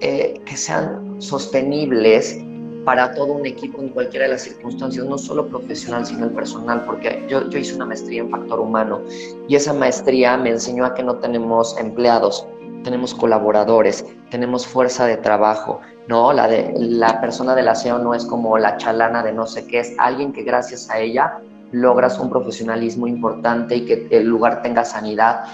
eh, 0.00 0.40
que 0.44 0.57
sean 0.57 1.20
sostenibles 1.20 2.38
para 2.85 3.14
todo 3.14 3.35
un 3.35 3.46
equipo 3.46 3.81
en 3.81 3.90
cualquiera 3.90 4.26
de 4.26 4.33
las 4.33 4.42
circunstancias, 4.42 5.07
no 5.07 5.16
solo 5.16 5.46
profesional, 5.46 6.05
sino 6.05 6.26
el 6.26 6.33
personal, 6.33 6.85
porque 6.85 7.24
yo, 7.28 7.48
yo 7.48 7.59
hice 7.59 7.76
una 7.76 7.87
maestría 7.87 8.22
en 8.22 8.31
factor 8.31 8.59
humano 8.61 9.00
y 9.48 9.55
esa 9.55 9.72
maestría 9.72 10.37
me 10.37 10.50
enseñó 10.50 10.85
a 10.85 10.94
que 10.94 11.02
no 11.02 11.16
tenemos 11.16 11.78
empleados, 11.78 12.46
tenemos 12.82 13.14
colaboradores, 13.14 14.04
tenemos 14.30 14.66
fuerza 14.66 15.06
de 15.06 15.16
trabajo, 15.16 15.80
¿no? 16.08 16.32
La, 16.32 16.48
de, 16.48 16.72
la 16.76 17.20
persona 17.20 17.54
del 17.54 17.68
aseo 17.68 17.98
no 17.98 18.14
es 18.14 18.24
como 18.24 18.58
la 18.58 18.76
chalana 18.76 19.22
de 19.22 19.32
no 19.32 19.46
sé 19.46 19.66
qué, 19.66 19.80
es 19.80 19.94
alguien 19.98 20.32
que 20.32 20.42
gracias 20.42 20.90
a 20.90 20.98
ella 20.98 21.40
logras 21.72 22.18
un 22.18 22.28
profesionalismo 22.30 23.06
importante 23.06 23.76
y 23.76 23.84
que 23.86 24.06
el 24.10 24.26
lugar 24.26 24.62
tenga 24.62 24.84
sanidad. 24.84 25.44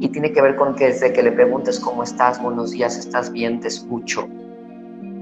Y 0.00 0.08
tiene 0.08 0.32
que 0.32 0.40
ver 0.40 0.56
con 0.56 0.74
que 0.74 0.86
desde 0.86 1.12
que 1.12 1.22
le 1.22 1.32
preguntes 1.32 1.78
cómo 1.78 2.02
estás, 2.02 2.42
buenos 2.42 2.70
días, 2.72 2.96
estás 2.96 3.30
bien, 3.30 3.60
te 3.60 3.68
escucho. 3.68 4.26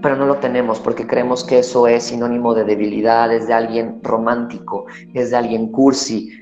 Pero 0.03 0.17
no 0.17 0.27
lo 0.27 0.37
tenemos 0.37 0.79
porque 0.79 1.07
creemos 1.07 1.43
que 1.43 1.59
eso 1.59 1.87
es 1.89 2.05
sinónimo 2.05 2.55
de 2.55 2.65
debilidad, 2.65 3.33
es 3.33 3.49
de 3.49 3.55
alguien 3.55 3.99
romántico, 4.03 4.87
es 5.15 5.31
de 5.31 5.37
alguien 5.37 5.73
cursi. 5.73 6.39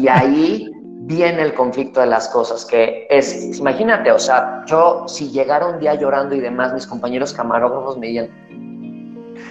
y 0.00 0.08
ahí 0.08 0.70
viene 1.06 1.42
el 1.42 1.54
conflicto 1.54 2.00
de 2.00 2.06
las 2.06 2.28
cosas, 2.28 2.64
que 2.64 3.06
es, 3.10 3.58
imagínate, 3.58 4.12
o 4.12 4.18
sea, 4.18 4.64
yo 4.66 5.04
si 5.08 5.30
llegara 5.30 5.66
un 5.66 5.78
día 5.78 5.94
llorando 5.94 6.34
y 6.34 6.40
demás, 6.40 6.72
mis 6.72 6.86
compañeros 6.86 7.32
camarógrafos 7.32 7.98
me 7.98 8.06
dirían, 8.06 8.28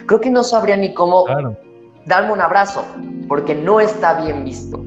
creo 0.06 0.20
que 0.20 0.30
no 0.30 0.44
sabría 0.44 0.78
ni 0.78 0.94
cómo 0.94 1.26
darme 2.06 2.34
un 2.34 2.42
abrazo, 2.42 2.86
porque 3.28 3.54
no 3.54 3.80
está 3.80 4.22
bien 4.22 4.46
visto. 4.46 4.84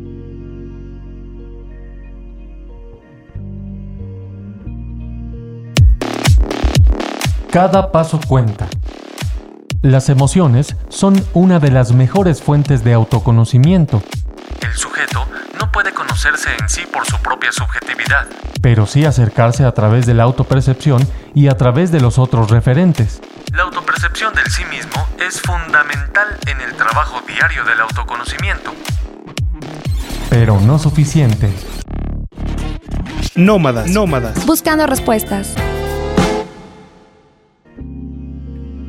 Cada 7.51 7.93
paso 7.93 8.19
cuenta. 8.27 8.67
Las 9.81 10.09
emociones 10.09 10.75
son 10.89 11.15
una 11.35 11.61
de 11.61 11.71
las 11.71 11.93
mejores 11.93 12.43
fuentes 12.43 12.83
de 12.83 12.95
autoconocimiento. 12.95 14.03
El 14.61 14.73
sujeto 14.73 15.25
puede 15.75 15.93
conocerse 15.93 16.51
en 16.61 16.69
sí 16.69 16.83
por 16.91 17.05
su 17.05 17.17
propia 17.19 17.51
subjetividad, 17.51 18.29
pero 18.63 18.87
sí 18.87 19.05
acercarse 19.05 19.65
a 19.65 19.73
través 19.73 20.07
de 20.07 20.15
la 20.15 20.23
autopercepción 20.23 21.05
y 21.35 21.49
a 21.49 21.57
través 21.57 21.91
de 21.91 22.01
los 22.01 22.21
otros 22.21 22.49
referentes. 22.49 23.21
La 23.53 23.65
autopercepción 23.65 24.33
del 24.35 24.47
sí 24.47 24.65
mismo 24.67 25.05
es 25.19 25.41
fundamental 25.41 26.39
en 26.47 26.61
el 26.61 26.77
trabajo 26.77 27.21
diario 27.27 27.65
del 27.65 27.81
autoconocimiento. 27.81 28.73
Pero 30.31 30.61
no 30.61 30.79
suficiente. 30.79 31.53
Nómadas, 33.35 33.91
nómadas. 33.91 34.47
Buscando 34.47 34.87
respuestas. 34.87 35.57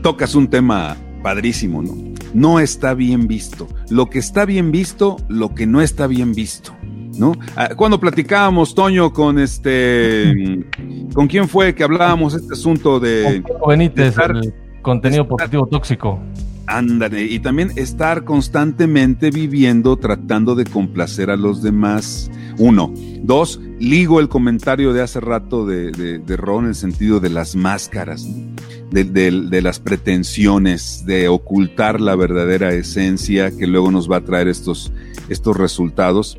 Tocas 0.04 0.36
un 0.36 0.48
tema 0.48 0.96
padrísimo, 1.24 1.82
¿no? 1.82 2.15
No 2.36 2.60
está 2.60 2.94
bien 2.94 3.28
visto. 3.28 3.66
Lo 3.90 4.10
que 4.10 4.20
está 4.20 4.44
bien 4.44 4.70
visto, 4.70 5.16
lo 5.30 5.56
que 5.56 5.66
no 5.66 5.82
está 5.82 6.06
bien 6.06 6.34
visto. 6.34 6.76
¿No? 7.18 7.32
Ah, 7.56 7.70
cuando 7.78 7.98
platicábamos, 7.98 8.76
Toño, 8.76 9.14
con 9.14 9.40
este, 9.40 10.66
¿con 11.14 11.28
quién 11.28 11.48
fue 11.48 11.74
que 11.74 11.86
hablábamos 11.86 12.34
este 12.34 12.52
asunto 12.52 13.00
de, 13.00 13.42
Benítez, 13.66 14.18
el 14.18 14.54
contenido 14.82 15.26
positivo 15.26 15.66
tóxico? 15.66 16.20
Ándale, 16.68 17.24
y 17.24 17.40
también 17.40 17.72
estar 17.78 18.26
constantemente 18.26 19.32
viviendo 19.32 19.96
tratando 19.96 20.56
de 20.56 20.66
complacer 20.66 21.30
a 21.30 21.38
los 21.38 21.64
demás. 21.64 22.30
Uno. 22.58 22.94
Dos, 23.24 23.62
ligo 23.80 24.20
el 24.20 24.28
comentario 24.28 24.92
de 24.92 25.02
hace 25.02 25.22
rato 25.22 25.66
de, 25.66 25.92
de 26.20 26.36
Ron 26.36 26.66
en 26.66 26.70
el 26.72 26.76
sentido 26.76 27.22
de 27.22 27.30
las 27.30 27.56
máscaras. 27.56 28.28
¿no? 28.28 28.56
De, 28.92 29.62
las 29.62 29.80
pretensiones, 29.80 31.06
de 31.06 31.28
ocultar 31.28 32.00
la 32.00 32.16
verdadera 32.16 32.74
esencia 32.74 33.52
que 33.52 33.68
luego 33.68 33.92
nos 33.92 34.10
va 34.10 34.18
a 34.18 34.22
traer 34.22 34.48
estos, 34.48 34.92
estos 35.30 35.58
resultados. 35.58 36.38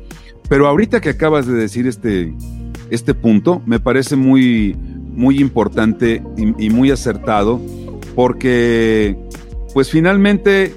Pero 0.49 0.67
ahorita 0.67 1.01
que 1.01 1.09
acabas 1.09 1.45
de 1.45 1.53
decir 1.53 1.87
este, 1.87 2.33
este 2.89 3.13
punto, 3.13 3.61
me 3.65 3.79
parece 3.79 4.15
muy, 4.15 4.75
muy 5.13 5.39
importante 5.39 6.23
y, 6.37 6.69
muy 6.69 6.91
acertado, 6.91 7.59
porque 8.15 9.17
pues 9.73 9.89
finalmente 9.89 10.73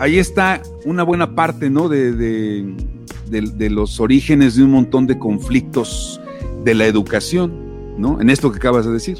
ahí 0.00 0.18
está 0.18 0.62
una 0.84 1.02
buena 1.02 1.34
parte, 1.34 1.68
¿no? 1.68 1.88
De, 1.88 2.12
de, 2.12 3.70
los 3.70 4.00
orígenes 4.00 4.56
de 4.56 4.62
un 4.62 4.70
montón 4.70 5.06
de 5.06 5.18
conflictos 5.18 6.20
de 6.64 6.74
la 6.74 6.86
educación, 6.86 7.52
¿no? 7.98 8.20
En 8.20 8.30
esto 8.30 8.50
que 8.50 8.58
acabas 8.58 8.86
de 8.86 8.92
decir. 8.92 9.18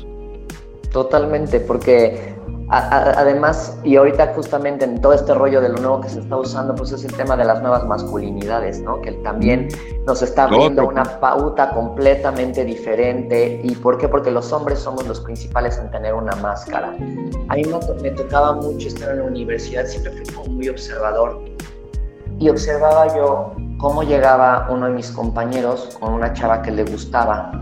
Totalmente, 0.97 1.61
porque 1.61 2.35
además, 2.71 3.79
y 3.85 3.97
ahorita 3.97 4.33
justamente 4.35 4.87
en 4.87 4.99
todo 5.03 5.13
este 5.13 5.35
rollo 5.35 5.61
de 5.61 5.69
lo 5.69 5.77
nuevo 5.77 6.01
que 6.01 6.09
se 6.09 6.21
está 6.21 6.39
usando, 6.39 6.75
pues 6.75 6.91
es 6.91 7.05
el 7.05 7.13
tema 7.13 7.37
de 7.37 7.45
las 7.45 7.61
nuevas 7.61 7.85
masculinidades, 7.85 8.81
¿no? 8.81 9.03
Que 9.03 9.13
también 9.13 9.69
nos 10.07 10.23
está 10.23 10.45
abriendo 10.45 10.89
una 10.89 11.05
pauta 11.21 11.75
completamente 11.75 12.65
diferente. 12.65 13.61
¿Y 13.63 13.75
por 13.75 13.99
qué? 13.99 14.09
Porque 14.09 14.31
los 14.31 14.51
hombres 14.55 14.79
somos 14.79 15.07
los 15.07 15.21
principales 15.21 15.77
en 15.77 15.91
tener 15.91 16.15
una 16.15 16.35
máscara. 16.37 16.97
A 17.49 17.55
mí 17.57 17.63
me, 18.03 18.11
tocaba 18.13 18.55
mucho 18.55 18.89
estar 18.89 19.11
en 19.11 19.19
la 19.19 19.25
universidad, 19.25 19.85
siempre 19.85 20.13
fui 20.13 20.35
como 20.35 20.55
muy 20.55 20.71
observador. 20.71 21.45
Y 22.39 22.49
observaba 22.49 23.15
yo 23.15 23.53
cómo 23.77 24.03
llegaba 24.03 24.67
uno 24.71 24.87
de 24.87 24.93
mis 24.93 25.11
compañeros 25.11 25.95
con 26.01 26.15
una 26.15 26.33
chava 26.33 26.63
que 26.63 26.71
le 26.71 26.85
gustaba. 26.85 27.53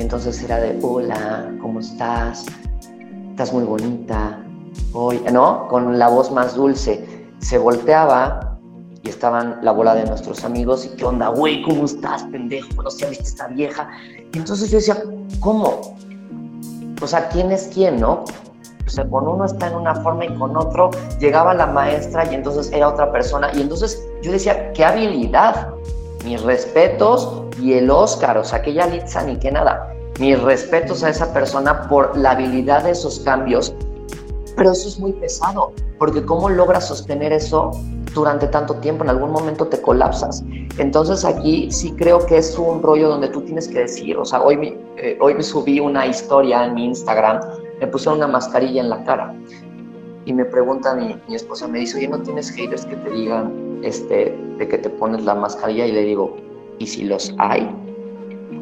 Y 0.00 0.02
entonces 0.02 0.42
era 0.42 0.58
de, 0.58 0.78
hola, 0.80 1.54
¿cómo 1.60 1.80
estás? 1.80 2.46
estás 3.32 3.52
muy 3.52 3.64
bonita, 3.64 4.42
hoy, 4.94 5.22
¿no? 5.30 5.68
Con 5.68 5.98
la 5.98 6.08
voz 6.08 6.32
más 6.32 6.54
dulce. 6.54 7.28
Se 7.40 7.58
volteaba 7.58 8.58
y 9.02 9.10
estaban 9.10 9.58
la 9.60 9.72
bola 9.72 9.94
de 9.94 10.06
nuestros 10.06 10.42
amigos 10.42 10.86
y 10.86 10.96
qué 10.96 11.04
onda, 11.04 11.28
güey, 11.28 11.60
¿cómo 11.60 11.84
estás, 11.84 12.22
pendejo? 12.22 12.82
No 12.82 12.90
sé, 12.90 13.10
viste 13.10 13.24
esta 13.24 13.48
vieja. 13.48 13.90
Y 14.32 14.38
entonces 14.38 14.70
yo 14.70 14.78
decía, 14.78 15.04
¿cómo? 15.38 15.94
O 17.02 17.06
sea, 17.06 17.28
¿quién 17.28 17.52
es 17.52 17.70
quién, 17.74 18.00
no? 18.00 18.24
O 18.86 18.88
sea, 18.88 19.06
con 19.06 19.28
uno 19.28 19.44
está 19.44 19.68
en 19.68 19.74
una 19.74 19.96
forma 19.96 20.24
y 20.24 20.34
con 20.34 20.56
otro 20.56 20.92
llegaba 21.18 21.52
la 21.52 21.66
maestra 21.66 22.24
y 22.32 22.36
entonces 22.36 22.72
era 22.72 22.88
otra 22.88 23.12
persona. 23.12 23.50
Y 23.52 23.60
entonces 23.60 24.02
yo 24.22 24.32
decía, 24.32 24.72
qué 24.72 24.82
habilidad, 24.82 25.68
mis 26.24 26.42
respetos 26.42 27.42
y 27.60 27.74
el 27.74 27.90
Oscar, 27.90 28.38
o 28.38 28.44
sea, 28.44 28.62
que 28.62 28.72
ya 28.72 28.86
Litza 28.86 29.22
ni 29.22 29.36
que 29.36 29.50
nada 29.50 29.94
mis 30.20 30.40
respetos 30.42 31.02
a 31.02 31.08
esa 31.08 31.32
persona 31.32 31.88
por 31.88 32.16
la 32.16 32.32
habilidad 32.32 32.84
de 32.84 32.90
esos 32.90 33.20
cambios, 33.20 33.74
pero 34.54 34.72
eso 34.72 34.86
es 34.86 35.00
muy 35.00 35.12
pesado, 35.12 35.72
porque 35.98 36.22
¿cómo 36.22 36.50
logras 36.50 36.88
sostener 36.88 37.32
eso 37.32 37.70
durante 38.14 38.46
tanto 38.48 38.74
tiempo? 38.76 39.02
En 39.02 39.10
algún 39.10 39.30
momento 39.30 39.66
te 39.66 39.80
colapsas. 39.80 40.44
Entonces 40.76 41.24
aquí 41.24 41.70
sí 41.72 41.92
creo 41.92 42.24
que 42.26 42.36
es 42.36 42.58
un 42.58 42.82
rollo 42.82 43.08
donde 43.08 43.28
tú 43.28 43.40
tienes 43.40 43.66
que 43.66 43.80
decir, 43.80 44.18
o 44.18 44.24
sea, 44.26 44.42
hoy 44.42 44.78
eh, 44.98 45.16
hoy 45.20 45.42
subí 45.42 45.80
una 45.80 46.06
historia 46.06 46.66
en 46.66 46.74
mi 46.74 46.84
Instagram, 46.84 47.40
me 47.80 47.86
puse 47.86 48.10
una 48.10 48.26
mascarilla 48.26 48.82
en 48.82 48.90
la 48.90 49.02
cara 49.04 49.34
y 50.30 50.32
me 50.32 50.44
pregunta 50.44 50.94
mi, 50.94 51.16
mi 51.26 51.34
esposa, 51.34 51.66
me 51.66 51.80
dice, 51.80 51.98
oye, 51.98 52.06
¿no 52.06 52.22
tienes 52.22 52.52
haters 52.52 52.86
que 52.86 52.94
te 52.94 53.10
digan 53.10 53.80
este, 53.82 54.38
de 54.58 54.68
que 54.68 54.78
te 54.78 54.88
pones 54.88 55.24
la 55.24 55.34
mascarilla? 55.34 55.86
Y 55.86 55.92
le 55.92 56.02
digo, 56.02 56.36
¿y 56.78 56.86
si 56.86 57.02
los 57.02 57.34
hay? 57.38 57.68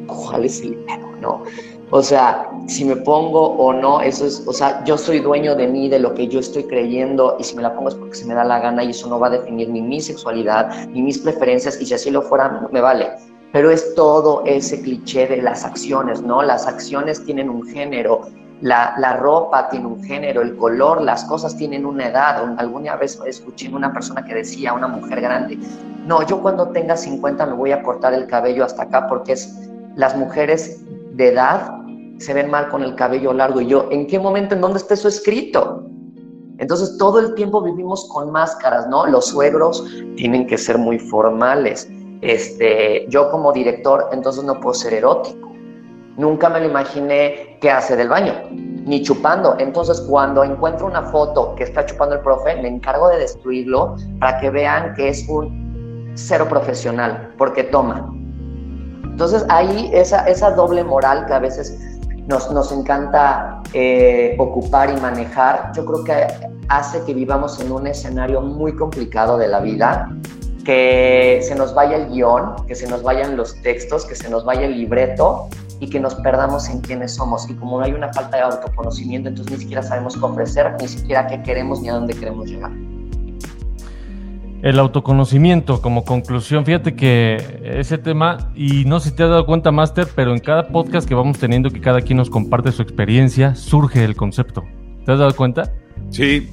¿Cuál 0.07 0.47
es 0.47 0.63
el 0.63 0.77
pedo? 0.87 1.09
¿no? 1.21 1.43
O 1.91 2.03
sea, 2.03 2.51
si 2.69 2.87
me 2.87 2.97
pongo 2.97 3.51
o 3.51 3.75
no, 3.75 4.01
eso 4.01 4.25
es, 4.25 4.43
o 4.47 4.53
sea, 4.55 4.83
yo 4.85 4.97
soy 4.97 5.19
dueño 5.19 5.55
de 5.57 5.69
mí, 5.69 5.91
de 5.91 5.99
lo 5.99 6.15
que 6.15 6.27
yo 6.27 6.41
estoy 6.41 6.65
creyendo, 6.65 7.37
y 7.39 7.45
si 7.45 7.55
me 7.55 7.61
la 7.61 7.75
pongo 7.75 7.91
es 7.91 7.95
porque 7.97 8.15
se 8.15 8.25
me 8.25 8.33
da 8.33 8.45
la 8.45 8.61
gana 8.61 8.83
y 8.83 8.91
eso 8.91 9.07
no 9.11 9.21
va 9.21 9.27
a 9.27 9.31
definir 9.31 9.69
ni 9.69 9.83
mi 9.83 10.01
sexualidad, 10.01 10.87
ni 10.89 11.03
mis 11.03 11.19
preferencias, 11.19 11.79
y 11.83 11.85
si 11.85 11.93
así 11.93 12.11
lo 12.11 12.23
fuera, 12.23 12.67
me 12.73 12.81
vale. 12.81 13.11
Pero 13.53 13.71
es 13.71 13.95
todo 13.95 14.43
ese 14.47 14.81
cliché 14.81 15.27
de 15.27 15.43
las 15.43 15.67
acciones, 15.67 16.23
¿no? 16.23 16.43
Las 16.43 16.67
acciones 16.67 17.23
tienen 17.27 17.51
un 17.51 17.67
género, 17.67 18.23
la, 18.61 19.17
ropa 19.19 19.69
tiene 19.69 19.87
un 19.87 20.03
género, 20.03 20.43
el 20.43 20.57
color, 20.57 21.03
las 21.03 21.25
cosas 21.25 21.57
tienen 21.57 21.87
una 21.87 22.09
edad. 22.09 22.59
Alguna 22.59 22.97
vez 22.97 23.21
escuché 23.27 23.69
una 23.69 23.93
persona 23.93 24.25
que 24.25 24.35
decía, 24.35 24.73
una 24.73 24.89
mujer 24.89 25.21
grande, 25.21 25.59
no, 26.07 26.27
yo 26.27 26.41
cuando 26.41 26.69
tenga 26.69 26.97
50 26.97 27.47
me 27.47 27.53
voy 27.53 27.73
a 27.73 27.83
cortar 27.83 28.15
el 28.15 28.27
cabello 28.27 28.65
hasta 28.65 28.85
acá 28.85 29.07
porque 29.09 29.33
es 29.33 29.69
las 29.95 30.17
mujeres 30.17 30.83
de 31.13 31.29
edad 31.29 31.79
se 32.19 32.35
ven 32.35 32.51
mal 32.51 32.69
con 32.69 32.83
el 32.83 32.95
cabello 32.95 33.33
largo. 33.33 33.61
Y 33.61 33.67
yo, 33.67 33.89
¿en 33.91 34.07
qué 34.07 34.19
momento, 34.19 34.55
en 34.55 34.61
dónde 34.61 34.79
está 34.79 34.95
eso 34.95 35.09
escrito? 35.09 35.85
Entonces 36.59 36.99
todo 36.99 37.21
el 37.21 37.35
tiempo 37.35 37.63
vivimos 37.63 38.09
con 38.09 38.33
máscaras, 38.33 38.89
¿no? 38.89 39.07
Los 39.07 39.27
suegros 39.27 39.85
tienen 40.17 40.47
que 40.47 40.59
ser 40.59 40.77
muy 40.79 40.99
formales. 40.99 41.89
Este, 42.21 43.07
yo 43.09 43.31
como 43.31 43.53
director, 43.53 44.09
entonces 44.13 44.43
no 44.43 44.59
puedo 44.59 44.75
ser 44.75 44.95
erótico. 44.95 45.53
Nunca 46.17 46.49
me 46.49 46.61
lo 46.61 46.67
imaginé 46.67 47.48
que 47.61 47.71
hace 47.71 47.97
del 47.97 48.09
baño, 48.09 48.35
ni 48.51 49.03
chupando. 49.03 49.57
Entonces 49.59 50.01
cuando 50.03 50.45
encuentro 50.45 50.87
una 50.87 51.03
foto 51.03 51.55
que 51.57 51.65
está 51.65 51.85
chupando 51.87 52.15
el 52.17 52.21
profe, 52.23 52.57
me 52.63 52.69
encargo 52.69 53.09
de 53.09 53.19
destruirlo 53.19 53.97
para 54.21 54.39
que 54.41 54.51
vean 54.51 54.95
que 54.95 55.09
es 55.09 55.29
un 55.29 56.13
cero 56.15 56.47
profesional, 56.49 57.33
porque 57.37 57.65
toma, 57.65 58.13
entonces 59.19 59.45
ahí 59.49 59.91
esa, 59.93 60.29
esa 60.29 60.53
doble 60.53 60.85
moral 60.85 61.27
que 61.27 61.33
a 61.33 61.41
veces 61.41 61.77
nos, 62.29 62.53
nos 62.53 62.71
encanta 62.71 63.61
eh, 63.73 64.37
ocupar 64.39 64.97
y 64.97 65.01
manejar, 65.01 65.73
yo 65.75 65.85
creo 65.85 66.05
que 66.05 66.27
hace 66.69 67.03
que 67.03 67.15
vivamos 67.15 67.59
en 67.59 67.73
un 67.73 67.89
escenario 67.89 68.41
muy 68.41 68.77
complicado 68.77 69.37
de 69.37 69.49
la 69.49 69.59
vida, 69.59 70.09
que 70.65 71.41
se 71.43 71.57
nos 71.57 71.75
vaya 71.75 71.97
el 71.97 72.11
guion, 72.11 72.65
que 72.69 72.77
se 72.77 72.87
nos 72.87 73.03
vayan 73.03 73.37
los 73.37 73.61
textos, 73.63 74.07
que 74.07 74.15
se 74.15 74.31
nos 74.31 74.45
vaya 74.45 74.67
el 74.67 74.79
libreto 74.79 75.49
y 75.81 75.89
que 75.89 76.01
nos 76.01 76.15
perdamos 76.17 76.69
en 76.69 76.81
quiénes 76.81 77.15
somos. 77.15 77.49
Y 77.49 77.55
como 77.55 77.79
no 77.79 77.85
hay 77.85 77.93
una 77.93 78.13
falta 78.13 78.37
de 78.37 78.43
autoconocimiento, 78.43 79.29
entonces 79.29 79.55
ni 79.55 79.63
siquiera 79.63 79.83
sabemos 79.83 80.17
qué 80.17 80.25
ofrecer, 80.25 80.75
ni 80.81 80.89
siquiera 80.89 81.27
qué 81.27 81.43
queremos 81.43 81.81
ni 81.81 81.89
a 81.89 81.95
dónde 81.95 82.15
queremos 82.15 82.49
llegar. 82.49 82.73
El 84.61 84.81
autoconocimiento 84.81 85.81
como 85.81 86.05
conclusión, 86.05 86.65
fíjate 86.65 86.97
que 86.97 87.61
ese 87.63 87.97
tema, 87.97 88.51
y 88.57 88.85
no 88.87 88.99
sé 88.99 89.11
si 89.11 89.17
te 89.17 89.23
has 89.23 89.31
dado 89.31 89.47
cuenta, 89.47 89.71
Master, 89.71 90.09
pero 90.17 90.33
en 90.33 90.41
cada 90.41 90.69
podcast 90.69 91.07
que 91.07 91.15
vamos 91.15 91.39
teniendo, 91.39 91.71
que 91.71 91.81
cada 91.81 92.01
quien 92.01 92.17
nos 92.17 92.29
comparte 92.29 92.73
su 92.73 92.83
experiencia, 92.83 93.55
surge 93.55 94.05
el 94.05 94.17
concepto. 94.17 94.65
¿Te 95.05 95.13
has 95.13 95.21
dado 95.21 95.35
cuenta? 95.37 95.73
Sí, 96.11 96.49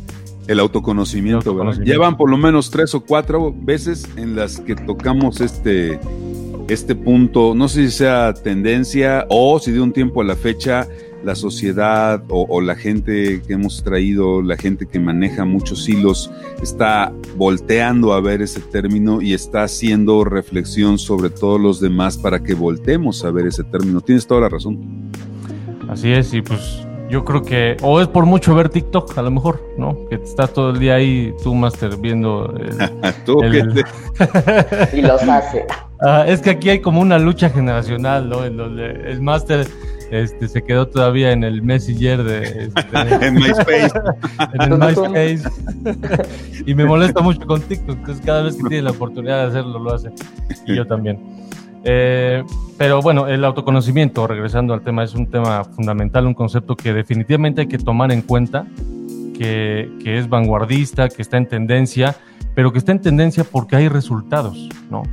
el 0.48 0.60
autoconocimiento, 0.60 1.60
Llevan 1.84 2.16
por 2.16 2.30
lo 2.30 2.38
menos 2.38 2.70
tres 2.70 2.94
o 2.94 3.04
cuatro 3.04 3.52
veces 3.52 4.08
en 4.18 4.36
las 4.36 4.60
que 4.60 4.76
tocamos 4.76 5.42
este, 5.42 6.00
este 6.68 6.96
punto, 6.96 7.54
no 7.56 7.68
sé 7.68 7.86
si 7.86 7.98
sea 7.98 8.34
tendencia 8.34 9.26
o 9.30 9.60
si 9.60 9.72
de 9.72 9.82
un 9.82 9.94
tiempo 9.94 10.22
a 10.22 10.24
la 10.24 10.36
fecha 10.36 10.88
la 11.26 11.36
sociedad 11.36 12.24
o, 12.30 12.62
la 12.62 12.76
gente 12.76 13.42
que 13.42 13.54
hemos 13.54 13.84
traído, 13.84 14.44
la 14.44 14.56
gente 14.58 14.86
que 14.86 15.00
maneja 15.00 15.44
muchos 15.44 15.90
hilos, 15.90 16.32
está 16.62 17.12
volteando 17.36 18.14
a 18.14 18.22
ver 18.22 18.44
ese 18.44 18.60
término 18.60 19.22
y 19.24 19.34
está 19.34 19.64
haciendo 19.64 20.24
reflexión 20.24 21.00
sobre 21.00 21.32
todos 21.32 21.60
los 21.60 21.82
demás 21.82 22.18
para 22.18 22.44
que 22.44 22.54
voltemos 22.54 23.26
a 23.26 23.32
ver 23.32 23.48
ese 23.48 23.64
término. 23.64 24.02
Tienes 24.02 24.28
toda 24.28 24.42
la 24.42 24.50
razón. 24.50 25.12
Así 25.90 26.12
es, 26.12 26.32
y 26.34 26.44
pues 26.44 26.85
yo 27.16 27.24
creo 27.24 27.44
que, 27.44 27.78
o 27.82 28.02
es 28.02 28.10
por 28.10 28.26
mucho 28.26 28.54
ver 28.56 28.68
TikTok, 28.68 29.18
a 29.18 29.22
lo 29.22 29.32
mejor, 29.32 29.64
¿no? 29.78 29.98
Que 30.10 30.16
estás 30.16 30.52
todo 30.52 30.72
el 30.72 30.80
día 30.80 30.96
ahí, 30.96 31.34
tú, 31.42 31.56
Master, 31.56 31.96
viendo. 31.96 32.54
tú, 33.26 33.42
y 33.42 35.02
los 35.02 35.24
hace. 35.24 35.66
Ah, 36.02 36.26
es 36.28 36.42
que 36.42 36.50
aquí 36.50 36.70
hay 36.70 36.82
como 36.82 37.00
una 37.00 37.18
lucha 37.18 37.50
generacional, 37.50 38.28
¿no? 38.28 38.44
En 38.44 38.58
donde 38.58 39.10
el 39.10 39.22
Master 39.22 39.66
este, 40.12 40.50
se 40.50 40.62
quedó 40.62 40.90
todavía 40.90 41.32
en 41.32 41.46
el 41.46 41.62
Messenger 41.62 42.22
de 42.22 42.66
este, 42.66 43.26
en 43.26 43.36
MySpace. 43.36 43.94
en 44.54 44.62
el 44.62 44.78
MySpace. 44.78 45.50
y 46.66 46.76
me 46.76 46.84
molesta 46.84 47.22
mucho 47.22 47.48
con 47.48 47.62
TikTok, 47.62 47.98
entonces 47.98 48.26
cada 48.26 48.44
vez 48.44 48.58
que 48.58 48.64
tiene 48.68 48.82
la 48.84 48.92
oportunidad 48.92 49.44
de 49.44 49.48
hacerlo, 49.48 49.80
lo 49.80 49.94
hace. 49.94 50.12
Y 50.66 50.76
yo 50.76 50.86
también. 50.86 51.18
Eh, 51.86 52.44
pero 52.78 53.02
bueno, 53.02 53.28
el 53.28 53.46
autoconocimiento, 53.46 54.28
regresando 54.28 54.74
al 54.74 54.82
tema, 54.82 55.04
es 55.04 55.16
un 55.16 55.28
tema 55.28 55.64
fundamental, 55.64 56.28
un 56.28 56.34
concepto 56.34 56.76
que 56.76 56.94
definitivamente 56.94 57.62
hay 57.62 57.68
que 57.68 57.78
tomar 57.78 58.12
en 58.12 58.22
cuenta, 58.22 58.68
que, 59.38 59.90
que 60.04 60.18
es 60.18 60.28
vanguardista, 60.28 61.08
que 61.08 61.22
está 61.22 61.38
en 61.38 61.48
tendencia, 61.48 62.16
pero 62.56 62.72
que 62.72 62.80
está 62.80 62.92
en 62.92 63.02
tendencia 63.02 63.44
porque 63.44 63.76
hay 63.76 63.88
resultados, 63.88 64.70
¿no? 64.90 65.04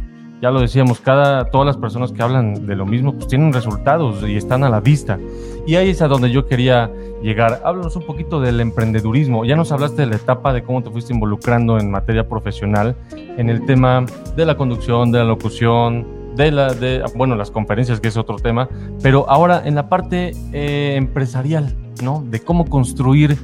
ya 0.43 0.51
lo 0.51 0.61
decíamos, 0.61 1.01
cada, 1.01 1.45
todas 1.45 1.69
las 1.69 1.77
personas 1.77 2.11
que 2.11 2.21
hablan 2.21 2.67
de 2.67 2.75
lo 2.75 2.85
mismo, 2.85 3.15
pues 3.15 3.29
tienen 3.29 3.53
resultados 3.53 4.29
y 4.29 4.37
están 4.37 4.65
a 4.65 4.69
la 4.69 4.81
vista. 4.81 5.21
Y 5.69 5.77
ahí 5.77 5.91
es 5.91 6.03
a 6.03 6.09
donde 6.09 6.33
yo 6.33 6.49
quería 6.49 6.91
llegar. 7.23 7.63
Háblanos 7.65 7.95
un 7.95 8.05
poquito 8.05 8.41
del 8.41 8.59
emprendedurismo. 8.59 9.45
Ya 9.45 9.55
nos 9.55 9.71
hablaste 9.71 10.03
de 10.03 10.07
la 10.07 10.17
etapa 10.17 10.53
de 10.53 10.65
cómo 10.65 10.83
te 10.83 10.91
fuiste 10.91 11.15
involucrando 11.15 11.79
en 11.79 11.93
materia 11.93 12.29
profesional, 12.29 12.97
en 13.13 13.51
el 13.51 13.65
tema 13.67 14.05
de 14.35 14.45
la 14.45 14.57
conducción, 14.57 15.13
de 15.13 15.19
la 15.19 15.25
locución, 15.27 16.22
de 16.37 16.51
la, 16.51 16.75
de, 16.75 17.03
bueno, 17.15 17.35
las 17.35 17.51
conferencias, 17.51 18.01
que 18.01 18.09
es 18.09 18.17
otro 18.17 18.37
tema, 18.37 18.69
pero 19.03 19.29
ahora 19.29 19.63
en 19.65 19.75
la 19.75 19.89
parte 19.89 20.33
eh, 20.53 20.95
empresarial, 20.97 21.75
¿no? 22.03 22.25
De 22.29 22.41
cómo 22.41 22.67
construir, 22.67 23.37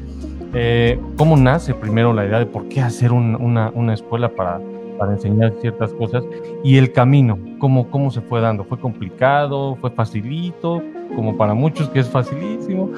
eh, 0.55 1.01
cómo 1.16 1.36
nace 1.36 1.74
primero 1.74 2.12
la 2.12 2.24
idea 2.26 2.39
de 2.39 2.47
por 2.47 2.68
qué 2.68 2.80
hacer 2.80 3.12
una, 3.12 3.70
una 3.74 3.95
escuela 3.95 4.28
para 4.30 4.61
para 4.99 5.12
enseñar 5.12 5.55
ciertas 5.61 5.93
cosas 5.95 6.24
y 6.62 6.76
el 6.76 6.93
camino, 6.93 7.39
cómo, 7.59 7.91
cómo 7.91 8.11
se 8.11 8.20
fue 8.20 8.41
dando. 8.41 8.64
¿Fue 8.64 8.78
complicado? 8.78 9.76
¿Fue 9.80 9.91
facilito? 9.91 10.82
Como 11.14 11.36
para 11.36 11.55
muchos 11.55 11.89
que 11.91 12.01
es 12.01 12.09
facilísimo, 12.09 12.91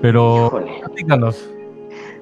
pero 0.00 0.64
díganos. 0.96 1.48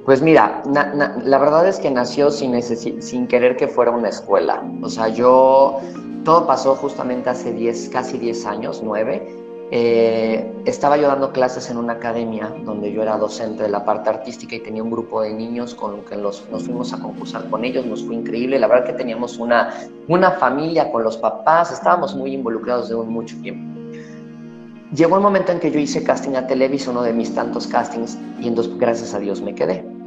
Pues 0.04 0.20
mira, 0.20 0.62
la 0.66 1.38
verdad 1.38 1.68
es 1.68 1.78
que 1.78 1.90
nació 1.90 2.30
sin, 2.30 2.60
sin 2.62 3.26
querer 3.26 3.56
que 3.56 3.68
fuera 3.68 3.90
una 3.90 4.08
escuela. 4.08 4.62
O 4.82 4.88
sea, 4.88 5.08
yo, 5.08 5.78
todo 6.24 6.46
pasó 6.46 6.74
justamente 6.74 7.30
hace 7.30 7.52
10, 7.52 7.88
casi 7.90 8.18
10 8.18 8.46
años, 8.46 8.82
9. 8.82 9.50
Eh, 9.72 10.52
estaba 10.64 10.96
yo 10.96 11.06
dando 11.06 11.32
clases 11.32 11.70
en 11.70 11.76
una 11.76 11.92
academia 11.92 12.52
donde 12.64 12.92
yo 12.92 13.02
era 13.02 13.16
docente 13.16 13.62
de 13.62 13.68
la 13.68 13.84
parte 13.84 14.10
artística 14.10 14.56
y 14.56 14.60
tenía 14.60 14.82
un 14.82 14.90
grupo 14.90 15.22
de 15.22 15.32
niños 15.32 15.76
con 15.76 15.96
los 15.96 16.04
que 16.04 16.16
nos 16.16 16.64
fuimos 16.64 16.92
a 16.92 16.98
concursar 16.98 17.48
con 17.48 17.64
ellos, 17.64 17.86
nos 17.86 18.04
fue 18.04 18.16
increíble, 18.16 18.58
la 18.58 18.66
verdad 18.66 18.86
que 18.86 18.92
teníamos 18.94 19.38
una, 19.38 19.72
una 20.08 20.32
familia 20.32 20.90
con 20.90 21.04
los 21.04 21.16
papás, 21.16 21.70
estábamos 21.70 22.16
muy 22.16 22.34
involucrados 22.34 22.88
desde 22.88 23.00
mucho 23.02 23.36
tiempo. 23.42 23.80
Llegó 24.92 25.16
el 25.16 25.22
momento 25.22 25.52
en 25.52 25.60
que 25.60 25.70
yo 25.70 25.78
hice 25.78 26.02
casting 26.02 26.34
a 26.34 26.48
Televisa, 26.48 26.90
uno 26.90 27.02
de 27.02 27.12
mis 27.12 27.32
tantos 27.32 27.68
castings, 27.68 28.18
y 28.40 28.48
entonces 28.48 28.76
gracias 28.76 29.14
a 29.14 29.20
Dios 29.20 29.40
me 29.40 29.54
quedé. 29.54 29.99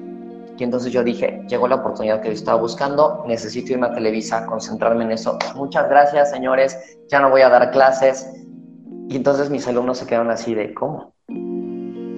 Y 0.57 0.63
entonces 0.63 0.91
yo 0.91 1.03
dije, 1.03 1.41
llegó 1.47 1.67
la 1.67 1.75
oportunidad 1.75 2.21
que 2.21 2.27
yo 2.29 2.33
estaba 2.33 2.59
buscando, 2.59 3.23
necesito 3.27 3.73
irme 3.73 3.87
a 3.87 3.93
Televisa, 3.93 4.45
concentrarme 4.45 5.03
en 5.03 5.11
eso. 5.11 5.37
Muchas 5.55 5.89
gracias, 5.89 6.31
señores, 6.31 6.77
ya 7.09 7.19
no 7.19 7.29
voy 7.29 7.41
a 7.41 7.49
dar 7.49 7.71
clases. 7.71 8.29
Y 9.09 9.15
entonces 9.15 9.49
mis 9.49 9.67
alumnos 9.67 9.97
se 9.97 10.05
quedaron 10.05 10.29
así 10.29 10.53
de, 10.53 10.73
¿cómo? 10.73 11.13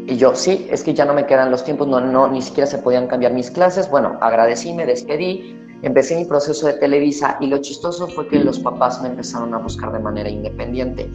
Y 0.08 0.18
yo, 0.18 0.36
sí, 0.36 0.68
es 0.70 0.84
que 0.84 0.94
ya 0.94 1.06
no 1.06 1.14
me 1.14 1.26
quedan 1.26 1.50
los 1.50 1.64
tiempos, 1.64 1.88
no, 1.88 2.00
no, 2.00 2.28
ni 2.28 2.42
siquiera 2.42 2.68
se 2.68 2.78
podían 2.78 3.08
cambiar 3.08 3.34
mis 3.34 3.50
clases. 3.50 3.90
Bueno, 3.90 4.18
agradecí, 4.22 4.72
me 4.74 4.86
despedí, 4.86 5.58
empecé 5.82 6.16
mi 6.16 6.26
proceso 6.26 6.68
de 6.68 6.74
Televisa 6.74 7.38
y 7.40 7.48
lo 7.48 7.58
chistoso 7.58 8.08
fue 8.08 8.28
que 8.28 8.40
los 8.40 8.60
papás 8.60 9.02
me 9.02 9.10
empezaron 9.10 9.54
a 9.54 9.58
buscar 9.58 9.92
de 9.92 10.00
manera 10.00 10.30
independiente 10.30 11.10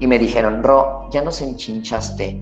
y 0.00 0.06
me 0.06 0.18
dijeron, 0.18 0.62
Ro, 0.62 1.08
ya 1.10 1.22
nos 1.22 1.42
enchinchaste, 1.42 2.40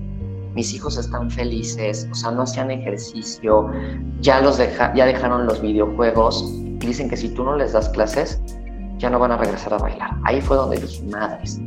mis 0.55 0.73
hijos 0.73 0.97
están 0.97 1.29
felices, 1.29 2.07
o 2.11 2.15
sea, 2.15 2.31
no 2.31 2.43
hacían 2.43 2.71
ejercicio, 2.71 3.69
ya, 4.21 4.41
los 4.41 4.57
ya 4.57 5.05
dejaron 5.05 5.45
los 5.45 5.61
videojuegos 5.61 6.43
y 6.81 6.85
dicen 6.85 7.09
que 7.09 7.17
si 7.17 7.29
tú 7.29 7.43
no 7.43 7.55
les 7.55 7.73
das 7.73 7.89
clases, 7.89 8.41
ya 8.97 9.09
no 9.09 9.19
van 9.19 9.31
a 9.31 9.37
regresar 9.37 9.73
a 9.73 9.77
bailar. 9.77 10.11
Ahí 10.25 10.41
fue 10.41 10.57
donde 10.57 10.77
dije, 10.77 11.03
madres. 11.03 11.59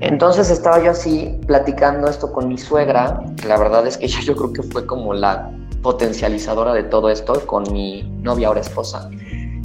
Entonces 0.00 0.50
estaba 0.50 0.82
yo 0.82 0.90
así 0.90 1.38
platicando 1.46 2.08
esto 2.08 2.30
con 2.32 2.48
mi 2.48 2.58
suegra, 2.58 3.22
que 3.36 3.48
la 3.48 3.56
verdad 3.56 3.86
es 3.86 3.96
que 3.96 4.06
ella 4.06 4.20
yo 4.20 4.36
creo 4.36 4.52
que 4.52 4.62
fue 4.62 4.86
como 4.86 5.14
la 5.14 5.50
potencializadora 5.82 6.72
de 6.72 6.82
todo 6.84 7.10
esto 7.10 7.46
con 7.46 7.70
mi 7.72 8.02
novia 8.22 8.48
ahora 8.48 8.60
esposa. 8.60 9.08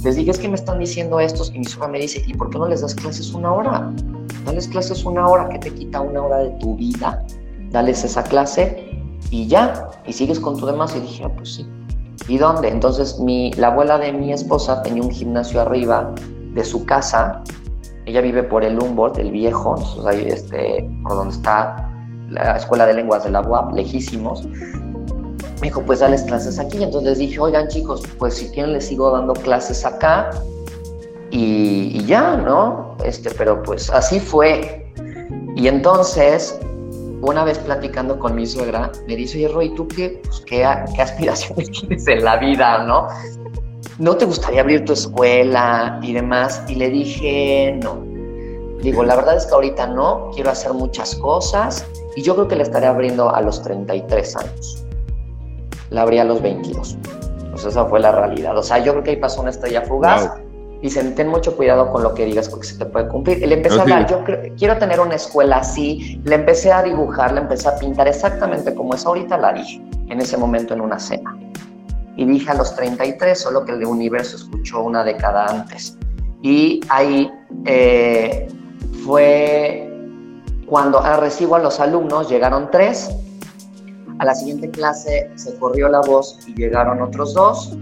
Les 0.04 0.16
dije, 0.16 0.30
es 0.30 0.38
que 0.38 0.48
me 0.48 0.54
están 0.54 0.78
diciendo 0.78 1.20
estos 1.20 1.50
y 1.54 1.58
mi 1.58 1.64
suegra 1.64 1.88
me 1.88 1.98
dice, 1.98 2.22
¿y 2.26 2.34
por 2.34 2.48
qué 2.50 2.58
no 2.58 2.68
les 2.68 2.80
das 2.80 2.94
clases 2.94 3.34
una 3.34 3.52
hora? 3.52 3.92
Dales 4.46 4.68
clases 4.68 5.04
una 5.04 5.26
hora, 5.28 5.48
que 5.50 5.58
te 5.58 5.74
quita 5.74 6.00
una 6.00 6.22
hora 6.22 6.38
de 6.38 6.50
tu 6.58 6.76
vida. 6.76 7.22
Dales 7.70 8.04
esa 8.04 8.22
clase 8.22 8.90
y 9.30 9.46
ya, 9.46 9.88
y 10.06 10.12
sigues 10.12 10.40
con 10.40 10.56
tu 10.56 10.66
demás. 10.66 10.94
Y 10.96 11.00
dije, 11.00 11.24
ah, 11.24 11.30
pues 11.34 11.54
sí. 11.54 11.66
¿Y 12.28 12.38
dónde? 12.38 12.68
Entonces, 12.68 13.18
mi, 13.18 13.52
la 13.52 13.68
abuela 13.68 13.98
de 13.98 14.12
mi 14.12 14.32
esposa 14.32 14.82
tenía 14.82 15.02
un 15.02 15.10
gimnasio 15.10 15.60
arriba 15.60 16.12
de 16.54 16.64
su 16.64 16.84
casa. 16.84 17.42
Ella 18.06 18.20
vive 18.20 18.42
por 18.42 18.64
el 18.64 18.78
Humboldt, 18.78 19.18
el 19.18 19.30
viejo, 19.30 19.76
ahí, 20.06 20.26
este, 20.26 20.88
por 21.02 21.14
donde 21.14 21.34
está 21.34 21.90
la 22.30 22.56
Escuela 22.56 22.86
de 22.86 22.94
Lenguas 22.94 23.24
de 23.24 23.30
la 23.30 23.40
UAP, 23.40 23.74
lejísimos. 23.74 24.44
Me 24.44 25.68
dijo, 25.68 25.82
pues 25.82 26.00
dales 26.00 26.22
clases 26.22 26.58
aquí. 26.58 26.82
Entonces 26.82 27.18
dije, 27.18 27.38
oigan 27.38 27.68
chicos, 27.68 28.02
pues 28.18 28.34
si 28.34 28.48
quieren 28.48 28.72
les 28.72 28.86
sigo 28.86 29.10
dando 29.10 29.34
clases 29.34 29.84
acá 29.84 30.30
y, 31.30 32.04
ya, 32.04 32.36
¿no? 32.36 32.96
Este, 33.04 33.30
pero 33.30 33.62
pues 33.62 33.90
así 33.90 34.18
fue. 34.20 34.92
Y 35.56 35.68
entonces, 35.68 36.58
una 37.22 37.44
vez 37.44 37.58
platicando 37.58 38.18
con 38.18 38.34
mi 38.34 38.46
suegra, 38.46 38.90
me 39.06 39.16
dice, 39.16 39.38
oye, 39.38 39.48
Roy, 39.48 39.74
¿tú 39.74 39.86
qué, 39.88 40.20
pues, 40.24 40.40
qué, 40.46 40.64
aspiraciones 40.64 41.70
tienes 41.80 42.06
en 42.06 42.24
la 42.24 42.36
vida, 42.36 42.84
no? 42.84 43.08
¿No 43.98 44.16
te 44.16 44.24
gustaría 44.24 44.62
abrir 44.62 44.84
tu 44.84 44.94
escuela 44.94 45.98
y 46.02 46.14
demás? 46.14 46.62
Y 46.68 46.76
le 46.76 46.88
dije, 46.88 47.78
no. 47.82 48.02
Digo, 48.82 49.04
la 49.04 49.16
verdad 49.16 49.36
es 49.36 49.44
que 49.44 49.54
ahorita 49.54 49.88
no, 49.88 50.30
quiero 50.34 50.50
hacer 50.50 50.72
muchas 50.72 51.14
cosas 51.16 51.86
y 52.16 52.22
yo 52.22 52.34
creo 52.34 52.48
que 52.48 52.56
la 52.56 52.62
estaré 52.62 52.86
abriendo 52.86 53.34
a 53.34 53.42
los 53.42 53.62
33 53.62 54.36
años. 54.36 54.84
La 55.90 56.02
abrí 56.02 56.18
a 56.18 56.24
los 56.24 56.40
22. 56.40 56.96
Pues 57.50 57.64
esa 57.66 57.84
fue 57.84 58.00
la 58.00 58.12
realidad. 58.12 58.56
O 58.56 58.62
sea, 58.62 58.78
yo 58.78 58.92
creo 58.92 59.04
que 59.04 59.10
ahí 59.10 59.16
pasó 59.16 59.42
una 59.42 59.50
estrella 59.50 59.82
fugaz 59.82 60.30
dicen, 60.82 61.14
ten 61.14 61.28
mucho 61.28 61.56
cuidado 61.56 61.90
con 61.90 62.02
lo 62.02 62.14
que 62.14 62.24
digas 62.24 62.48
porque 62.48 62.66
se 62.66 62.78
te 62.78 62.86
puede 62.86 63.08
cumplir. 63.08 63.38
Y 63.38 63.46
le 63.46 63.56
empecé 63.56 63.78
a 63.78 63.82
hablar, 63.82 64.06
yo 64.08 64.24
quiero 64.56 64.78
tener 64.78 65.00
una 65.00 65.14
escuela 65.14 65.58
así, 65.58 66.20
le 66.24 66.34
empecé 66.36 66.72
a 66.72 66.82
dibujar, 66.82 67.32
le 67.32 67.40
empecé 67.40 67.68
a 67.68 67.76
pintar 67.76 68.08
exactamente 68.08 68.74
como 68.74 68.94
es 68.94 69.04
ahorita, 69.04 69.36
la 69.38 69.52
dije 69.52 69.82
en 70.08 70.20
ese 70.20 70.36
momento 70.36 70.74
en 70.74 70.80
una 70.80 70.98
cena. 70.98 71.36
Y 72.16 72.24
dije 72.26 72.50
a 72.50 72.54
los 72.54 72.74
33, 72.74 73.38
solo 73.38 73.64
que 73.64 73.72
el 73.72 73.84
universo 73.84 74.36
escuchó 74.36 74.82
una 74.82 75.04
década 75.04 75.46
antes. 75.46 75.96
Y 76.42 76.80
ahí 76.88 77.30
eh, 77.64 78.48
fue 79.04 79.86
cuando 80.66 81.00
recibo 81.16 81.56
a 81.56 81.58
los 81.58 81.80
alumnos, 81.80 82.28
llegaron 82.28 82.70
tres, 82.70 83.10
a 84.18 84.24
la 84.24 84.34
siguiente 84.34 84.70
clase 84.70 85.30
se 85.34 85.56
corrió 85.58 85.88
la 85.88 86.00
voz 86.00 86.38
y 86.46 86.54
llegaron 86.54 87.00
otros 87.02 87.34
dos, 87.34 87.76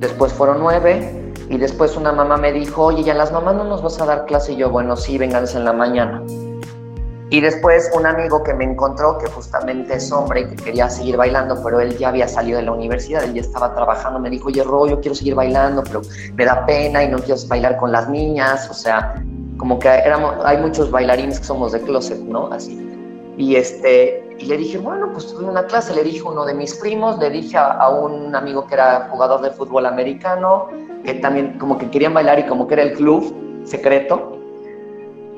después 0.00 0.32
fueron 0.32 0.58
nueve, 0.58 1.23
y 1.48 1.58
después 1.58 1.96
una 1.96 2.12
mamá 2.12 2.36
me 2.36 2.52
dijo, 2.52 2.84
oye, 2.84 3.02
¿ya 3.02 3.14
las 3.14 3.32
mamás 3.32 3.54
no 3.54 3.64
nos 3.64 3.82
vas 3.82 4.00
a 4.00 4.06
dar 4.06 4.24
clase? 4.26 4.52
Y 4.52 4.56
yo, 4.56 4.70
bueno, 4.70 4.96
sí, 4.96 5.18
vénganse 5.18 5.58
en 5.58 5.64
la 5.64 5.72
mañana. 5.72 6.22
Y 7.30 7.40
después 7.40 7.90
un 7.94 8.06
amigo 8.06 8.42
que 8.42 8.54
me 8.54 8.64
encontró, 8.64 9.18
que 9.18 9.26
justamente 9.26 9.94
es 9.94 10.12
hombre 10.12 10.42
y 10.42 10.48
que 10.50 10.56
quería 10.56 10.88
seguir 10.88 11.16
bailando, 11.16 11.60
pero 11.64 11.80
él 11.80 11.96
ya 11.98 12.08
había 12.08 12.28
salido 12.28 12.58
de 12.58 12.64
la 12.64 12.72
universidad, 12.72 13.24
él 13.24 13.34
ya 13.34 13.40
estaba 13.40 13.74
trabajando, 13.74 14.20
me 14.20 14.30
dijo, 14.30 14.48
oye, 14.48 14.62
Ro, 14.62 14.86
yo 14.86 15.00
quiero 15.00 15.14
seguir 15.14 15.34
bailando, 15.34 15.82
pero 15.82 16.02
me 16.34 16.44
da 16.44 16.64
pena 16.64 17.02
y 17.02 17.08
no 17.08 17.18
quiero 17.18 17.40
bailar 17.48 17.76
con 17.78 17.92
las 17.92 18.08
niñas, 18.08 18.70
o 18.70 18.74
sea, 18.74 19.20
como 19.56 19.78
que 19.78 19.88
éramos, 19.88 20.36
hay 20.44 20.58
muchos 20.58 20.90
bailarines 20.90 21.40
que 21.40 21.44
somos 21.44 21.72
de 21.72 21.80
closet, 21.80 22.20
¿no? 22.20 22.48
Así. 22.52 22.80
Y 23.36 23.56
este, 23.56 24.36
y 24.38 24.46
le 24.46 24.56
dije, 24.56 24.78
bueno, 24.78 25.10
pues 25.12 25.26
tuve 25.26 25.44
una 25.44 25.66
clase, 25.66 25.94
le 25.94 26.04
dije 26.04 26.20
a 26.20 26.30
uno 26.30 26.44
de 26.44 26.54
mis 26.54 26.74
primos, 26.74 27.18
le 27.18 27.30
dije 27.30 27.56
a, 27.56 27.72
a 27.72 27.88
un 27.88 28.34
amigo 28.36 28.66
que 28.66 28.74
era 28.74 29.08
jugador 29.10 29.40
de 29.40 29.50
fútbol 29.50 29.86
americano, 29.86 30.68
que 31.04 31.14
también 31.14 31.58
como 31.58 31.78
que 31.78 31.90
querían 31.90 32.14
bailar 32.14 32.38
y 32.38 32.44
como 32.44 32.66
que 32.66 32.74
era 32.74 32.82
el 32.82 32.94
club 32.94 33.62
secreto. 33.64 34.38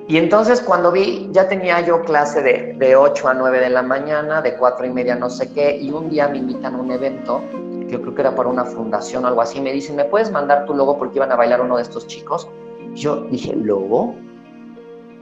Y 0.08 0.18
entonces 0.18 0.60
cuando 0.60 0.92
vi, 0.92 1.28
ya 1.32 1.48
tenía 1.48 1.80
yo 1.80 2.02
clase 2.02 2.40
de, 2.40 2.74
de 2.78 2.94
8 2.94 3.28
a 3.28 3.34
9 3.34 3.58
de 3.58 3.70
la 3.70 3.82
mañana, 3.82 4.40
de 4.40 4.56
4 4.56 4.86
y 4.86 4.90
media 4.90 5.16
no 5.16 5.28
sé 5.28 5.52
qué, 5.52 5.76
y 5.76 5.90
un 5.90 6.08
día 6.08 6.28
me 6.28 6.38
invitan 6.38 6.76
a 6.76 6.78
un 6.78 6.92
evento, 6.92 7.42
que 7.86 7.94
yo 7.94 8.00
creo 8.00 8.14
que 8.14 8.20
era 8.20 8.34
para 8.34 8.48
una 8.48 8.64
fundación 8.64 9.24
o 9.24 9.28
algo 9.28 9.40
así, 9.40 9.60
me 9.60 9.72
dicen, 9.72 9.96
¿me 9.96 10.04
puedes 10.04 10.30
mandar 10.30 10.64
tu 10.64 10.74
logo 10.74 10.96
porque 10.96 11.16
iban 11.16 11.32
a 11.32 11.36
bailar 11.36 11.60
uno 11.60 11.76
de 11.76 11.82
estos 11.82 12.06
chicos? 12.06 12.48
Yo 12.94 13.22
dije, 13.22 13.54
¿logo? 13.56 14.14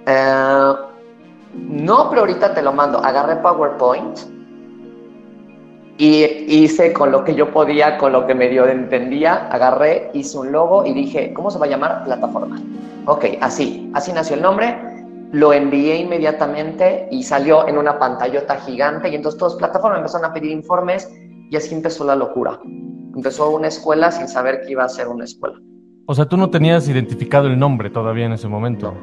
Eh, 0.06 0.74
no, 1.54 2.10
pero 2.10 2.20
ahorita 2.20 2.52
te 2.52 2.60
lo 2.62 2.72
mando. 2.72 2.98
Agarré 2.98 3.36
PowerPoint 3.36 4.33
y 5.96 6.24
hice 6.48 6.92
con 6.92 7.12
lo 7.12 7.24
que 7.24 7.34
yo 7.34 7.52
podía, 7.52 7.98
con 7.98 8.12
lo 8.12 8.26
que 8.26 8.34
medio 8.34 8.66
entendía, 8.66 9.48
agarré, 9.48 10.10
hice 10.12 10.38
un 10.38 10.50
logo 10.50 10.84
y 10.84 10.92
dije, 10.92 11.32
¿cómo 11.32 11.50
se 11.50 11.58
va 11.58 11.66
a 11.66 11.68
llamar? 11.68 12.04
Plataforma. 12.04 12.60
Ok, 13.06 13.26
así, 13.40 13.90
así 13.94 14.12
nació 14.12 14.36
el 14.36 14.42
nombre, 14.42 14.76
lo 15.32 15.52
envié 15.52 15.96
inmediatamente 15.96 17.08
y 17.10 17.22
salió 17.22 17.68
en 17.68 17.78
una 17.78 17.98
pantallota 17.98 18.56
gigante 18.60 19.08
y 19.08 19.14
entonces 19.14 19.38
todos 19.38 19.56
plataformas 19.56 19.98
empezaron 19.98 20.30
a 20.30 20.32
pedir 20.32 20.50
informes 20.50 21.10
y 21.50 21.56
así 21.56 21.74
empezó 21.74 22.04
la 22.04 22.16
locura. 22.16 22.58
Empezó 23.14 23.50
una 23.50 23.68
escuela 23.68 24.10
sin 24.10 24.26
saber 24.26 24.62
que 24.62 24.72
iba 24.72 24.84
a 24.84 24.88
ser 24.88 25.06
una 25.06 25.24
escuela. 25.24 25.56
O 26.06 26.14
sea, 26.14 26.26
tú 26.26 26.36
no 26.36 26.50
tenías 26.50 26.88
identificado 26.88 27.46
el 27.46 27.58
nombre 27.58 27.90
todavía 27.90 28.26
en 28.26 28.32
ese 28.32 28.48
momento. 28.48 28.94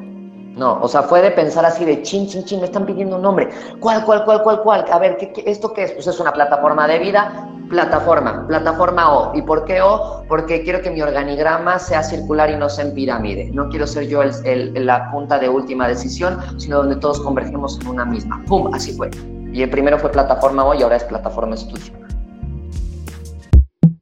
O 0.58 0.88
sea, 0.88 1.02
fue 1.02 1.22
de 1.22 1.30
pensar 1.30 1.64
así 1.64 1.84
de 1.84 2.02
chin, 2.02 2.26
chin, 2.26 2.44
chin, 2.44 2.60
me 2.60 2.66
están 2.66 2.84
pidiendo 2.84 3.16
un 3.16 3.22
nombre. 3.22 3.48
¿Cuál, 3.80 4.04
cuál, 4.04 4.24
cuál, 4.24 4.42
cuál, 4.42 4.60
cuál? 4.62 4.84
A 4.90 4.98
ver, 4.98 5.16
¿qué, 5.16 5.32
esto 5.46 5.72
qué 5.72 5.84
es? 5.84 5.92
Pues 5.92 6.06
es 6.06 6.20
una 6.20 6.32
plataforma 6.32 6.86
de 6.86 6.98
vida, 6.98 7.48
plataforma, 7.68 8.46
plataforma 8.46 9.12
O. 9.12 9.34
¿Y 9.34 9.42
por 9.42 9.64
qué 9.64 9.80
O? 9.80 10.24
Porque 10.28 10.62
quiero 10.62 10.82
que 10.82 10.90
mi 10.90 11.00
organigrama 11.00 11.78
sea 11.78 12.02
circular 12.02 12.50
y 12.50 12.56
no 12.56 12.68
sea 12.68 12.84
en 12.84 12.94
pirámide. 12.94 13.50
No 13.52 13.68
quiero 13.68 13.86
ser 13.86 14.08
yo 14.08 14.22
el, 14.22 14.86
la 14.86 15.10
punta 15.10 15.38
de 15.38 15.48
última 15.48 15.88
decisión, 15.88 16.38
sino 16.58 16.78
donde 16.78 16.96
todos 16.96 17.20
convergemos 17.20 17.80
en 17.80 17.88
una 17.88 18.04
misma. 18.04 18.42
¡Pum! 18.46 18.72
Así 18.74 18.92
fue. 18.92 19.10
Y 19.52 19.62
el 19.62 19.70
primero 19.70 19.98
fue 19.98 20.10
plataforma 20.10 20.64
O 20.64 20.74
y 20.74 20.82
ahora 20.82 20.96
es 20.96 21.04
plataforma 21.04 21.54
estudio. 21.54 21.94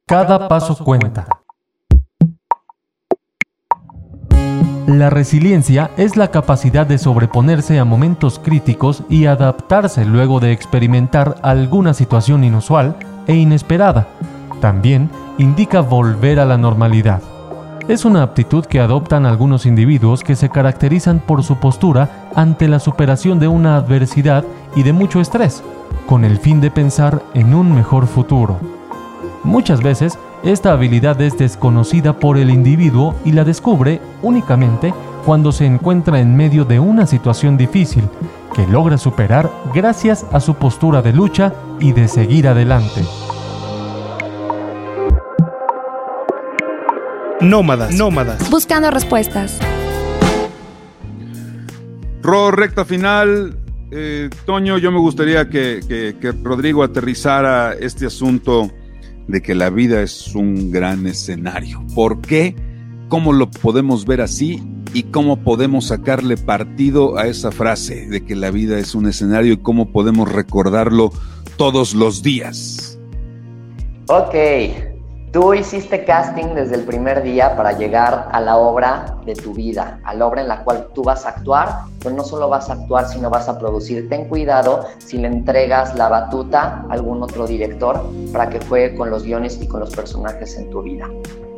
Cada 0.06 0.48
paso 0.48 0.76
cuenta. 0.84 1.39
La 4.90 5.08
resiliencia 5.08 5.92
es 5.96 6.16
la 6.16 6.32
capacidad 6.32 6.84
de 6.84 6.98
sobreponerse 6.98 7.78
a 7.78 7.84
momentos 7.84 8.40
críticos 8.40 9.04
y 9.08 9.26
adaptarse 9.26 10.04
luego 10.04 10.40
de 10.40 10.50
experimentar 10.50 11.36
alguna 11.42 11.94
situación 11.94 12.42
inusual 12.42 12.96
e 13.28 13.36
inesperada. 13.36 14.08
También 14.60 15.08
indica 15.38 15.80
volver 15.80 16.40
a 16.40 16.44
la 16.44 16.58
normalidad. 16.58 17.22
Es 17.86 18.04
una 18.04 18.24
aptitud 18.24 18.66
que 18.66 18.80
adoptan 18.80 19.26
algunos 19.26 19.64
individuos 19.64 20.24
que 20.24 20.34
se 20.34 20.48
caracterizan 20.48 21.20
por 21.20 21.44
su 21.44 21.58
postura 21.58 22.26
ante 22.34 22.66
la 22.66 22.80
superación 22.80 23.38
de 23.38 23.46
una 23.46 23.76
adversidad 23.76 24.44
y 24.74 24.82
de 24.82 24.92
mucho 24.92 25.20
estrés, 25.20 25.62
con 26.08 26.24
el 26.24 26.40
fin 26.40 26.60
de 26.60 26.72
pensar 26.72 27.22
en 27.34 27.54
un 27.54 27.72
mejor 27.72 28.08
futuro. 28.08 28.79
Muchas 29.42 29.82
veces, 29.82 30.18
esta 30.42 30.72
habilidad 30.72 31.20
es 31.22 31.38
desconocida 31.38 32.18
por 32.18 32.36
el 32.36 32.50
individuo 32.50 33.14
y 33.24 33.32
la 33.32 33.44
descubre 33.44 34.00
únicamente 34.20 34.92
cuando 35.24 35.50
se 35.50 35.64
encuentra 35.64 36.20
en 36.20 36.36
medio 36.36 36.66
de 36.66 36.78
una 36.78 37.06
situación 37.06 37.56
difícil, 37.56 38.04
que 38.54 38.66
logra 38.66 38.98
superar 38.98 39.50
gracias 39.74 40.26
a 40.32 40.40
su 40.40 40.54
postura 40.54 41.00
de 41.00 41.14
lucha 41.14 41.54
y 41.78 41.92
de 41.92 42.08
seguir 42.08 42.48
adelante. 42.48 43.02
Nómadas, 47.40 47.94
nómadas. 47.94 48.50
Buscando 48.50 48.90
respuestas. 48.90 49.58
Ro, 52.22 52.50
recta 52.50 52.84
final. 52.84 53.56
Eh, 53.90 54.28
Toño, 54.44 54.76
yo 54.76 54.92
me 54.92 54.98
gustaría 54.98 55.48
que, 55.48 55.80
que 55.88 56.32
Rodrigo 56.42 56.82
aterrizara 56.82 57.72
este 57.72 58.04
asunto 58.04 58.70
de 59.30 59.42
que 59.42 59.54
la 59.54 59.70
vida 59.70 60.02
es 60.02 60.34
un 60.34 60.70
gran 60.70 61.06
escenario. 61.06 61.84
¿Por 61.94 62.20
qué? 62.20 62.54
¿Cómo 63.08 63.32
lo 63.32 63.50
podemos 63.50 64.06
ver 64.06 64.20
así? 64.20 64.62
¿Y 64.92 65.04
cómo 65.04 65.42
podemos 65.42 65.86
sacarle 65.86 66.36
partido 66.36 67.18
a 67.18 67.26
esa 67.26 67.52
frase 67.52 68.08
de 68.08 68.24
que 68.24 68.34
la 68.34 68.50
vida 68.50 68.78
es 68.78 68.94
un 68.94 69.06
escenario 69.08 69.54
y 69.54 69.56
cómo 69.58 69.92
podemos 69.92 70.30
recordarlo 70.30 71.12
todos 71.56 71.94
los 71.94 72.22
días? 72.22 72.98
Ok, 74.08 74.34
Tú 75.32 75.54
hiciste 75.54 76.04
casting 76.04 76.56
desde 76.56 76.74
el 76.74 76.82
primer 76.82 77.22
día 77.22 77.56
para 77.56 77.70
llegar 77.78 78.28
a 78.32 78.40
la 78.40 78.56
obra 78.56 79.16
de 79.24 79.36
tu 79.36 79.54
vida, 79.54 80.00
a 80.02 80.12
la 80.12 80.26
obra 80.26 80.42
en 80.42 80.48
la 80.48 80.64
cual 80.64 80.88
tú 80.92 81.04
vas 81.04 81.24
a 81.24 81.28
actuar, 81.28 81.82
pero 82.02 82.16
no 82.16 82.24
solo 82.24 82.48
vas 82.48 82.68
a 82.68 82.72
actuar, 82.72 83.06
sino 83.06 83.30
vas 83.30 83.48
a 83.48 83.56
producir. 83.56 84.08
Ten 84.08 84.28
cuidado 84.28 84.86
si 84.98 85.18
le 85.18 85.28
entregas 85.28 85.94
la 85.94 86.08
batuta 86.08 86.84
a 86.88 86.92
algún 86.92 87.22
otro 87.22 87.46
director 87.46 88.02
para 88.32 88.48
que 88.48 88.58
juegue 88.66 88.96
con 88.96 89.10
los 89.10 89.22
guiones 89.22 89.62
y 89.62 89.68
con 89.68 89.78
los 89.78 89.94
personajes 89.94 90.58
en 90.58 90.68
tu 90.68 90.82
vida. 90.82 91.08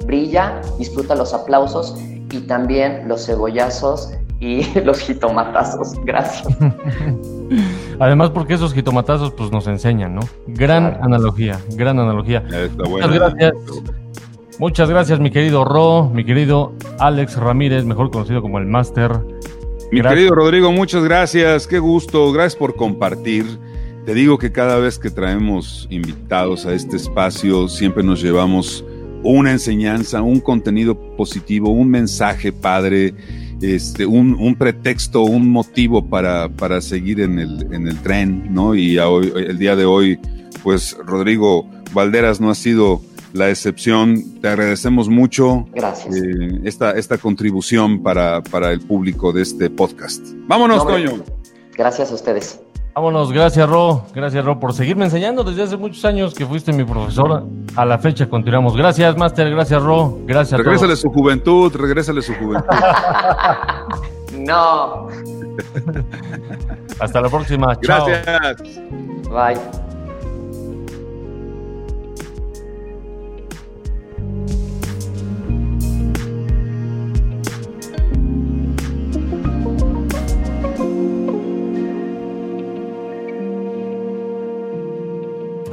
Brilla, 0.05 0.61
disfruta 0.77 1.15
los 1.15 1.33
aplausos 1.33 1.97
y 2.31 2.41
también 2.41 3.09
los 3.09 3.25
cebollazos 3.25 4.13
y 4.43 4.65
los 4.85 4.99
jitomatazos. 4.99 5.95
Gracias. 6.05 6.47
Además, 8.01 8.31
porque 8.31 8.55
esos 8.55 8.75
jitomatazos 8.75 9.33
pues 9.33 9.53
nos 9.53 9.67
enseñan, 9.69 10.17
¿no? 10.17 10.23
Gran 10.49 10.99
analogía, 11.01 11.61
gran 11.77 11.99
analogía. 12.01 12.43
Muchas 12.77 13.13
gracias. 13.13 13.53
Muchas 14.59 14.91
gracias, 14.91 15.19
mi 15.19 15.31
querido 15.31 15.65
Ro, 15.65 16.11
mi 16.13 16.25
querido 16.25 16.73
Alex 16.99 17.37
Ramírez, 17.37 17.85
mejor 17.85 18.11
conocido 18.11 18.43
como 18.43 18.59
el 18.59 18.67
Máster. 18.67 19.13
Mi 19.91 20.03
querido 20.03 20.35
Rodrigo, 20.35 20.73
muchas 20.73 21.05
gracias. 21.05 21.67
Qué 21.67 21.79
gusto. 21.79 22.33
Gracias 22.33 22.57
por 22.57 22.75
compartir. 22.77 23.47
Te 24.05 24.15
digo 24.15 24.39
que 24.39 24.51
cada 24.51 24.79
vez 24.79 24.99
que 24.99 25.11
traemos 25.11 25.87
invitados 25.91 26.67
a 26.67 26.73
este 26.75 26.97
espacio, 26.97 27.69
siempre 27.69 28.03
nos 28.03 28.21
llevamos 28.21 28.85
una 29.23 29.53
enseñanza, 29.53 30.23
un 30.23 30.41
contenido 30.41 30.97
positivo, 31.17 31.71
un 31.71 31.89
mensaje 31.89 32.53
padre 32.53 33.15
este, 33.63 34.05
un, 34.07 34.55
pretexto, 34.57 35.23
un 35.23 35.49
motivo 35.49 36.05
para, 36.05 36.49
para 36.49 36.81
seguir 36.81 37.21
en 37.21 37.39
el, 37.39 37.73
en 37.73 37.89
el 37.89 37.97
tren, 37.99 38.53
¿no? 38.53 38.75
Y 38.75 38.99
hoy, 38.99 39.33
el 39.35 39.59
día 39.59 39.77
de 39.77 39.85
hoy, 39.85 40.19
pues 40.63 40.97
Rodrigo 41.05 41.69
Valderas 41.93 42.41
no 42.41 42.51
ha 42.51 42.55
sido 42.55 43.01
la 43.33 43.51
excepción. 43.51 44.41
Te 44.41 44.49
agradecemos 44.49 45.09
mucho 45.09 45.67
Gracias. 45.73 46.15
Eh, 46.15 46.61
esta, 46.65 46.93
esta 46.93 47.19
contribución 47.19 48.03
para, 48.03 48.43
para 48.43 48.73
el 48.73 48.81
público 48.81 49.33
de 49.33 49.43
este 49.43 49.71
podcast. 49.71 50.27
Vámonos, 50.47 50.87
Toño. 50.87 51.23
Gracias 51.77 52.11
a 52.11 52.15
ustedes. 52.15 52.62
Vámonos, 52.95 53.33
gracias 53.33 53.67
Ro, 53.69 54.05
gracias 54.15 54.45
Ro 54.45 54.61
por 54.61 54.75
seguirme 54.75 55.07
enseñando 55.07 55.45
desde 55.45 55.63
hace 55.63 55.77
muchos 55.79 56.05
años 56.05 56.35
que 56.35 56.45
fuiste 56.45 56.73
mi 56.73 56.85
profesora. 56.85 57.43
A 57.75 57.87
la 57.87 57.99
fecha 57.99 58.29
continuamos. 58.29 58.77
Gracias, 58.77 59.17
Master, 59.17 59.51
gracias 59.51 59.83
Ro, 59.83 60.19
gracias. 60.25 60.61
Regrésale 60.61 60.97
su 60.97 61.11
juventud, 61.11 61.75
regrésale 61.75 62.21
su 62.21 62.35
juventud. 62.35 62.69
no. 64.37 65.09
Hasta 67.01 67.21
la 67.21 67.29
próxima. 67.31 67.75
Gracias. 67.81 68.27
Bye. 69.31 69.92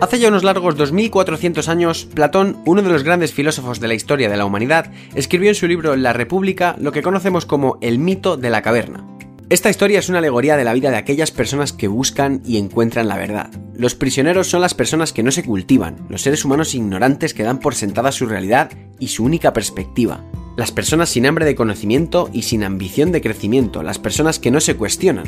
Hace 0.02 0.18
ya 0.18 0.30
unos 0.30 0.44
largos 0.44 0.78
2400 0.78 1.68
años, 1.68 2.06
Platón, 2.06 2.58
uno 2.66 2.82
de 2.82 2.88
los 2.88 3.04
grandes 3.04 3.34
filósofos 3.34 3.82
de 3.82 3.90
la 3.90 3.96
historia 3.96 4.30
de 4.30 4.38
la 4.38 4.46
humanidad, 4.46 4.94
escribió 5.14 5.50
en 5.50 5.56
su 5.56 5.68
libro 5.68 5.98
La 5.98 6.14
República 6.14 6.78
lo 6.80 6.94
que 6.94 7.02
conocemos 7.02 7.46
como 7.46 7.78
el 7.82 8.00
mito 8.00 8.38
de 8.38 8.50
la 8.50 8.62
caverna. 8.62 9.06
Esta 9.50 9.70
historia 9.70 10.00
es 10.00 10.08
una 10.08 10.20
alegoría 10.20 10.56
de 10.56 10.64
la 10.64 10.74
vida 10.74 10.90
de 10.90 10.96
aquellas 10.96 11.32
personas 11.32 11.74
que 11.74 11.90
buscan 11.90 12.42
y 12.46 12.58
encuentran 12.58 13.10
la 13.10 13.18
verdad. 13.18 13.50
Los 13.76 13.94
prisioneros 13.94 14.48
son 14.48 14.62
las 14.62 14.74
personas 14.74 15.12
que 15.12 15.22
no 15.22 15.32
se 15.32 15.44
cultivan, 15.44 15.98
los 16.08 16.22
seres 16.22 16.46
humanos 16.46 16.76
ignorantes 16.76 17.34
que 17.34 17.44
dan 17.44 17.60
por 17.60 17.76
sentada 17.76 18.14
su 18.14 18.26
realidad 18.26 18.72
y 19.00 19.10
su 19.10 19.26
única 19.26 19.52
perspectiva. 19.52 20.24
Las 20.56 20.72
personas 20.72 21.10
sin 21.10 21.26
hambre 21.26 21.44
de 21.44 21.56
conocimiento 21.56 22.30
y 22.32 22.44
sin 22.44 22.64
ambición 22.64 23.12
de 23.12 23.20
crecimiento, 23.20 23.84
las 23.84 24.00
personas 24.00 24.40
que 24.40 24.52
no 24.52 24.62
se 24.62 24.78
cuestionan. 24.78 25.26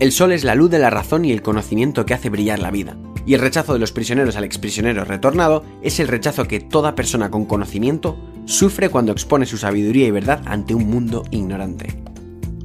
El 0.00 0.10
sol 0.10 0.32
es 0.32 0.42
la 0.42 0.56
luz 0.56 0.72
de 0.72 0.80
la 0.80 0.90
razón 0.90 1.24
y 1.24 1.30
el 1.30 1.42
conocimiento 1.42 2.04
que 2.04 2.14
hace 2.14 2.30
brillar 2.30 2.58
la 2.58 2.72
vida 2.72 2.96
y 3.26 3.34
el 3.34 3.40
rechazo 3.40 3.72
de 3.72 3.78
los 3.78 3.92
prisioneros 3.92 4.36
al 4.36 4.44
exprisionero 4.44 5.04
retornado 5.04 5.64
es 5.82 6.00
el 6.00 6.08
rechazo 6.08 6.46
que 6.46 6.60
toda 6.60 6.94
persona 6.94 7.30
con 7.30 7.46
conocimiento 7.46 8.16
sufre 8.44 8.88
cuando 8.88 9.12
expone 9.12 9.46
su 9.46 9.56
sabiduría 9.56 10.06
y 10.06 10.10
verdad 10.10 10.42
ante 10.46 10.74
un 10.74 10.88
mundo 10.88 11.24
ignorante. 11.30 11.96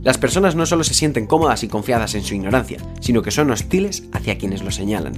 Las 0.01 0.17
personas 0.17 0.55
no 0.55 0.65
solo 0.65 0.83
se 0.83 0.93
sienten 0.93 1.27
cómodas 1.27 1.63
y 1.63 1.67
confiadas 1.67 2.15
en 2.15 2.23
su 2.23 2.33
ignorancia, 2.33 2.79
sino 3.01 3.21
que 3.21 3.31
son 3.31 3.51
hostiles 3.51 4.03
hacia 4.13 4.37
quienes 4.37 4.63
lo 4.63 4.71
señalan. 4.71 5.13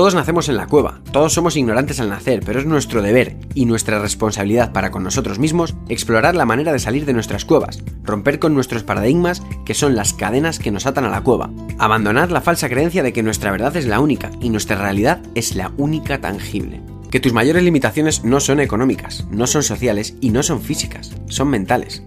Todos 0.00 0.14
nacemos 0.14 0.48
en 0.48 0.56
la 0.56 0.66
cueva, 0.66 1.02
todos 1.12 1.34
somos 1.34 1.58
ignorantes 1.58 2.00
al 2.00 2.08
nacer, 2.08 2.40
pero 2.46 2.58
es 2.58 2.64
nuestro 2.64 3.02
deber 3.02 3.36
y 3.54 3.66
nuestra 3.66 3.98
responsabilidad 3.98 4.72
para 4.72 4.90
con 4.90 5.02
nosotros 5.02 5.38
mismos 5.38 5.74
explorar 5.90 6.34
la 6.34 6.46
manera 6.46 6.72
de 6.72 6.78
salir 6.78 7.04
de 7.04 7.12
nuestras 7.12 7.44
cuevas, 7.44 7.84
romper 8.02 8.38
con 8.38 8.54
nuestros 8.54 8.82
paradigmas 8.82 9.42
que 9.66 9.74
son 9.74 9.96
las 9.96 10.14
cadenas 10.14 10.58
que 10.58 10.70
nos 10.70 10.86
atan 10.86 11.04
a 11.04 11.10
la 11.10 11.20
cueva, 11.20 11.50
abandonar 11.76 12.30
la 12.30 12.40
falsa 12.40 12.70
creencia 12.70 13.02
de 13.02 13.12
que 13.12 13.22
nuestra 13.22 13.50
verdad 13.50 13.76
es 13.76 13.84
la 13.84 14.00
única 14.00 14.30
y 14.40 14.48
nuestra 14.48 14.76
realidad 14.76 15.20
es 15.34 15.54
la 15.54 15.70
única 15.76 16.18
tangible. 16.18 16.80
Que 17.10 17.20
tus 17.20 17.34
mayores 17.34 17.62
limitaciones 17.62 18.24
no 18.24 18.40
son 18.40 18.60
económicas, 18.60 19.26
no 19.30 19.46
son 19.46 19.62
sociales 19.62 20.14
y 20.22 20.30
no 20.30 20.42
son 20.42 20.62
físicas, 20.62 21.14
son 21.26 21.48
mentales. 21.48 22.04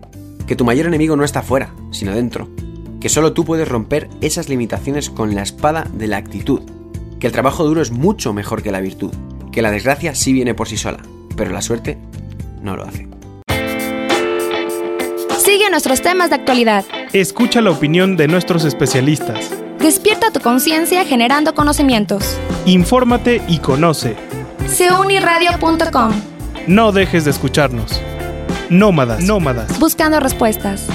Que 0.47 0.55
tu 0.55 0.65
mayor 0.65 0.87
enemigo 0.87 1.15
no 1.15 1.25
está 1.25 1.43
fuera, 1.43 1.75
sino 1.91 2.15
dentro. 2.15 2.49
Que 2.99 3.09
solo 3.09 3.33
tú 3.33 3.45
puedes 3.45 3.67
romper 3.67 4.09
esas 4.21 4.49
limitaciones 4.49 5.11
con 5.11 5.35
la 5.35 5.43
espada 5.43 5.87
de 5.93 6.07
la 6.07 6.17
actitud 6.17 6.63
que 7.23 7.27
el 7.27 7.31
trabajo 7.31 7.63
duro 7.63 7.81
es 7.81 7.89
mucho 7.89 8.33
mejor 8.33 8.61
que 8.61 8.69
la 8.69 8.81
virtud, 8.81 9.13
que 9.53 9.61
la 9.61 9.71
desgracia 9.71 10.13
sí 10.13 10.33
viene 10.33 10.53
por 10.53 10.67
sí 10.67 10.75
sola, 10.75 10.97
pero 11.37 11.51
la 11.51 11.61
suerte 11.61 11.97
no 12.61 12.75
lo 12.75 12.83
hace. 12.83 13.07
Sigue 15.37 15.69
nuestros 15.69 16.01
temas 16.01 16.31
de 16.31 16.35
actualidad. 16.35 16.83
Escucha 17.13 17.61
la 17.61 17.71
opinión 17.71 18.17
de 18.17 18.27
nuestros 18.27 18.65
especialistas. 18.65 19.51
Despierta 19.79 20.31
tu 20.31 20.41
conciencia 20.41 21.05
generando 21.05 21.55
conocimientos. 21.55 22.37
Infórmate 22.65 23.41
y 23.47 23.59
conoce. 23.59 24.17
Seuniradio.com 24.67 26.11
No 26.67 26.91
dejes 26.91 27.23
de 27.23 27.31
escucharnos. 27.31 28.01
Nómadas, 28.69 29.23
nómadas. 29.23 29.79
Buscando 29.79 30.19
respuestas. 30.19 30.89